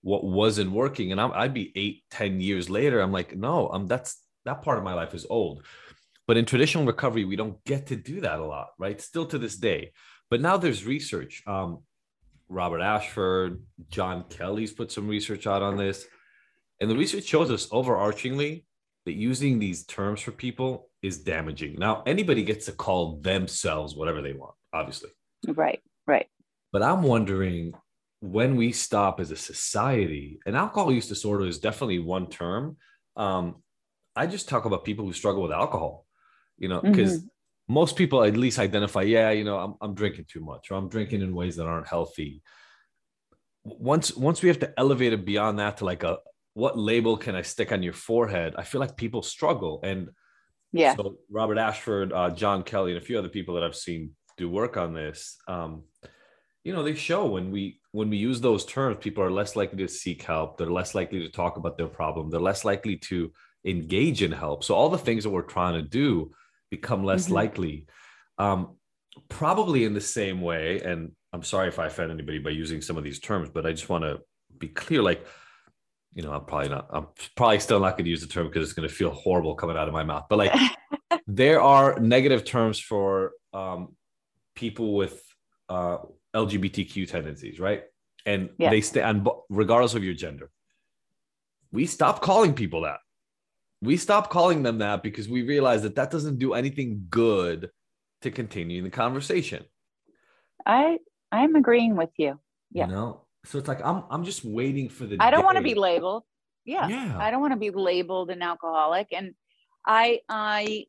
what 0.04 0.24
wasn't 0.24 0.70
working. 0.70 1.12
And 1.12 1.20
i 1.20 1.42
would 1.42 1.56
be 1.56 1.72
eight, 1.76 2.04
ten 2.12 2.42
years 2.42 2.70
later. 2.70 3.00
I'm 3.00 3.12
like, 3.12 3.36
no, 3.36 3.70
I'm 3.70 3.88
that's 3.88 4.22
that 4.46 4.62
part 4.62 4.78
of 4.78 4.84
my 4.84 4.94
life 4.94 5.16
is 5.16 5.26
old. 5.28 5.64
But 6.30 6.38
in 6.38 6.46
traditional 6.46 6.86
recovery, 6.86 7.26
we 7.26 7.36
don't 7.36 7.58
get 7.66 7.88
to 7.88 7.96
do 7.96 8.22
that 8.22 8.38
a 8.38 8.46
lot, 8.46 8.68
right? 8.78 9.02
Still 9.02 9.26
to 9.26 9.40
this 9.40 9.56
day. 9.56 9.94
But 10.30 10.42
now 10.42 10.58
there's 10.58 10.86
research. 10.86 11.42
Um, 11.48 11.80
Robert 12.50 12.82
Ashford, 12.82 13.64
John 13.90 14.26
Kelly's 14.30 14.72
put 14.72 14.92
some 14.92 15.08
research 15.08 15.48
out 15.48 15.64
on 15.64 15.76
this. 15.76 16.06
And 16.80 16.88
the 16.88 16.96
research 16.96 17.24
shows 17.24 17.50
us 17.50 17.66
overarchingly 17.70 18.66
that 19.08 19.14
using 19.14 19.58
these 19.58 19.86
terms 19.86 20.22
for 20.22 20.30
people 20.30 20.92
is 21.02 21.18
damaging. 21.18 21.78
Now, 21.80 22.04
anybody 22.06 22.44
gets 22.44 22.68
to 22.68 22.74
call 22.74 23.18
themselves 23.22 23.96
whatever 23.96 24.22
they 24.22 24.34
want, 24.34 24.54
obviously. 24.72 25.10
Right, 25.48 25.82
right. 26.06 26.28
But 26.72 26.84
I'm 26.84 27.02
wondering 27.02 27.74
when 28.20 28.56
we 28.56 28.72
stop 28.72 29.20
as 29.20 29.32
a 29.32 29.36
society, 29.36 30.42
and 30.46 30.56
alcohol 30.56 30.92
use 30.92 31.08
disorder 31.08 31.48
is 31.48 31.58
definitely 31.58 31.98
one 31.98 32.30
term. 32.30 32.78
Um, 33.16 33.64
I 34.16 34.28
just 34.28 34.48
talk 34.48 34.66
about 34.66 34.86
people 34.86 35.06
who 35.06 35.14
struggle 35.14 35.42
with 35.42 35.52
alcohol, 35.52 36.06
you 36.60 36.68
know, 36.68 36.82
because 36.82 37.20
mm-hmm. 37.20 37.74
most 37.74 37.96
people 37.96 38.24
at 38.24 38.38
least 38.38 38.60
identify, 38.60 39.02
yeah, 39.02 39.32
you 39.32 39.44
know, 39.44 39.58
I'm, 39.58 39.76
I'm 39.82 39.96
drinking 39.96 40.26
too 40.28 40.42
much 40.42 40.70
or 40.70 40.76
I'm 40.76 40.90
drinking 40.90 41.22
in 41.22 41.34
ways 41.34 41.56
that 41.56 41.66
aren't 41.66 41.88
healthy. 41.88 42.42
Once 43.64 44.16
once 44.16 44.42
we 44.42 44.50
have 44.50 44.60
to 44.60 44.74
elevate 44.78 45.14
it 45.14 45.26
beyond 45.26 45.60
that 45.60 45.78
to 45.78 45.86
like 45.86 46.04
a 46.04 46.20
what 46.54 46.78
label 46.78 47.18
can 47.18 47.36
I 47.36 47.42
stick 47.42 47.72
on 47.72 47.84
your 47.84 47.94
forehead? 47.94 48.54
I 48.58 48.64
feel 48.64 48.82
like 48.82 48.98
people 48.98 49.22
struggle. 49.22 49.80
And 49.84 50.10
yeah, 50.72 50.96
so 50.96 51.18
Robert 51.30 51.58
Ashford, 51.58 52.14
uh, 52.14 52.30
John 52.32 52.64
Kelly, 52.64 52.92
and 52.92 53.02
a 53.02 53.06
few 53.06 53.18
other 53.18 53.30
people 53.30 53.56
that 53.56 53.64
I've 53.64 53.76
seen 53.76 54.12
do 54.38 54.50
work 54.50 54.78
on 54.78 54.94
this, 54.94 55.38
um, 55.48 55.84
you 56.64 56.74
know, 56.74 56.84
they 56.84 56.96
show 56.96 57.26
when 57.26 57.52
we 57.52 57.80
when 57.92 58.10
we 58.10 58.18
use 58.18 58.42
those 58.42 58.66
terms, 58.66 58.98
people 59.00 59.24
are 59.24 59.32
less 59.32 59.56
likely 59.56 59.80
to 59.80 59.88
seek 59.88 60.24
help. 60.24 60.58
They're 60.58 60.70
less 60.70 60.94
likely 60.94 61.20
to 61.20 61.30
talk 61.30 61.58
about 61.58 61.78
their 61.78 61.88
problem. 61.88 62.30
They're 62.30 62.40
less 62.40 62.66
likely 62.66 62.98
to 62.98 63.32
engage 63.66 64.22
in 64.22 64.32
help. 64.32 64.64
So 64.64 64.76
all 64.76 64.90
the 64.90 64.98
things 64.98 65.24
that 65.24 65.30
we're 65.30 65.42
trying 65.42 65.74
to 65.74 65.82
do 65.82 66.32
become 66.70 67.04
less 67.04 67.26
mm-hmm. 67.26 67.36
likely. 67.36 67.86
Um, 68.38 68.76
probably 69.28 69.84
in 69.84 69.94
the 69.94 70.02
same 70.02 70.42
way, 70.42 70.82
and 70.82 71.12
I'm 71.34 71.44
sorry 71.44 71.68
if 71.68 71.80
I 71.80 71.88
offend 71.88 72.12
anybody 72.12 72.40
by 72.40 72.52
using 72.52 72.82
some 72.82 72.98
of 72.98 73.04
these 73.04 73.20
terms, 73.20 73.50
but 73.50 73.66
I 73.66 73.72
just 73.72 73.90
want 73.90 74.04
to 74.04 74.20
be 74.58 74.68
clear. 74.70 75.02
Like 75.02 75.26
you 76.14 76.24
know, 76.24 76.34
I'm 76.34 76.46
probably 76.46 76.70
not, 76.70 76.88
I'm 76.92 77.08
probably 77.36 77.60
still 77.60 77.80
not 77.80 77.92
going 77.92 78.06
to 78.06 78.10
use 78.10 78.22
the 78.22 78.28
term 78.28 78.48
because 78.48 78.64
it's 78.64 78.74
going 78.74 78.88
to 78.88 78.94
feel 78.94 79.12
horrible 79.12 79.56
coming 79.56 79.78
out 79.78 79.88
of 79.88 79.94
my 79.94 80.04
mouth. 80.04 80.26
But 80.30 80.40
like, 80.40 80.54
there 81.28 81.62
are 81.62 82.00
negative 82.00 82.46
terms 82.46 82.80
for 82.80 83.34
um, 83.54 83.96
people 84.56 84.96
with 84.96 85.22
uh, 85.70 86.00
LGBTQ 86.34 87.10
tendencies, 87.10 87.60
right? 87.60 87.84
And 88.26 88.50
yeah. 88.58 88.70
they 88.70 88.82
stand, 88.82 89.28
regardless 89.50 89.94
of 89.94 90.04
your 90.04 90.14
gender. 90.14 90.50
We 91.72 91.86
stop 91.86 92.22
calling 92.22 92.54
people 92.54 92.82
that. 92.82 92.98
We 93.82 93.98
stop 93.98 94.30
calling 94.30 94.64
them 94.64 94.80
that 94.80 95.04
because 95.04 95.30
we 95.30 95.44
realize 95.44 95.84
that 95.84 95.96
that 95.96 96.12
doesn't 96.12 96.38
do 96.38 96.54
anything 96.54 97.06
good 97.10 97.70
to 98.22 98.32
continue 98.32 98.82
the 98.84 98.90
conversation. 98.90 99.64
I 100.66 101.00
I'm 101.32 101.56
agreeing 101.56 101.96
with 101.96 102.10
you. 102.18 102.40
Yeah. 102.72 102.88
You 102.88 102.92
know, 102.92 103.22
so 103.46 103.58
it's 103.58 103.68
like 103.68 103.84
I'm 103.84 104.04
I'm 104.10 104.24
just 104.24 104.44
waiting 104.44 104.90
for 104.90 105.06
the. 105.06 105.18
I 105.20 105.32
don't 105.32 105.46
want 105.46 105.58
to 105.58 105.64
be 105.64 105.76
labeled. 105.76 106.24
Yeah. 106.66 106.88
yeah. 106.88 107.18
I 107.18 107.32
don't 107.32 107.42
want 107.42 107.54
to 107.54 107.60
be 107.60 107.72
labeled 107.72 108.30
an 108.30 108.42
alcoholic, 108.42 109.08
and 109.12 109.34
I 109.86 110.20
I 110.28 110.86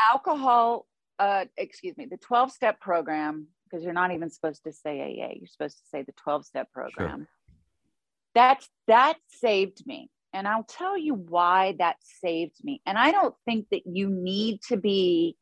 alcohol. 0.00 0.86
Uh, 1.18 1.46
excuse 1.56 1.96
me, 1.96 2.06
the 2.06 2.18
twelve 2.18 2.50
step 2.50 2.80
program 2.80 3.46
because 3.64 3.82
you're 3.84 3.94
not 3.94 4.12
even 4.12 4.30
supposed 4.30 4.64
to 4.64 4.72
say 4.72 5.00
AA. 5.00 5.34
You're 5.38 5.46
supposed 5.46 5.78
to 5.78 5.84
say 5.90 6.02
the 6.02 6.12
twelve 6.12 6.44
step 6.44 6.70
program. 6.72 7.20
Sure. 7.20 7.28
That's 8.34 8.68
that 8.86 9.16
saved 9.28 9.86
me. 9.86 10.10
And 10.36 10.46
I'll 10.46 10.64
tell 10.64 10.98
you 10.98 11.14
why 11.14 11.76
that 11.78 11.96
saved 12.20 12.62
me. 12.62 12.82
And 12.84 12.98
I 12.98 13.10
don't 13.10 13.34
think 13.46 13.68
that 13.70 13.86
you 13.86 14.10
need 14.10 14.60
to 14.68 14.76
be 14.76 15.34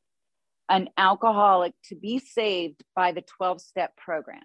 an 0.69 0.89
alcoholic 0.97 1.75
to 1.89 1.97
be 1.97 2.21
saved 2.21 2.85
by 2.95 3.11
the 3.11 3.23
12 3.23 3.61
step 3.61 3.97
program 3.97 4.45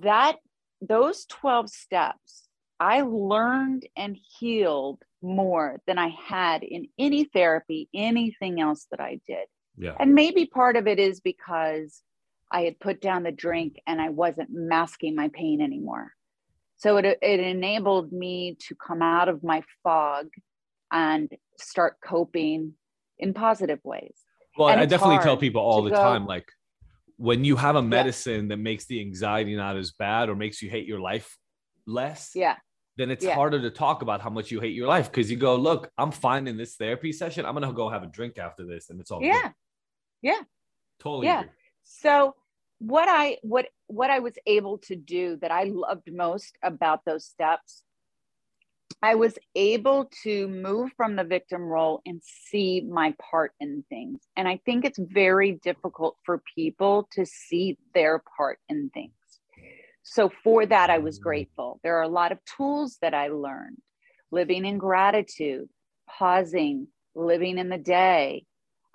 that 0.00 0.36
those 0.80 1.26
12 1.26 1.68
steps 1.68 2.48
I 2.80 3.02
learned 3.02 3.86
and 3.94 4.16
healed 4.38 5.02
more 5.20 5.80
than 5.86 5.98
I 5.98 6.08
had 6.08 6.62
in 6.62 6.88
any 6.98 7.24
therapy, 7.24 7.90
anything 7.94 8.58
else 8.58 8.86
that 8.90 9.00
I 9.00 9.20
did. 9.26 9.46
Yeah. 9.76 9.96
And 10.00 10.14
maybe 10.14 10.46
part 10.46 10.76
of 10.76 10.86
it 10.88 10.98
is 10.98 11.20
because 11.20 12.02
I 12.50 12.62
had 12.62 12.80
put 12.80 13.02
down 13.02 13.22
the 13.22 13.32
drink 13.32 13.80
and 13.86 14.00
I 14.00 14.08
wasn't 14.08 14.48
masking 14.50 15.14
my 15.14 15.28
pain 15.28 15.60
anymore. 15.60 16.12
So 16.82 16.96
it, 16.96 17.04
it 17.04 17.38
enabled 17.38 18.10
me 18.12 18.56
to 18.66 18.74
come 18.74 19.02
out 19.02 19.28
of 19.28 19.44
my 19.44 19.62
fog 19.84 20.26
and 20.90 21.30
start 21.56 21.98
coping 22.04 22.72
in 23.20 23.34
positive 23.34 23.78
ways. 23.84 24.16
Well, 24.58 24.68
and 24.68 24.80
I 24.80 24.86
definitely 24.86 25.18
tell 25.18 25.36
people 25.36 25.62
all 25.62 25.82
the 25.82 25.90
go, 25.90 25.96
time, 25.96 26.26
like 26.26 26.48
when 27.18 27.44
you 27.44 27.54
have 27.54 27.76
a 27.76 27.82
medicine 27.82 28.42
yeah. 28.42 28.48
that 28.48 28.56
makes 28.56 28.86
the 28.86 29.00
anxiety 29.00 29.54
not 29.54 29.76
as 29.76 29.92
bad 29.92 30.28
or 30.28 30.34
makes 30.34 30.60
you 30.60 30.68
hate 30.68 30.86
your 30.86 30.98
life 30.98 31.38
less 31.86 32.32
yeah 32.34 32.56
then 32.96 33.10
it's 33.10 33.24
yeah. 33.24 33.34
harder 33.34 33.60
to 33.60 33.70
talk 33.70 34.02
about 34.02 34.20
how 34.20 34.30
much 34.30 34.50
you 34.50 34.60
hate 34.60 34.74
your 34.74 34.86
life 34.86 35.10
because 35.10 35.30
you 35.30 35.36
go 35.36 35.56
look 35.56 35.90
i'm 35.98 36.10
fine 36.10 36.46
in 36.46 36.56
this 36.56 36.76
therapy 36.76 37.12
session 37.12 37.44
i'm 37.44 37.54
gonna 37.54 37.72
go 37.72 37.88
have 37.88 38.02
a 38.02 38.06
drink 38.06 38.38
after 38.38 38.64
this 38.64 38.90
and 38.90 39.00
it's 39.00 39.10
all 39.10 39.22
yeah 39.22 39.42
good. 39.42 39.52
yeah 40.22 40.40
totally 41.00 41.26
yeah 41.26 41.40
agree. 41.40 41.50
so 41.82 42.34
what 42.82 43.08
i 43.08 43.36
what 43.42 43.66
what 43.86 44.10
i 44.10 44.18
was 44.18 44.34
able 44.46 44.78
to 44.78 44.96
do 44.96 45.36
that 45.40 45.52
i 45.52 45.64
loved 45.64 46.12
most 46.12 46.56
about 46.62 47.04
those 47.04 47.24
steps 47.24 47.84
I 49.02 49.14
was 49.16 49.36
able 49.54 50.08
to 50.22 50.48
move 50.48 50.92
from 50.96 51.16
the 51.16 51.24
victim 51.24 51.62
role 51.62 52.02
and 52.06 52.20
see 52.22 52.82
my 52.82 53.14
part 53.20 53.52
in 53.58 53.84
things. 53.88 54.20
And 54.36 54.46
I 54.46 54.60
think 54.64 54.84
it's 54.84 54.98
very 54.98 55.58
difficult 55.62 56.16
for 56.24 56.42
people 56.54 57.08
to 57.12 57.24
see 57.24 57.78
their 57.94 58.22
part 58.36 58.58
in 58.68 58.90
things. 58.90 59.12
So, 60.04 60.30
for 60.42 60.66
that, 60.66 60.90
I 60.90 60.98
was 60.98 61.18
grateful. 61.18 61.80
There 61.82 61.96
are 61.98 62.02
a 62.02 62.08
lot 62.08 62.32
of 62.32 62.38
tools 62.56 62.98
that 63.02 63.14
I 63.14 63.28
learned 63.28 63.78
living 64.32 64.64
in 64.64 64.78
gratitude, 64.78 65.68
pausing, 66.08 66.88
living 67.14 67.58
in 67.58 67.68
the 67.68 67.78
day. 67.78 68.44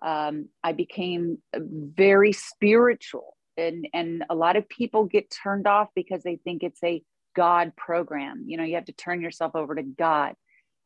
Um, 0.01 0.49
I 0.63 0.73
became 0.73 1.37
very 1.55 2.33
spiritual. 2.33 3.36
And, 3.57 3.87
and 3.93 4.23
a 4.29 4.35
lot 4.35 4.55
of 4.55 4.69
people 4.69 5.05
get 5.05 5.31
turned 5.31 5.67
off 5.67 5.89
because 5.95 6.23
they 6.23 6.37
think 6.37 6.63
it's 6.63 6.83
a 6.83 7.01
God 7.35 7.75
program. 7.75 8.45
You 8.47 8.57
know, 8.57 8.63
you 8.63 8.75
have 8.75 8.85
to 8.85 8.91
turn 8.91 9.21
yourself 9.21 9.55
over 9.55 9.75
to 9.75 9.83
God. 9.83 10.35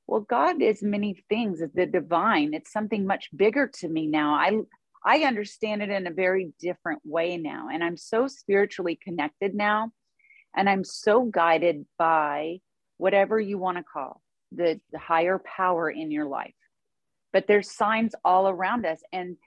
Well, 0.07 0.21
God 0.21 0.61
is 0.61 0.81
many 0.81 1.23
things. 1.29 1.61
It's 1.61 1.73
the 1.73 1.85
divine. 1.85 2.53
It's 2.53 2.71
something 2.71 3.05
much 3.05 3.29
bigger 3.35 3.69
to 3.79 3.87
me 3.87 4.07
now. 4.07 4.33
I 4.33 4.61
I 5.03 5.19
understand 5.19 5.81
it 5.81 5.89
in 5.89 6.05
a 6.05 6.11
very 6.11 6.53
different 6.59 7.01
way 7.03 7.37
now. 7.37 7.69
And 7.71 7.83
I'm 7.83 7.97
so 7.97 8.27
spiritually 8.27 8.99
connected 9.01 9.55
now. 9.55 9.91
And 10.55 10.69
I'm 10.69 10.83
so 10.83 11.23
guided 11.23 11.85
by 11.97 12.59
whatever 12.97 13.39
you 13.39 13.57
want 13.57 13.77
to 13.77 13.83
call 13.83 14.21
the, 14.51 14.79
the 14.91 14.99
higher 14.99 15.39
power 15.39 15.89
in 15.89 16.11
your 16.11 16.25
life. 16.25 16.53
But 17.33 17.47
there's 17.47 17.71
signs 17.71 18.13
all 18.23 18.47
around 18.47 18.85
us. 18.85 19.01
And 19.11 19.37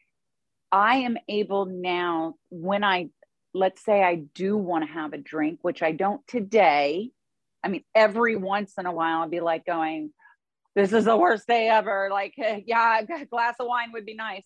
I 0.72 0.96
am 0.96 1.18
able 1.28 1.66
now, 1.66 2.34
when 2.50 2.82
I, 2.82 3.10
let's 3.54 3.84
say 3.84 4.02
I 4.02 4.16
do 4.34 4.56
want 4.56 4.84
to 4.86 4.92
have 4.92 5.12
a 5.12 5.18
drink, 5.18 5.60
which 5.62 5.82
I 5.82 5.92
don't 5.92 6.26
today. 6.26 7.10
I 7.62 7.68
mean, 7.68 7.84
every 7.94 8.36
once 8.36 8.74
in 8.78 8.86
a 8.86 8.92
while, 8.92 9.22
I'll 9.22 9.28
be 9.28 9.40
like 9.40 9.64
going, 9.64 10.12
this 10.74 10.92
is 10.92 11.04
the 11.06 11.16
worst 11.16 11.46
day 11.46 11.68
ever. 11.68 12.08
Like, 12.10 12.34
yeah, 12.66 13.00
a 13.00 13.24
glass 13.26 13.54
of 13.60 13.66
wine 13.66 13.92
would 13.92 14.04
be 14.04 14.14
nice 14.14 14.44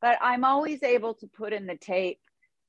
but 0.00 0.18
I'm 0.20 0.44
always 0.44 0.82
able 0.82 1.14
to 1.14 1.26
put 1.26 1.52
in 1.52 1.66
the 1.66 1.76
tape, 1.76 2.18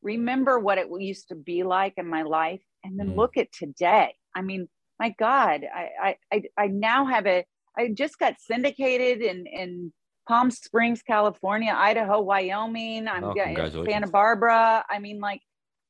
remember 0.02 0.60
what 0.60 0.78
it 0.78 0.88
used 1.00 1.30
to 1.30 1.36
be 1.36 1.64
like 1.64 1.94
in 1.98 2.08
my 2.08 2.24
life, 2.24 2.62
and 2.84 3.00
then 3.00 3.12
mm. 3.12 3.16
look 3.16 3.38
at 3.38 3.52
today. 3.52 4.16
I 4.36 4.42
mean, 4.42 4.68
my 5.00 5.14
God, 5.18 5.62
I, 5.74 6.16
I, 6.32 6.44
I 6.58 6.68
now 6.68 7.06
have 7.06 7.26
a, 7.26 7.46
I 7.78 7.90
just 7.90 8.20
got 8.20 8.36
syndicated 8.40 9.22
in, 9.22 9.46
in 9.48 9.94
Palm 10.28 10.52
Springs, 10.52 11.02
California, 11.02 11.74
Idaho, 11.76 12.22
Wyoming. 12.22 13.08
I'm 13.08 13.24
oh, 13.24 13.34
Santa 13.36 14.08
Barbara. 14.08 14.86
I 14.90 15.00
mean, 15.00 15.20
like, 15.20 15.42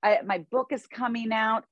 I, 0.04 0.20
my 0.26 0.40
book 0.52 0.68
is 0.72 0.86
coming 0.88 1.32
out. 1.32 1.64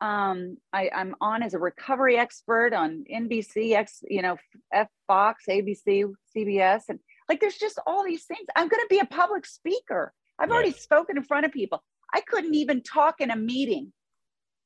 Um, 0.00 0.58
I, 0.72 0.90
I'm 0.94 1.16
on 1.20 1.42
as 1.42 1.54
a 1.54 1.58
recovery 1.58 2.16
expert 2.16 2.72
on 2.72 3.04
NBC, 3.12 3.72
X, 3.72 4.02
you 4.08 4.22
know, 4.22 4.36
F 4.72 4.88
Fox, 5.06 5.44
ABC, 5.48 6.12
CBS, 6.36 6.82
and 6.88 7.00
like 7.28 7.40
there's 7.40 7.56
just 7.56 7.80
all 7.86 8.04
these 8.04 8.24
things. 8.24 8.46
I'm 8.54 8.68
going 8.68 8.82
to 8.82 8.86
be 8.88 9.00
a 9.00 9.06
public 9.06 9.44
speaker. 9.44 10.12
I've 10.38 10.50
already 10.50 10.72
spoken 10.72 11.16
in 11.16 11.24
front 11.24 11.46
of 11.46 11.52
people. 11.52 11.82
I 12.14 12.20
couldn't 12.20 12.54
even 12.54 12.82
talk 12.82 13.20
in 13.20 13.30
a 13.30 13.36
meeting. 13.36 13.92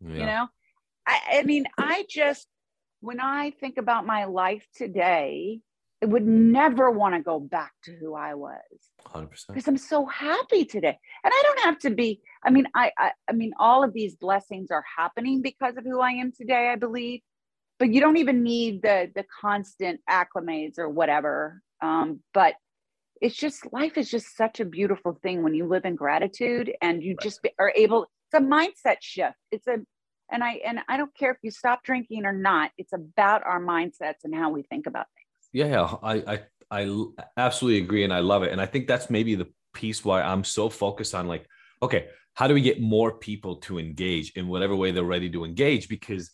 Yeah. 0.01 0.13
You 0.15 0.27
know, 0.27 0.49
I, 1.07 1.21
I 1.35 1.43
mean, 1.45 1.65
I 1.79 2.05
just, 2.09 2.47
when 3.01 3.21
I 3.21 3.51
think 3.59 3.79
about 3.79 4.07
my 4.07 4.25
life 4.25 4.67
today, 4.77 5.61
I 6.03 6.07
would 6.07 6.27
never 6.27 6.91
want 6.91 7.15
to 7.15 7.21
go 7.21 7.39
back 7.39 7.73
to 7.85 7.95
who 7.95 8.15
I 8.15 8.35
was. 8.35 8.59
100%. 9.07 9.29
Because 9.49 9.69
I'm 9.69 9.79
so 9.79 10.05
happy 10.07 10.65
today. 10.65 10.99
And 11.25 11.33
I 11.33 11.43
don't 11.45 11.61
have 11.61 11.79
to 11.81 11.91
be, 11.91 12.21
I 12.45 12.51
mean, 12.51 12.67
I, 12.75 12.91
I 12.99 13.13
I 13.29 13.33
mean, 13.33 13.53
all 13.59 13.85
of 13.85 13.93
these 13.93 14.17
blessings 14.17 14.71
are 14.71 14.85
happening 14.97 15.43
because 15.43 15.77
of 15.77 15.85
who 15.85 16.01
I 16.01 16.11
am 16.13 16.33
today, 16.33 16.71
I 16.73 16.77
believe. 16.77 17.21
But 17.79 17.93
you 17.93 18.01
don't 18.01 18.17
even 18.17 18.43
need 18.43 18.83
the 18.83 19.11
the 19.15 19.25
constant 19.41 20.01
acclimates 20.09 20.79
or 20.79 20.89
whatever 20.89 21.63
um, 21.83 22.21
but 22.33 22.55
it's 23.21 23.37
just 23.37 23.73
life 23.73 23.99
is 23.99 24.11
just 24.11 24.37
such 24.37 24.61
a 24.61 24.65
beautiful 24.65 25.19
thing 25.23 25.43
when 25.43 25.55
you 25.55 25.67
live 25.67 25.85
in 25.85 25.97
gratitude 25.97 26.73
and 26.81 27.03
you 27.03 27.11
right. 27.11 27.21
just 27.21 27.41
are 27.59 27.73
able. 27.77 28.07
It's 28.33 28.41
a 28.41 28.45
mindset 28.45 28.97
shift. 29.01 29.37
It's 29.51 29.67
a 29.67 29.79
and 30.31 30.43
I 30.43 30.61
and 30.65 30.81
I 30.89 30.97
don't 30.97 31.15
care 31.15 31.31
if 31.31 31.39
you 31.43 31.51
stop 31.51 31.85
drinking 31.85 32.25
or 32.25 32.33
not. 32.33 32.71
It's 32.79 32.93
about 32.93 33.45
our 33.45 33.61
mindsets 33.61 34.25
and 34.25 34.35
how 34.35 34.51
we 34.51 34.63
think 34.63 34.87
about 34.87 35.07
things. 35.15 35.22
Yeah, 35.53 35.67
yeah, 35.67 35.97
I 36.03 36.15
I 36.71 36.83
I 36.83 37.07
absolutely 37.37 37.83
agree 37.83 38.05
and 38.05 38.13
I 38.13 38.21
love 38.21 38.43
it. 38.43 38.53
And 38.53 38.61
I 38.61 38.67
think 38.67 38.87
that's 38.87 39.11
maybe 39.11 39.35
the 39.35 39.49
piece 39.75 40.05
why 40.05 40.23
I'm 40.23 40.45
so 40.45 40.69
focused 40.69 41.15
on 41.15 41.29
like, 41.29 41.47
okay, 41.83 42.09
how 42.35 42.47
do 42.47 42.55
we 42.55 42.63
get 42.63 42.81
more 42.81 43.19
people 43.19 43.57
to 43.57 43.79
engage 43.79 44.33
in 44.37 44.49
whatever 44.49 44.75
way 44.75 44.91
they're 44.91 45.05
ready 45.05 45.31
to 45.31 45.45
engage? 45.45 45.89
Because 45.89 46.31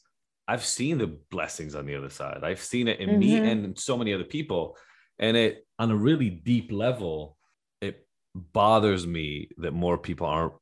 I've 0.46 0.64
seen 0.64 0.98
the 0.98 1.18
blessings 1.30 1.74
on 1.74 1.86
the 1.86 1.96
other 1.96 2.08
side. 2.08 2.44
I've 2.44 2.60
seen 2.60 2.88
it 2.88 3.00
in 3.00 3.10
mm-hmm. 3.10 3.18
me 3.18 3.36
and 3.36 3.78
so 3.78 3.96
many 3.98 4.14
other 4.14 4.24
people 4.24 4.76
and 5.18 5.36
it 5.36 5.66
on 5.78 5.90
a 5.90 5.96
really 5.96 6.30
deep 6.30 6.70
level 6.72 7.36
it 7.80 8.06
bothers 8.34 9.06
me 9.06 9.48
that 9.58 9.72
more 9.72 9.98
people 9.98 10.26
aren't 10.26 10.52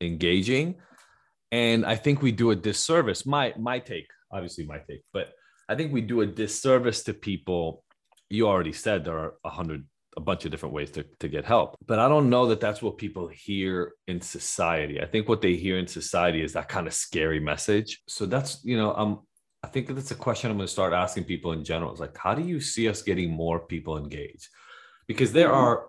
engaging 0.00 0.76
and 1.50 1.84
i 1.86 1.94
think 1.94 2.22
we 2.22 2.32
do 2.32 2.50
a 2.50 2.56
disservice 2.56 3.24
my 3.26 3.52
my 3.58 3.78
take 3.78 4.06
obviously 4.30 4.66
my 4.66 4.78
take 4.78 5.02
but 5.12 5.32
i 5.68 5.74
think 5.74 5.92
we 5.92 6.00
do 6.00 6.20
a 6.20 6.26
disservice 6.26 7.02
to 7.02 7.14
people 7.14 7.84
you 8.30 8.46
already 8.46 8.72
said 8.72 9.04
there 9.04 9.18
are 9.18 9.34
a 9.44 9.50
hundred 9.50 9.86
a 10.16 10.20
bunch 10.20 10.44
of 10.44 10.50
different 10.50 10.74
ways 10.74 10.90
to, 10.90 11.04
to 11.20 11.28
get 11.28 11.44
help 11.44 11.76
but 11.86 11.98
i 11.98 12.08
don't 12.08 12.28
know 12.28 12.46
that 12.46 12.60
that's 12.60 12.82
what 12.82 12.98
people 12.98 13.28
hear 13.28 13.92
in 14.06 14.20
society 14.20 15.00
i 15.00 15.06
think 15.06 15.28
what 15.28 15.40
they 15.40 15.54
hear 15.54 15.78
in 15.78 15.86
society 15.86 16.42
is 16.42 16.52
that 16.52 16.68
kind 16.68 16.86
of 16.86 16.92
scary 16.92 17.40
message 17.40 18.00
so 18.08 18.26
that's 18.26 18.62
you 18.64 18.76
know 18.76 18.92
i'm 18.94 19.18
I 19.62 19.68
think 19.68 19.88
that's 19.88 20.10
a 20.10 20.16
question 20.16 20.50
I'm 20.50 20.56
going 20.56 20.66
to 20.66 20.72
start 20.72 20.92
asking 20.92 21.24
people 21.24 21.52
in 21.52 21.64
general. 21.64 21.92
It's 21.92 22.00
like, 22.00 22.16
how 22.16 22.34
do 22.34 22.42
you 22.42 22.60
see 22.60 22.88
us 22.88 23.02
getting 23.02 23.30
more 23.30 23.60
people 23.60 23.96
engaged? 23.96 24.48
Because 25.06 25.32
there 25.32 25.48
mm-hmm. 25.48 25.64
are, 25.64 25.88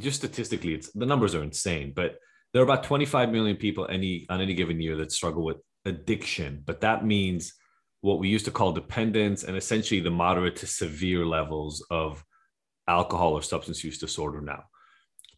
just 0.00 0.18
statistically, 0.18 0.74
it's 0.74 0.90
the 0.92 1.06
numbers 1.06 1.34
are 1.34 1.42
insane, 1.42 1.92
but 1.94 2.16
there 2.52 2.62
are 2.62 2.64
about 2.64 2.84
25 2.84 3.30
million 3.30 3.56
people 3.56 3.86
any 3.88 4.26
on 4.28 4.40
any 4.40 4.54
given 4.54 4.80
year 4.80 4.96
that 4.96 5.12
struggle 5.12 5.44
with 5.44 5.58
addiction. 5.84 6.62
But 6.64 6.80
that 6.80 7.04
means 7.04 7.52
what 8.00 8.18
we 8.18 8.28
used 8.28 8.44
to 8.44 8.50
call 8.50 8.72
dependence 8.72 9.44
and 9.44 9.56
essentially 9.56 10.00
the 10.00 10.10
moderate 10.10 10.56
to 10.56 10.66
severe 10.66 11.26
levels 11.26 11.84
of 11.90 12.24
alcohol 12.86 13.32
or 13.32 13.42
substance 13.42 13.82
use 13.82 13.98
disorder 13.98 14.40
now. 14.40 14.64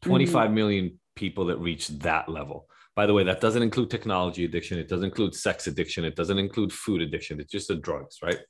Twenty-five 0.02 0.46
mm-hmm. 0.46 0.54
million 0.54 1.00
people 1.16 1.46
that 1.46 1.58
reach 1.58 1.88
that 1.88 2.28
level. 2.28 2.66
By 2.96 3.06
the 3.06 3.14
way, 3.14 3.24
that 3.24 3.40
doesn't 3.40 3.62
include 3.62 3.90
technology 3.90 4.44
addiction. 4.44 4.78
It 4.78 4.88
doesn't 4.88 5.06
include 5.06 5.34
sex 5.34 5.66
addiction. 5.66 6.04
It 6.04 6.16
doesn't 6.16 6.38
include 6.38 6.72
food 6.72 7.02
addiction. 7.02 7.40
It's 7.40 7.52
just 7.52 7.68
the 7.68 7.76
drugs, 7.76 8.18
right? 8.22 8.40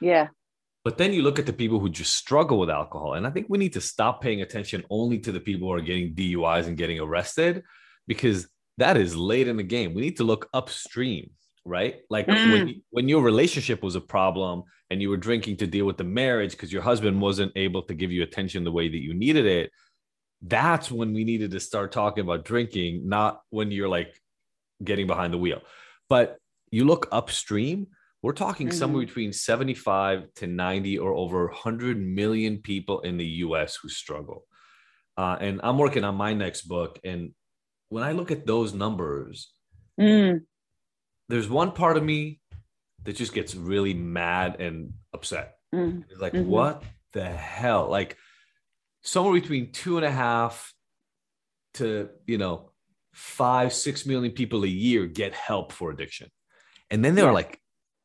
Yeah. 0.00 0.28
But 0.84 0.96
then 0.96 1.12
you 1.12 1.22
look 1.22 1.38
at 1.38 1.46
the 1.46 1.52
people 1.52 1.78
who 1.78 1.90
just 1.90 2.14
struggle 2.14 2.58
with 2.58 2.70
alcohol. 2.70 3.14
And 3.14 3.26
I 3.26 3.30
think 3.30 3.46
we 3.48 3.58
need 3.58 3.74
to 3.74 3.80
stop 3.80 4.22
paying 4.22 4.40
attention 4.40 4.84
only 4.88 5.18
to 5.20 5.32
the 5.32 5.40
people 5.40 5.68
who 5.68 5.74
are 5.74 5.80
getting 5.82 6.14
DUIs 6.14 6.66
and 6.66 6.76
getting 6.76 7.00
arrested 7.00 7.62
because 8.06 8.48
that 8.78 8.96
is 8.96 9.14
late 9.14 9.48
in 9.48 9.58
the 9.58 9.62
game. 9.62 9.92
We 9.92 10.00
need 10.00 10.16
to 10.16 10.24
look 10.24 10.48
upstream, 10.54 11.30
right? 11.64 11.96
Like 12.08 12.26
mm. 12.26 12.52
when, 12.52 12.82
when 12.90 13.08
your 13.08 13.22
relationship 13.22 13.82
was 13.82 13.96
a 13.96 14.00
problem 14.00 14.64
and 14.90 15.00
you 15.00 15.10
were 15.10 15.16
drinking 15.16 15.58
to 15.58 15.66
deal 15.66 15.86
with 15.86 15.96
the 15.96 16.04
marriage 16.04 16.52
because 16.52 16.72
your 16.72 16.82
husband 16.82 17.20
wasn't 17.20 17.52
able 17.56 17.82
to 17.82 17.94
give 17.94 18.10
you 18.10 18.22
attention 18.22 18.64
the 18.64 18.72
way 18.72 18.88
that 18.88 19.02
you 19.02 19.14
needed 19.14 19.46
it 19.46 19.70
that's 20.42 20.90
when 20.90 21.12
we 21.12 21.24
needed 21.24 21.50
to 21.50 21.60
start 21.60 21.92
talking 21.92 22.24
about 22.24 22.44
drinking, 22.44 23.08
not 23.08 23.42
when 23.50 23.70
you're 23.70 23.88
like 23.88 24.14
getting 24.82 25.06
behind 25.06 25.32
the 25.32 25.38
wheel. 25.38 25.60
But 26.08 26.38
you 26.70 26.84
look 26.84 27.08
upstream, 27.12 27.88
we're 28.22 28.32
talking 28.32 28.68
mm-hmm. 28.68 28.78
somewhere 28.78 29.04
between 29.04 29.32
75 29.32 30.32
to 30.36 30.46
90 30.46 30.98
or 30.98 31.14
over 31.14 31.46
100 31.46 31.98
million 31.98 32.58
people 32.58 33.00
in 33.00 33.16
the 33.16 33.26
US 33.26 33.76
who 33.76 33.88
struggle. 33.88 34.44
Uh, 35.16 35.36
and 35.40 35.60
I'm 35.62 35.78
working 35.78 36.04
on 36.04 36.14
my 36.14 36.32
next 36.32 36.62
book. 36.62 36.98
And 37.04 37.32
when 37.90 38.02
I 38.02 38.12
look 38.12 38.30
at 38.30 38.46
those 38.46 38.72
numbers, 38.72 39.52
mm. 40.00 40.40
There's 41.30 41.48
one 41.48 41.72
part 41.72 41.96
of 41.96 42.02
me 42.02 42.40
that 43.04 43.16
just 43.16 43.32
gets 43.32 43.54
really 43.54 43.94
mad 43.94 44.60
and 44.60 44.92
upset. 45.12 45.56
Mm. 45.74 46.04
Like, 46.18 46.32
mm-hmm. 46.32 46.48
what 46.48 46.82
the 47.12 47.24
hell? 47.24 47.88
Like, 47.88 48.16
somewhere 49.02 49.40
between 49.40 49.72
two 49.72 49.96
and 49.96 50.04
a 50.04 50.10
half 50.10 50.72
to 51.74 52.08
you 52.26 52.38
know 52.38 52.70
five 53.14 53.72
six 53.72 54.06
million 54.06 54.32
people 54.32 54.64
a 54.64 54.68
year 54.68 55.06
get 55.06 55.34
help 55.34 55.72
for 55.72 55.90
addiction 55.90 56.28
and 56.90 57.04
then 57.04 57.14
there 57.14 57.24
yeah. 57.24 57.30
are 57.30 57.34
like 57.34 57.58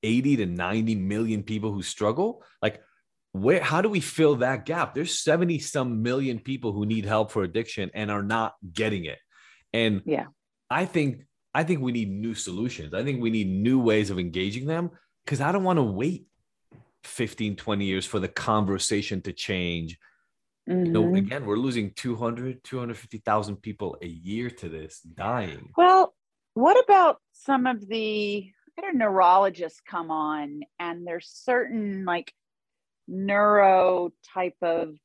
80 0.04 0.38
to 0.38 0.46
90 0.46 0.96
million 0.96 1.44
people 1.44 1.72
who 1.72 1.82
struggle 1.82 2.44
like 2.62 2.82
where 3.32 3.62
how 3.62 3.82
do 3.82 3.90
we 3.90 4.00
fill 4.00 4.36
that 4.38 4.66
gap 4.66 4.94
there's 4.94 5.20
70 5.20 5.60
some 5.60 6.04
million 6.04 6.40
people 6.40 6.72
who 6.72 6.86
need 6.86 7.06
help 7.06 7.32
for 7.32 7.44
addiction 7.44 7.92
and 7.94 8.12
are 8.12 8.24
not 8.24 8.54
getting 8.72 9.06
it 9.06 9.20
and 9.74 10.02
yeah 10.06 10.26
i 10.70 10.86
think 10.86 11.26
i 11.56 11.64
think 11.64 11.82
we 11.82 11.92
need 11.92 12.12
new 12.12 12.36
solutions 12.36 12.94
i 12.94 13.04
think 13.04 13.22
we 13.22 13.32
need 13.32 13.48
new 13.48 13.80
ways 13.80 14.10
of 14.10 14.20
engaging 14.20 14.66
them 14.66 14.92
because 15.26 15.42
i 15.42 15.52
don't 15.52 15.64
want 15.64 15.78
to 15.78 15.84
wait 15.84 16.28
15 17.04 17.56
20 17.56 17.86
years 17.86 18.06
for 18.06 18.20
the 18.20 18.28
conversation 18.28 19.22
to 19.22 19.34
change 19.34 19.98
Mm-hmm. 20.70 20.86
You 20.86 20.92
know, 20.92 21.04
mm-hmm. 21.04 21.16
again, 21.16 21.46
we're 21.46 21.58
losing 21.58 21.92
200, 21.92 22.64
250,000 22.64 23.58
people 23.58 23.98
a 24.02 24.08
year 24.08 24.50
to 24.50 24.70
this 24.70 25.00
dying. 25.02 25.72
Well, 25.78 26.14
what 26.56 26.84
about 26.84 27.18
some 27.34 27.68
of 27.68 27.88
the 27.88 28.50
I 28.78 28.82
don't 28.82 28.98
neurologists 28.98 29.82
come 29.88 30.12
on 30.12 30.62
and 30.80 31.08
there's 31.08 31.30
certain 31.30 32.04
like 32.04 32.34
neuro 33.08 34.12
type 34.34 34.58
of 34.62 34.96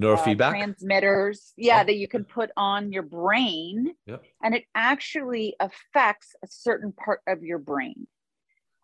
neurofeedback 0.00 0.48
uh, 0.48 0.50
transmitters 0.50 1.52
yeah 1.56 1.82
that 1.82 1.96
you 1.96 2.06
can 2.06 2.22
put 2.22 2.50
on 2.56 2.92
your 2.92 3.02
brain 3.02 3.94
yep. 4.06 4.22
and 4.42 4.54
it 4.54 4.64
actually 4.74 5.54
affects 5.58 6.34
a 6.44 6.46
certain 6.50 6.92
part 6.92 7.20
of 7.26 7.42
your 7.42 7.58
brain 7.58 8.06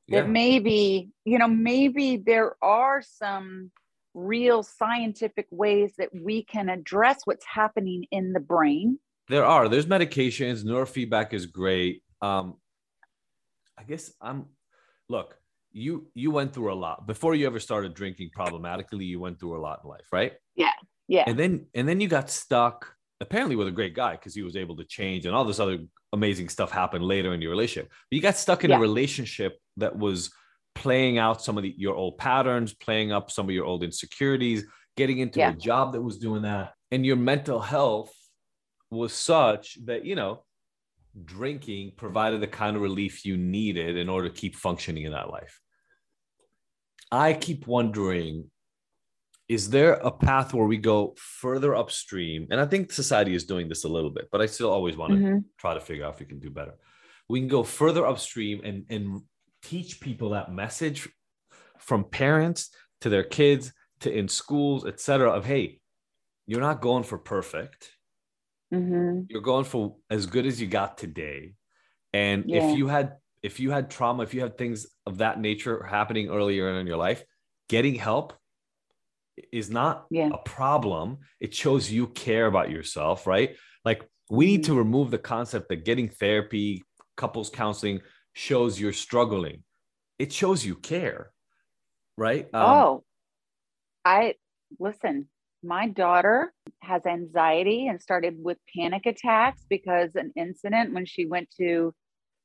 that 0.08 0.24
yeah. 0.24 0.26
maybe 0.26 1.10
you 1.24 1.38
know 1.38 1.48
maybe 1.48 2.16
there 2.16 2.56
are 2.62 3.02
some 3.02 3.70
real 4.14 4.62
scientific 4.62 5.46
ways 5.50 5.94
that 5.98 6.10
we 6.12 6.44
can 6.44 6.68
address 6.68 7.20
what's 7.24 7.44
happening 7.46 8.04
in 8.10 8.32
the 8.32 8.40
brain? 8.40 8.98
There 9.28 9.44
are. 9.44 9.68
There's 9.68 9.86
medications. 9.86 10.64
Neurofeedback 10.64 11.32
is 11.32 11.46
great. 11.46 12.02
Um, 12.20 12.56
I 13.78 13.84
guess 13.84 14.12
I'm 14.20 14.46
look, 15.08 15.36
you 15.72 16.08
you 16.14 16.30
went 16.30 16.52
through 16.52 16.72
a 16.72 16.74
lot 16.74 17.06
before 17.06 17.34
you 17.34 17.46
ever 17.46 17.58
started 17.58 17.94
drinking 17.94 18.30
problematically. 18.34 19.04
You 19.04 19.20
went 19.20 19.40
through 19.40 19.56
a 19.56 19.62
lot 19.62 19.80
in 19.82 19.90
life, 19.90 20.06
right? 20.12 20.32
Yeah, 20.54 20.72
yeah. 21.12 21.24
And 21.26 21.38
then 21.38 21.66
and 21.74 21.86
then 21.86 22.00
you 22.00 22.08
got 22.08 22.30
stuck 22.30 22.90
apparently 23.20 23.54
with 23.54 23.68
a 23.68 23.70
great 23.70 23.94
guy 23.94 24.12
because 24.12 24.34
he 24.34 24.40
was 24.40 24.56
able 24.56 24.76
to 24.76 24.84
change 24.84 25.26
and 25.26 25.34
all 25.34 25.44
this 25.44 25.60
other 25.60 25.78
amazing 26.14 26.48
stuff 26.48 26.72
happened 26.72 27.04
later 27.04 27.34
in 27.34 27.42
your 27.42 27.50
relationship. 27.50 27.90
But 27.90 28.16
you 28.16 28.22
got 28.22 28.38
stuck 28.38 28.64
in 28.64 28.70
yeah. 28.70 28.78
a 28.78 28.80
relationship 28.80 29.58
that 29.76 29.94
was 29.94 30.30
playing 30.74 31.18
out 31.18 31.42
some 31.42 31.58
of 31.58 31.64
the, 31.64 31.74
your 31.76 31.94
old 31.94 32.16
patterns, 32.16 32.72
playing 32.72 33.12
up 33.12 33.30
some 33.30 33.46
of 33.46 33.54
your 33.54 33.66
old 33.66 33.84
insecurities, 33.84 34.64
getting 34.96 35.18
into 35.18 35.38
yeah. 35.40 35.50
a 35.50 35.54
job 35.54 35.92
that 35.92 36.00
was 36.00 36.16
doing 36.16 36.42
that, 36.42 36.72
and 36.90 37.04
your 37.04 37.16
mental 37.16 37.60
health 37.60 38.14
was 38.90 39.12
such 39.12 39.76
that 39.84 40.06
you 40.06 40.14
know 40.14 40.44
drinking 41.26 41.92
provided 41.94 42.40
the 42.40 42.46
kind 42.46 42.74
of 42.74 42.80
relief 42.80 43.26
you 43.26 43.36
needed 43.36 43.98
in 43.98 44.08
order 44.08 44.30
to 44.30 44.34
keep 44.34 44.56
functioning 44.56 45.04
in 45.04 45.12
that 45.12 45.28
life. 45.28 45.60
I 47.10 47.34
keep 47.34 47.66
wondering 47.66 48.50
is 49.49 49.70
there 49.70 49.95
a 49.95 50.11
path 50.11 50.55
where 50.55 50.66
we 50.66 50.78
go 50.78 51.14
further 51.16 51.74
upstream? 51.74 52.47
And 52.51 52.61
I 52.61 52.66
think 52.66 52.93
society 52.93 53.34
is 53.34 53.45
doing 53.45 53.68
this 53.68 53.84
a 53.84 53.88
little 53.88 54.11
bit, 54.11 54.28
but 54.30 54.40
I 54.40 54.47
still 54.47 54.70
always 54.70 54.97
want 54.97 55.12
to 55.12 55.18
mm-hmm. 55.18 55.38
try 55.59 55.74
to 55.74 55.80
figure 55.80 56.05
out 56.05 56.14
if 56.14 56.20
we 56.20 56.26
can 56.26 56.38
do 56.38 56.51
better. 56.51 56.74
We 57.28 57.40
can 57.40 57.49
go 57.49 57.62
further 57.62 58.07
upstream 58.07 58.62
and, 58.64 58.84
and 58.88 59.22
teach 59.62 60.01
people 60.01 60.30
that 60.30 60.53
message 60.53 61.09
from 61.78 62.05
parents 62.05 62.70
to 63.01 63.09
their 63.09 63.24
kids 63.24 63.72
to 64.01 64.12
in 64.12 64.28
schools, 64.28 64.86
etc. 64.86 65.30
of 65.30 65.45
hey, 65.45 65.80
you're 66.47 66.61
not 66.61 66.80
going 66.80 67.05
for 67.05 67.18
perfect. 67.18 67.90
Mm-hmm. 68.72 69.22
You're 69.28 69.43
going 69.43 69.64
for 69.64 69.97
as 70.11 70.26
good 70.26 70.47
as 70.47 70.61
you 70.61 70.66
got 70.66 70.99
today. 70.99 71.55
And 72.12 72.45
yeah. 72.47 72.70
if 72.70 72.78
you 72.78 72.88
had 72.88 73.16
if 73.43 73.59
you 73.59 73.70
had 73.70 73.90
trauma, 73.90 74.22
if 74.22 74.34
you 74.34 74.40
had 74.40 74.57
things 74.57 74.86
of 75.05 75.18
that 75.18 75.40
nature 75.40 75.82
happening 75.82 76.28
earlier 76.28 76.78
in 76.78 76.86
your 76.86 76.97
life, 76.97 77.24
getting 77.68 77.97
help 77.97 78.34
is 79.53 79.70
not 79.70 80.07
yeah. 80.11 80.30
a 80.33 80.39
problem. 80.39 81.18
It 81.41 81.55
shows 81.55 81.91
you 81.91 82.09
care 82.09 82.47
about 82.47 82.70
yourself, 82.70 83.26
right? 83.26 83.57
Like 83.85 84.07
we 84.30 84.47
need 84.47 84.64
to 84.64 84.70
mm-hmm. 84.70 84.78
remove 84.78 85.11
the 85.11 85.18
concept 85.18 85.68
that 85.68 85.85
getting 85.85 86.09
therapy, 86.09 86.83
couples 87.16 87.51
counseling 87.51 88.01
shows 88.33 88.80
you're 88.80 88.93
struggling. 88.93 89.62
It 90.18 90.33
shows 90.33 90.64
you 90.64 90.76
care, 90.76 91.30
right? 92.16 92.49
Um, 92.53 92.62
oh, 92.62 93.05
I 94.05 94.35
listen. 94.78 95.28
My 95.64 95.89
daughter 95.89 96.53
has 96.80 97.07
anxiety 97.07 97.87
and 97.87 98.03
started 98.03 98.35
with 98.37 98.59
panic 98.76 99.07
attacks 99.07 99.62
because 99.68 100.11
an 100.16 100.33
incident 100.35 100.93
when 100.93 101.07
she 101.07 101.24
went 101.24 101.51
to 101.59 101.95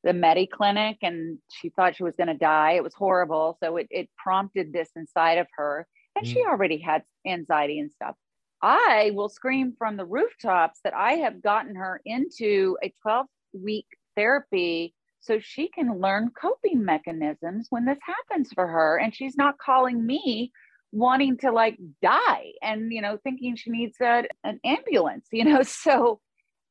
the 0.03 0.13
Medi 0.13 0.45
clinic 0.45 0.97
and 1.01 1.39
she 1.51 1.69
thought 1.69 1.95
she 1.95 2.03
was 2.03 2.15
going 2.15 2.27
to 2.27 2.35
die. 2.35 2.73
It 2.73 2.83
was 2.83 2.93
horrible. 2.93 3.57
So 3.61 3.77
it, 3.77 3.87
it 3.89 4.09
prompted 4.17 4.71
this 4.71 4.89
inside 4.95 5.39
of 5.39 5.47
her 5.55 5.87
and 6.17 6.25
mm. 6.25 6.33
she 6.33 6.43
already 6.43 6.77
had 6.77 7.03
anxiety 7.25 7.79
and 7.79 7.91
stuff. 7.91 8.15
I 8.61 9.11
will 9.13 9.29
scream 9.29 9.73
from 9.77 9.97
the 9.97 10.05
rooftops 10.05 10.79
that 10.83 10.95
I 10.95 11.13
have 11.13 11.43
gotten 11.43 11.75
her 11.75 12.01
into 12.05 12.77
a 12.83 12.93
12 13.03 13.27
week 13.53 13.85
therapy 14.15 14.95
so 15.19 15.39
she 15.39 15.67
can 15.67 15.99
learn 15.99 16.31
coping 16.39 16.83
mechanisms 16.83 17.67
when 17.69 17.85
this 17.85 17.99
happens 18.01 18.49
for 18.53 18.67
her. 18.67 18.97
And 18.97 19.13
she's 19.13 19.37
not 19.37 19.59
calling 19.59 20.03
me 20.05 20.51
wanting 20.91 21.37
to 21.39 21.51
like 21.51 21.77
die 22.01 22.53
and, 22.61 22.91
you 22.91 23.01
know, 23.01 23.17
thinking 23.23 23.55
she 23.55 23.69
needs 23.69 23.97
a, 24.01 24.23
an 24.43 24.59
ambulance, 24.63 25.27
you 25.31 25.43
know. 25.43 25.61
So 25.63 26.19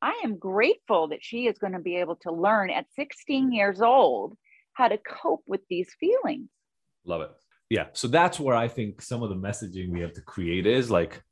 I 0.03 0.21
am 0.25 0.39
grateful 0.39 1.09
that 1.09 1.23
she 1.23 1.47
is 1.47 1.59
going 1.59 1.73
to 1.75 1.79
be 1.79 1.97
able 1.97 2.17
to 2.17 2.33
learn 2.33 2.71
at 2.71 2.87
16 2.97 3.53
years 3.53 3.81
old 3.81 4.37
how 4.73 4.89
to 4.89 4.99
cope 4.99 5.45
with 5.47 5.61
these 5.71 5.95
feelings. 6.01 6.49
Love 7.05 7.23
it 7.23 7.31
yeah 7.69 7.87
so 7.93 8.09
that's 8.09 8.39
where 8.39 8.57
i 8.57 8.69
think 8.69 9.03
some 9.03 9.23
of 9.23 9.29
the 9.29 9.37
messaging 9.37 9.91
we 9.91 10.01
have 10.01 10.13
to 10.13 10.21
create 10.21 10.67
is 10.67 10.91
like 10.91 11.23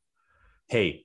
hey 0.68 1.04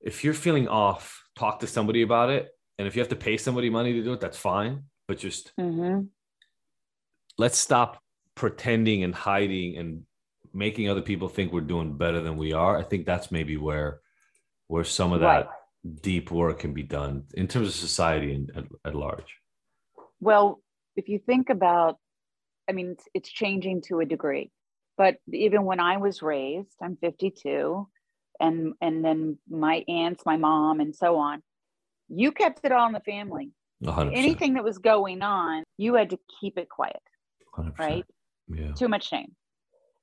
if 0.00 0.24
you're 0.24 0.34
feeling 0.34 0.68
off 0.68 1.22
talk 1.36 1.60
to 1.60 1.66
somebody 1.66 2.02
about 2.02 2.30
it 2.30 2.48
and 2.78 2.86
if 2.88 2.96
you 2.96 3.00
have 3.00 3.08
to 3.08 3.16
pay 3.16 3.36
somebody 3.36 3.70
money 3.70 3.92
to 3.92 4.02
do 4.02 4.12
it 4.12 4.20
that's 4.20 4.38
fine 4.38 4.84
but 5.06 5.18
just 5.18 5.52
mm-hmm. 5.58 6.02
let's 7.38 7.58
stop 7.58 8.00
pretending 8.34 9.04
and 9.04 9.14
hiding 9.14 9.76
and 9.76 10.02
making 10.52 10.88
other 10.88 11.02
people 11.02 11.28
think 11.28 11.52
we're 11.52 11.60
doing 11.60 11.96
better 11.96 12.20
than 12.20 12.36
we 12.36 12.52
are 12.52 12.78
i 12.78 12.82
think 12.82 13.04
that's 13.04 13.30
maybe 13.30 13.56
where 13.56 14.00
where 14.68 14.84
some 14.84 15.12
of 15.12 15.20
that 15.20 15.26
right. 15.46 16.02
deep 16.02 16.30
work 16.30 16.60
can 16.60 16.72
be 16.72 16.82
done 16.82 17.24
in 17.34 17.46
terms 17.46 17.68
of 17.68 17.74
society 17.74 18.32
and 18.32 18.50
at, 18.56 18.64
at 18.84 18.94
large 18.94 19.36
well 20.20 20.60
if 20.96 21.08
you 21.08 21.18
think 21.18 21.50
about 21.50 21.98
I 22.68 22.72
mean, 22.72 22.92
it's, 22.92 23.04
it's 23.14 23.28
changing 23.30 23.82
to 23.82 24.00
a 24.00 24.06
degree. 24.06 24.50
But 24.96 25.16
even 25.32 25.64
when 25.64 25.80
I 25.80 25.96
was 25.96 26.22
raised, 26.22 26.76
I'm 26.82 26.96
52, 26.96 27.88
and 28.40 28.74
and 28.80 29.04
then 29.04 29.38
my 29.48 29.84
aunts, 29.88 30.24
my 30.24 30.36
mom, 30.36 30.80
and 30.80 30.94
so 30.94 31.16
on, 31.16 31.42
you 32.08 32.32
kept 32.32 32.60
it 32.64 32.72
all 32.72 32.86
in 32.86 32.92
the 32.92 33.00
family. 33.00 33.50
100%. 33.82 34.16
Anything 34.16 34.54
that 34.54 34.64
was 34.64 34.78
going 34.78 35.22
on, 35.22 35.64
you 35.76 35.94
had 35.94 36.10
to 36.10 36.18
keep 36.40 36.58
it 36.58 36.68
quiet. 36.68 37.02
100%. 37.56 37.78
Right? 37.78 38.04
Yeah. 38.48 38.72
Too 38.72 38.88
much 38.88 39.08
shame. 39.08 39.34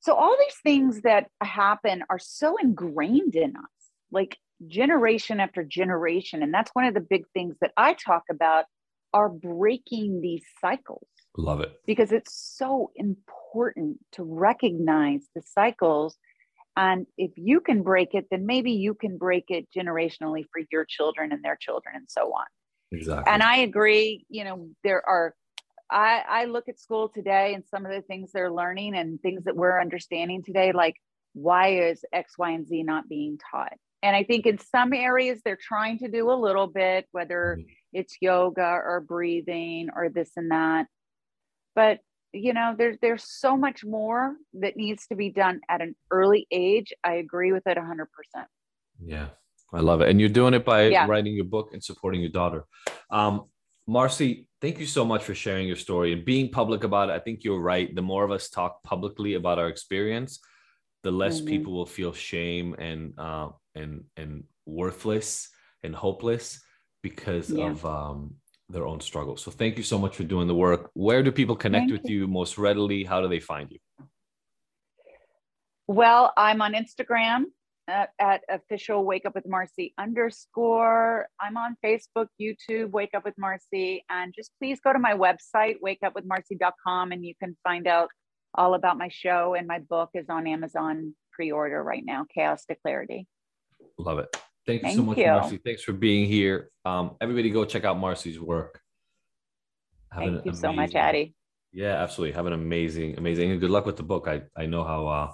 So 0.02 0.16
all 0.16 0.36
these 0.40 0.58
things 0.64 1.02
that 1.02 1.28
happen 1.42 2.04
are 2.10 2.20
so 2.20 2.58
ingrained 2.58 3.36
in 3.36 3.56
us, 3.56 3.90
like 4.12 4.38
generation 4.68 5.40
after 5.40 5.64
generation. 5.64 6.44
And 6.44 6.54
that's 6.54 6.72
one 6.74 6.86
of 6.86 6.94
the 6.94 7.02
big 7.02 7.26
things 7.34 7.56
that 7.62 7.72
I 7.78 7.94
talk 7.94 8.24
about 8.30 8.66
are 9.14 9.30
breaking 9.30 10.22
these 10.22 10.44
cycles. 10.60 11.08
Love 11.38 11.62
it. 11.62 11.80
Because 11.86 12.12
it's 12.12 12.34
so 12.34 12.92
important 12.96 13.98
to 14.14 14.24
recognize 14.24 15.28
the 15.34 15.42
cycles. 15.46 16.18
And 16.76 17.06
if 17.18 17.32
you 17.36 17.62
can 17.62 17.84
break 17.84 18.14
it, 18.14 18.28
then 18.32 18.46
maybe 18.46 18.72
you 18.72 18.94
can 18.94 19.18
break 19.18 19.46
it 19.50 19.68
generationally 19.76 20.46
for 20.52 20.62
your 20.72 20.86
children 20.86 21.32
and 21.32 21.44
their 21.44 21.58
children 21.60 21.96
and 21.96 22.08
so 22.10 22.34
on. 22.34 22.46
Exactly. 22.92 23.32
And 23.32 23.42
I 23.42 23.58
agree, 23.58 24.26
you 24.30 24.44
know, 24.44 24.70
there 24.84 25.08
are 25.08 25.34
I, 25.90 26.24
I 26.28 26.46
look 26.46 26.70
at 26.70 26.80
school 26.80 27.10
today 27.10 27.54
and 27.54 27.66
some 27.70 27.86
of 27.86 27.92
the 27.92 28.02
things 28.02 28.32
they're 28.32 28.52
learning 28.52 28.96
and 28.96 29.20
things 29.22 29.44
that 29.44 29.58
we're 29.58 29.80
understanding 29.80 30.42
today, 30.42 30.72
like 30.72 30.96
why 31.34 31.90
is 31.90 32.06
X, 32.14 32.38
Y, 32.38 32.52
and 32.52 32.66
Z 32.66 32.84
not 32.84 33.10
being 33.10 33.38
taught? 33.52 33.74
And 34.02 34.16
I 34.16 34.24
think 34.24 34.46
in 34.46 34.58
some 34.58 34.94
areas 34.94 35.42
they're 35.44 35.60
trying 35.62 36.00
to 36.00 36.10
do 36.10 36.32
a 36.32 36.34
little 36.34 36.68
bit, 36.68 37.08
whether 37.12 37.58
mm-hmm. 37.60 37.68
it's 37.92 38.16
yoga 38.22 38.66
or 38.66 39.04
breathing 39.06 39.90
or 39.94 40.10
this 40.10 40.32
and 40.38 40.52
that 40.52 40.88
but 41.76 42.00
you 42.34 42.54
know 42.54 42.74
there's 42.78 42.98
there's 43.02 43.24
so 43.28 43.58
much 43.58 43.84
more 43.84 44.36
that 44.54 44.78
needs 44.78 45.08
to 45.08 45.16
be 45.16 45.30
done 45.30 45.60
at 45.70 45.82
an 45.82 45.96
early 46.12 46.48
age 46.52 46.94
i 47.04 47.14
agree 47.14 47.52
with 47.52 47.66
it 47.68 47.78
100% 47.78 48.06
yeah 49.04 49.28
i 49.74 49.80
love 49.80 50.02
it 50.02 50.10
and 50.10 50.20
you're 50.20 50.30
doing 50.30 50.54
it 50.54 50.64
by 50.64 50.88
yeah. 50.88 51.06
writing 51.08 51.34
your 51.34 51.46
book 51.46 51.70
and 51.74 51.84
supporting 51.84 52.22
your 52.22 52.32
daughter 52.32 52.66
um, 53.12 53.46
marcy 53.88 54.48
thank 54.62 54.80
you 54.80 54.86
so 54.86 55.04
much 55.04 55.24
for 55.24 55.36
sharing 55.36 55.68
your 55.68 55.76
story 55.76 56.14
and 56.14 56.24
being 56.24 56.50
public 56.50 56.84
about 56.84 57.10
it 57.10 57.14
i 57.14 57.20
think 57.20 57.44
you're 57.44 57.60
right 57.60 57.94
the 57.96 58.02
more 58.02 58.24
of 58.24 58.32
us 58.32 58.50
talk 58.50 58.82
publicly 58.84 59.34
about 59.34 59.60
our 59.60 59.68
experience 59.68 60.40
the 61.04 61.12
less 61.12 61.38
mm-hmm. 61.38 61.48
people 61.48 61.74
will 61.74 61.86
feel 61.86 62.14
shame 62.14 62.76
and 62.76 63.14
uh, 63.18 63.50
and 63.76 64.04
and 64.18 64.44
worthless 64.66 65.50
and 65.84 65.96
hopeless 65.96 66.62
because 67.02 67.50
yeah. 67.50 67.72
of 67.72 67.86
um, 67.86 68.36
their 68.72 68.86
own 68.86 69.00
struggles. 69.00 69.42
So 69.42 69.52
thank 69.52 69.78
you 69.78 69.84
so 69.84 69.98
much 69.98 70.16
for 70.16 70.24
doing 70.24 70.48
the 70.48 70.56
work. 70.56 70.90
Where 70.94 71.24
do 71.24 71.32
people 71.32 71.56
connect 71.56 71.90
thank 71.90 72.02
with 72.02 72.10
you. 72.10 72.22
you 72.22 72.28
most 72.28 72.58
readily? 72.58 73.04
How 73.04 73.22
do 73.22 73.28
they 73.28 73.40
find 73.40 73.72
you? 73.72 73.80
Well, 75.88 76.32
I'm 76.38 76.62
on 76.62 76.74
Instagram 76.74 77.46
at, 77.88 78.12
at, 78.20 78.42
official 78.50 79.04
wake 79.04 79.26
up 79.26 79.36
with 79.36 79.48
Marcy 79.48 79.94
underscore. 79.98 81.28
I'm 81.40 81.58
on 81.58 81.76
Facebook, 81.84 82.28
YouTube, 82.40 82.92
wake 82.92 83.12
up 83.14 83.26
with 83.26 83.34
Marcy. 83.38 84.06
And 84.10 84.34
just 84.34 84.52
please 84.60 84.80
go 84.80 84.94
to 84.94 85.00
my 85.00 85.14
website, 85.14 85.76
wakeupwithmarcy.com, 85.84 87.12
and 87.12 87.26
you 87.26 87.34
can 87.42 87.58
find 87.64 87.88
out 87.88 88.10
all 88.56 88.74
about 88.74 88.98
my 88.98 89.10
show. 89.10 89.56
And 89.56 89.68
my 89.68 89.80
book 89.80 90.12
is 90.14 90.28
on 90.30 90.48
Amazon 90.48 91.16
pre 91.34 91.52
order 91.52 91.84
right 91.84 92.04
now, 92.06 92.26
Chaos 92.34 92.66
to 92.66 92.76
Clarity. 92.76 93.28
Love 93.98 94.20
it. 94.20 94.38
Thank 94.72 94.84
you 94.84 94.88
Thank 94.88 94.96
so 94.96 95.04
much, 95.04 95.18
you. 95.18 95.26
Marcy. 95.26 95.58
Thanks 95.58 95.84
for 95.84 95.92
being 95.92 96.28
here. 96.28 96.70
Um, 96.86 97.18
everybody 97.20 97.50
go 97.50 97.66
check 97.66 97.84
out 97.84 98.00
Marcy's 98.00 98.40
work. 98.40 98.80
Have 100.12 100.24
Thank 100.24 100.32
you 100.32 100.40
amazing, 100.52 100.56
so 100.56 100.72
much, 100.72 100.96
Adi. 100.96 101.36
Yeah, 101.74 102.02
absolutely. 102.02 102.36
Have 102.36 102.46
an 102.46 102.54
amazing, 102.54 103.18
amazing, 103.18 103.52
and 103.52 103.60
good 103.60 103.70
luck 103.70 103.86
with 103.86 103.98
the 103.98 104.04
book. 104.04 104.30
I, 104.30 104.44
I 104.56 104.68
know 104.68 104.86
how 104.86 105.08
uh, 105.08 105.32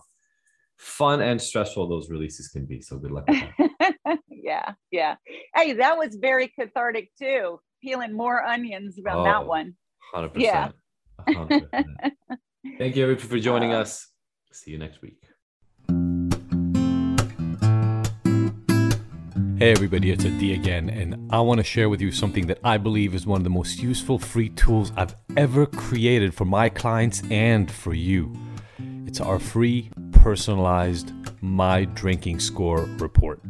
fun 0.77 1.21
and 1.21 1.39
stressful 1.39 1.87
those 1.87 2.09
releases 2.09 2.47
can 2.47 2.65
be. 2.65 2.81
So 2.81 2.97
good 2.97 3.11
luck. 3.11 3.27
yeah, 4.27 4.73
yeah. 4.89 5.15
Hey, 5.55 5.73
that 5.73 5.97
was 5.97 6.15
very 6.15 6.47
cathartic 6.47 7.11
too. 7.19 7.59
Peeling 7.83 8.13
more 8.13 8.43
onions 8.43 8.97
about 8.97 9.19
oh, 9.19 9.23
that 9.23 9.45
one. 9.45 9.75
100%. 10.15 10.31
Yeah. 10.37 10.71
100%. 11.29 11.69
Thank 12.79 12.95
you, 12.95 13.03
everybody, 13.03 13.27
for 13.27 13.39
joining 13.39 13.71
us. 13.71 14.07
See 14.51 14.71
you 14.71 14.79
next 14.79 15.03
week. 15.03 15.26
Hey 19.59 19.71
everybody, 19.71 20.11
it's 20.11 20.23
Adi 20.23 20.53
again, 20.53 20.87
and 20.91 21.31
I 21.31 21.41
want 21.41 21.57
to 21.57 21.63
share 21.63 21.89
with 21.89 21.99
you 21.99 22.11
something 22.11 22.45
that 22.45 22.59
I 22.63 22.77
believe 22.77 23.15
is 23.15 23.25
one 23.25 23.39
of 23.41 23.43
the 23.43 23.49
most 23.49 23.79
useful 23.81 24.19
free 24.19 24.49
tools 24.49 24.91
I've 24.95 25.15
ever 25.35 25.65
created 25.65 26.35
for 26.35 26.45
my 26.45 26.69
clients 26.69 27.23
and 27.31 27.71
for 27.71 27.95
you. 27.95 28.31
It's 29.07 29.19
our 29.19 29.39
free 29.39 29.89
personalized 30.11 31.11
My 31.41 31.85
Drinking 31.85 32.39
Score 32.39 32.81
report. 32.99 33.41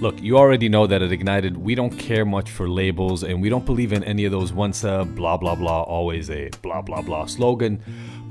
Look, 0.00 0.20
you 0.20 0.36
already 0.36 0.68
know 0.68 0.88
that 0.88 1.02
at 1.02 1.10
IGNTD, 1.12 1.56
we 1.56 1.76
don't 1.76 1.96
care 1.96 2.24
much 2.24 2.50
for 2.50 2.68
labels 2.68 3.22
and 3.22 3.40
we 3.40 3.48
don't 3.48 3.64
believe 3.64 3.92
in 3.92 4.02
any 4.02 4.24
of 4.24 4.32
those 4.32 4.52
once 4.52 4.82
a 4.82 5.04
blah 5.04 5.36
blah 5.36 5.54
blah, 5.54 5.82
always 5.82 6.30
a 6.30 6.50
blah 6.62 6.82
blah 6.82 7.00
blah 7.00 7.26
slogan. 7.26 7.80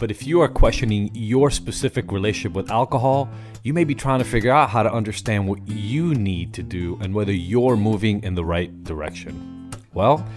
But 0.01 0.09
if 0.09 0.25
you 0.25 0.41
are 0.41 0.47
questioning 0.47 1.11
your 1.13 1.51
specific 1.51 2.11
relationship 2.11 2.53
with 2.53 2.71
alcohol, 2.71 3.29
you 3.61 3.71
may 3.71 3.83
be 3.83 3.93
trying 3.93 4.17
to 4.17 4.25
figure 4.25 4.51
out 4.51 4.71
how 4.71 4.81
to 4.81 4.91
understand 4.91 5.47
what 5.47 5.59
you 5.67 6.15
need 6.15 6.55
to 6.55 6.63
do 6.63 6.97
and 7.03 7.13
whether 7.13 7.31
you're 7.31 7.77
moving 7.77 8.23
in 8.23 8.33
the 8.33 8.43
right 8.43 8.83
direction. 8.83 9.69
Well, 9.93 10.27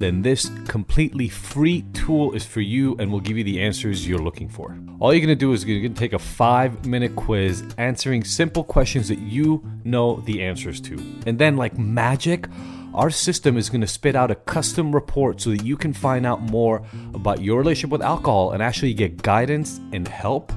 then 0.00 0.22
this 0.22 0.50
completely 0.66 1.28
free 1.28 1.82
tool 1.92 2.32
is 2.32 2.44
for 2.44 2.60
you 2.60 2.96
and 2.98 3.12
will 3.12 3.20
give 3.20 3.38
you 3.38 3.44
the 3.44 3.62
answers 3.62 4.08
you're 4.08 4.18
looking 4.18 4.48
for. 4.48 4.76
All 4.98 5.14
you're 5.14 5.20
gonna 5.20 5.36
do 5.36 5.52
is 5.52 5.64
you're 5.64 5.80
gonna 5.80 5.94
take 5.94 6.14
a 6.14 6.18
five 6.18 6.84
minute 6.84 7.14
quiz 7.14 7.62
answering 7.78 8.24
simple 8.24 8.64
questions 8.64 9.06
that 9.06 9.20
you 9.20 9.64
know 9.84 10.16
the 10.22 10.42
answers 10.42 10.80
to. 10.80 10.94
And 11.26 11.38
then, 11.38 11.56
like 11.56 11.78
magic, 11.78 12.48
our 12.94 13.10
system 13.10 13.56
is 13.56 13.70
gonna 13.70 13.86
spit 13.86 14.14
out 14.14 14.30
a 14.30 14.34
custom 14.34 14.94
report 14.94 15.40
so 15.40 15.50
that 15.50 15.64
you 15.64 15.76
can 15.76 15.92
find 15.92 16.26
out 16.26 16.42
more 16.42 16.82
about 17.14 17.42
your 17.42 17.58
relationship 17.58 17.90
with 17.90 18.02
alcohol 18.02 18.52
and 18.52 18.62
actually 18.62 18.94
get 18.94 19.22
guidance 19.22 19.80
and 19.92 20.06
help 20.06 20.52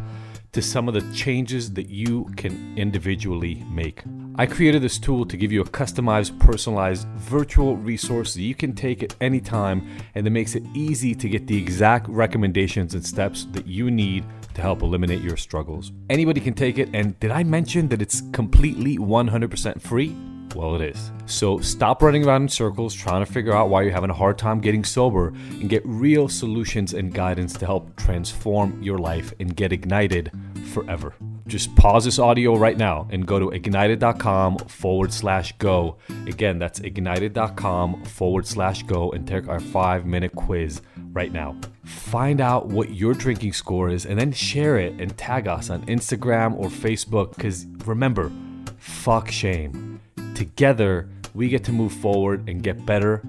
to 0.52 0.62
some 0.62 0.88
of 0.88 0.94
the 0.94 1.02
changes 1.14 1.74
that 1.74 1.90
you 1.90 2.24
can 2.38 2.74
individually 2.78 3.62
make. 3.70 4.04
I 4.36 4.46
created 4.46 4.82
this 4.82 4.98
tool 4.98 5.26
to 5.26 5.36
give 5.36 5.52
you 5.52 5.62
a 5.62 5.66
customized, 5.66 6.40
personalized 6.40 7.08
virtual 7.18 7.76
resource 7.76 8.34
that 8.36 8.42
you 8.42 8.56
can 8.56 8.74
take 8.74 9.04
at 9.04 9.16
any 9.20 9.42
time 9.42 9.86
and 10.16 10.26
that 10.26 10.32
makes 10.32 10.56
it 10.56 10.64
easy 10.74 11.14
to 11.14 11.28
get 11.28 11.48
the 11.48 11.58
exact 11.58 12.08
recommendations 12.08 12.94
and 12.94 13.06
steps 13.06 13.48
that 13.52 13.68
you 13.68 13.92
need 13.92 14.24
to 14.54 14.62
help 14.62 14.82
eliminate 14.82 15.22
your 15.22 15.38
struggles. 15.38 15.92
Anybody 16.10 16.40
can 16.40 16.54
take 16.54 16.78
it, 16.78 16.90
and 16.94 17.20
did 17.20 17.32
I 17.32 17.44
mention 17.44 17.90
that 17.90 18.02
it's 18.02 18.22
completely 18.32 18.98
100% 18.98 19.82
free? 19.82 20.16
Well, 20.56 20.76
it 20.76 20.96
is. 20.96 21.12
So 21.26 21.60
stop 21.60 22.02
running 22.02 22.26
around 22.26 22.44
in 22.44 22.50
circles 22.50 22.94
trying 22.94 23.26
to 23.26 23.32
figure 23.32 23.54
out 23.54 23.70
why 23.70 23.82
you're 23.82 23.92
having 23.92 24.10
a 24.10 24.14
hard 24.14 24.38
time 24.38 24.62
getting 24.62 24.86
sober 24.86 25.28
and 25.50 25.70
get 25.70 25.82
real 25.86 26.30
solutions 26.30 26.94
and 26.94 27.14
guidance 27.14 27.54
to 27.58 27.66
help 27.66 27.94
transform 27.98 28.82
your 28.82 28.98
life 28.98 29.34
and 29.40 29.54
get 29.54 29.74
ignited 29.74 30.32
forever. 30.74 31.14
Just 31.48 31.76
pause 31.76 32.06
this 32.06 32.20
audio 32.20 32.56
right 32.56 32.78
now 32.78 33.08
and 33.12 33.28
go 33.28 33.38
to 33.38 33.48
igntd.com 33.48 34.58
forward 34.60 35.12
slash 35.12 35.52
go. 35.58 35.98
Again, 36.26 36.58
that's 36.58 36.80
igntd.com 36.80 38.04
forward 38.06 38.48
slash 38.48 38.84
go 38.84 39.12
and 39.12 39.28
take 39.28 39.48
our 39.48 39.60
five 39.60 40.06
minute 40.06 40.34
quiz 40.36 40.82
right 41.12 41.32
now. 41.32 41.56
Find 41.84 42.40
out 42.40 42.68
what 42.68 42.92
your 42.92 43.14
drinking 43.14 43.54
score 43.54 43.90
is 43.90 44.06
and 44.06 44.18
then 44.18 44.32
share 44.32 44.78
it 44.78 44.94
and 45.00 45.16
tag 45.18 45.48
us 45.48 45.70
on 45.70 45.86
Instagram 45.86 46.58
or 46.58 46.70
Facebook 46.70 47.36
because 47.36 47.68
remember, 47.86 48.32
fuck 48.78 49.30
shame. 49.30 49.95
Together, 50.36 51.08
we 51.34 51.48
get 51.48 51.64
to 51.64 51.72
move 51.72 51.94
forward 51.94 52.50
and 52.50 52.62
get 52.62 52.86
better 52.86 53.24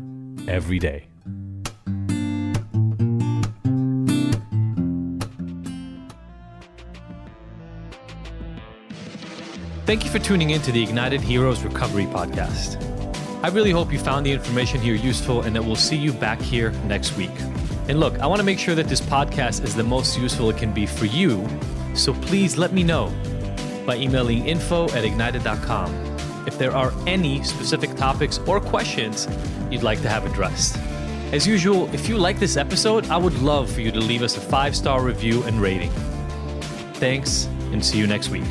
every 0.49 0.81
day. 0.81 1.07
Thank 9.87 10.05
you 10.05 10.11
for 10.11 10.19
tuning 10.19 10.51
in 10.51 10.61
to 10.63 10.73
the 10.73 10.83
Ignited 10.83 11.21
Heroes 11.21 11.63
Recovery 11.63 12.07
Podcast. 12.07 12.83
I 13.45 13.49
really 13.51 13.71
hope 13.71 13.93
you 13.93 14.01
found 14.01 14.27
the 14.27 14.33
information 14.33 14.81
here 14.81 14.97
useful 14.97 15.43
and 15.43 15.55
that 15.55 15.65
we'll 15.65 15.77
see 15.77 15.97
you 15.97 16.13
back 16.13 16.41
here 16.41 16.73
next 16.89 17.17
week. 17.17 17.31
And 17.89 18.01
look, 18.01 18.19
I 18.19 18.27
want 18.27 18.41
to 18.41 18.45
make 18.45 18.59
sure 18.59 18.75
that 18.75 18.89
this 18.89 19.01
podcast 19.01 19.63
is 19.63 19.77
the 19.77 19.85
most 19.85 20.19
useful 20.19 20.51
it 20.51 20.57
can 20.57 20.75
be 20.75 20.87
for 20.87 21.05
you, 21.05 21.47
so 21.95 22.13
please 22.15 22.57
let 22.57 22.73
me 22.73 22.83
know 22.83 23.15
by 23.87 23.95
emailing 23.95 24.45
info 24.45 24.87
at 24.87 25.05
igntd.com 25.05 26.06
if 26.47 26.59
there 26.59 26.73
are 26.73 26.93
any 27.07 27.43
specific 27.43 27.95
topics 27.97 28.39
or 28.47 28.61
questions 28.61 29.29
you'd 29.71 29.83
like 29.83 30.01
to 30.03 30.09
have 30.09 30.25
addressed. 30.25 30.79
As 31.33 31.47
usual, 31.47 31.93
if 31.93 32.09
you 32.09 32.17
like 32.17 32.39
this 32.39 32.57
episode, 32.57 33.09
I 33.11 33.17
would 33.17 33.35
love 33.43 33.71
for 33.71 33.81
you 33.81 33.91
to 33.91 33.99
leave 33.99 34.23
us 34.23 34.37
a 34.37 34.41
five 34.41 34.77
star 34.77 35.03
review 35.03 35.43
and 35.43 35.61
rating. 35.61 35.91
Thanks, 36.95 37.47
and 37.73 37.85
see 37.85 37.99
you 37.99 38.07
next 38.07 38.31
week. 38.31 38.45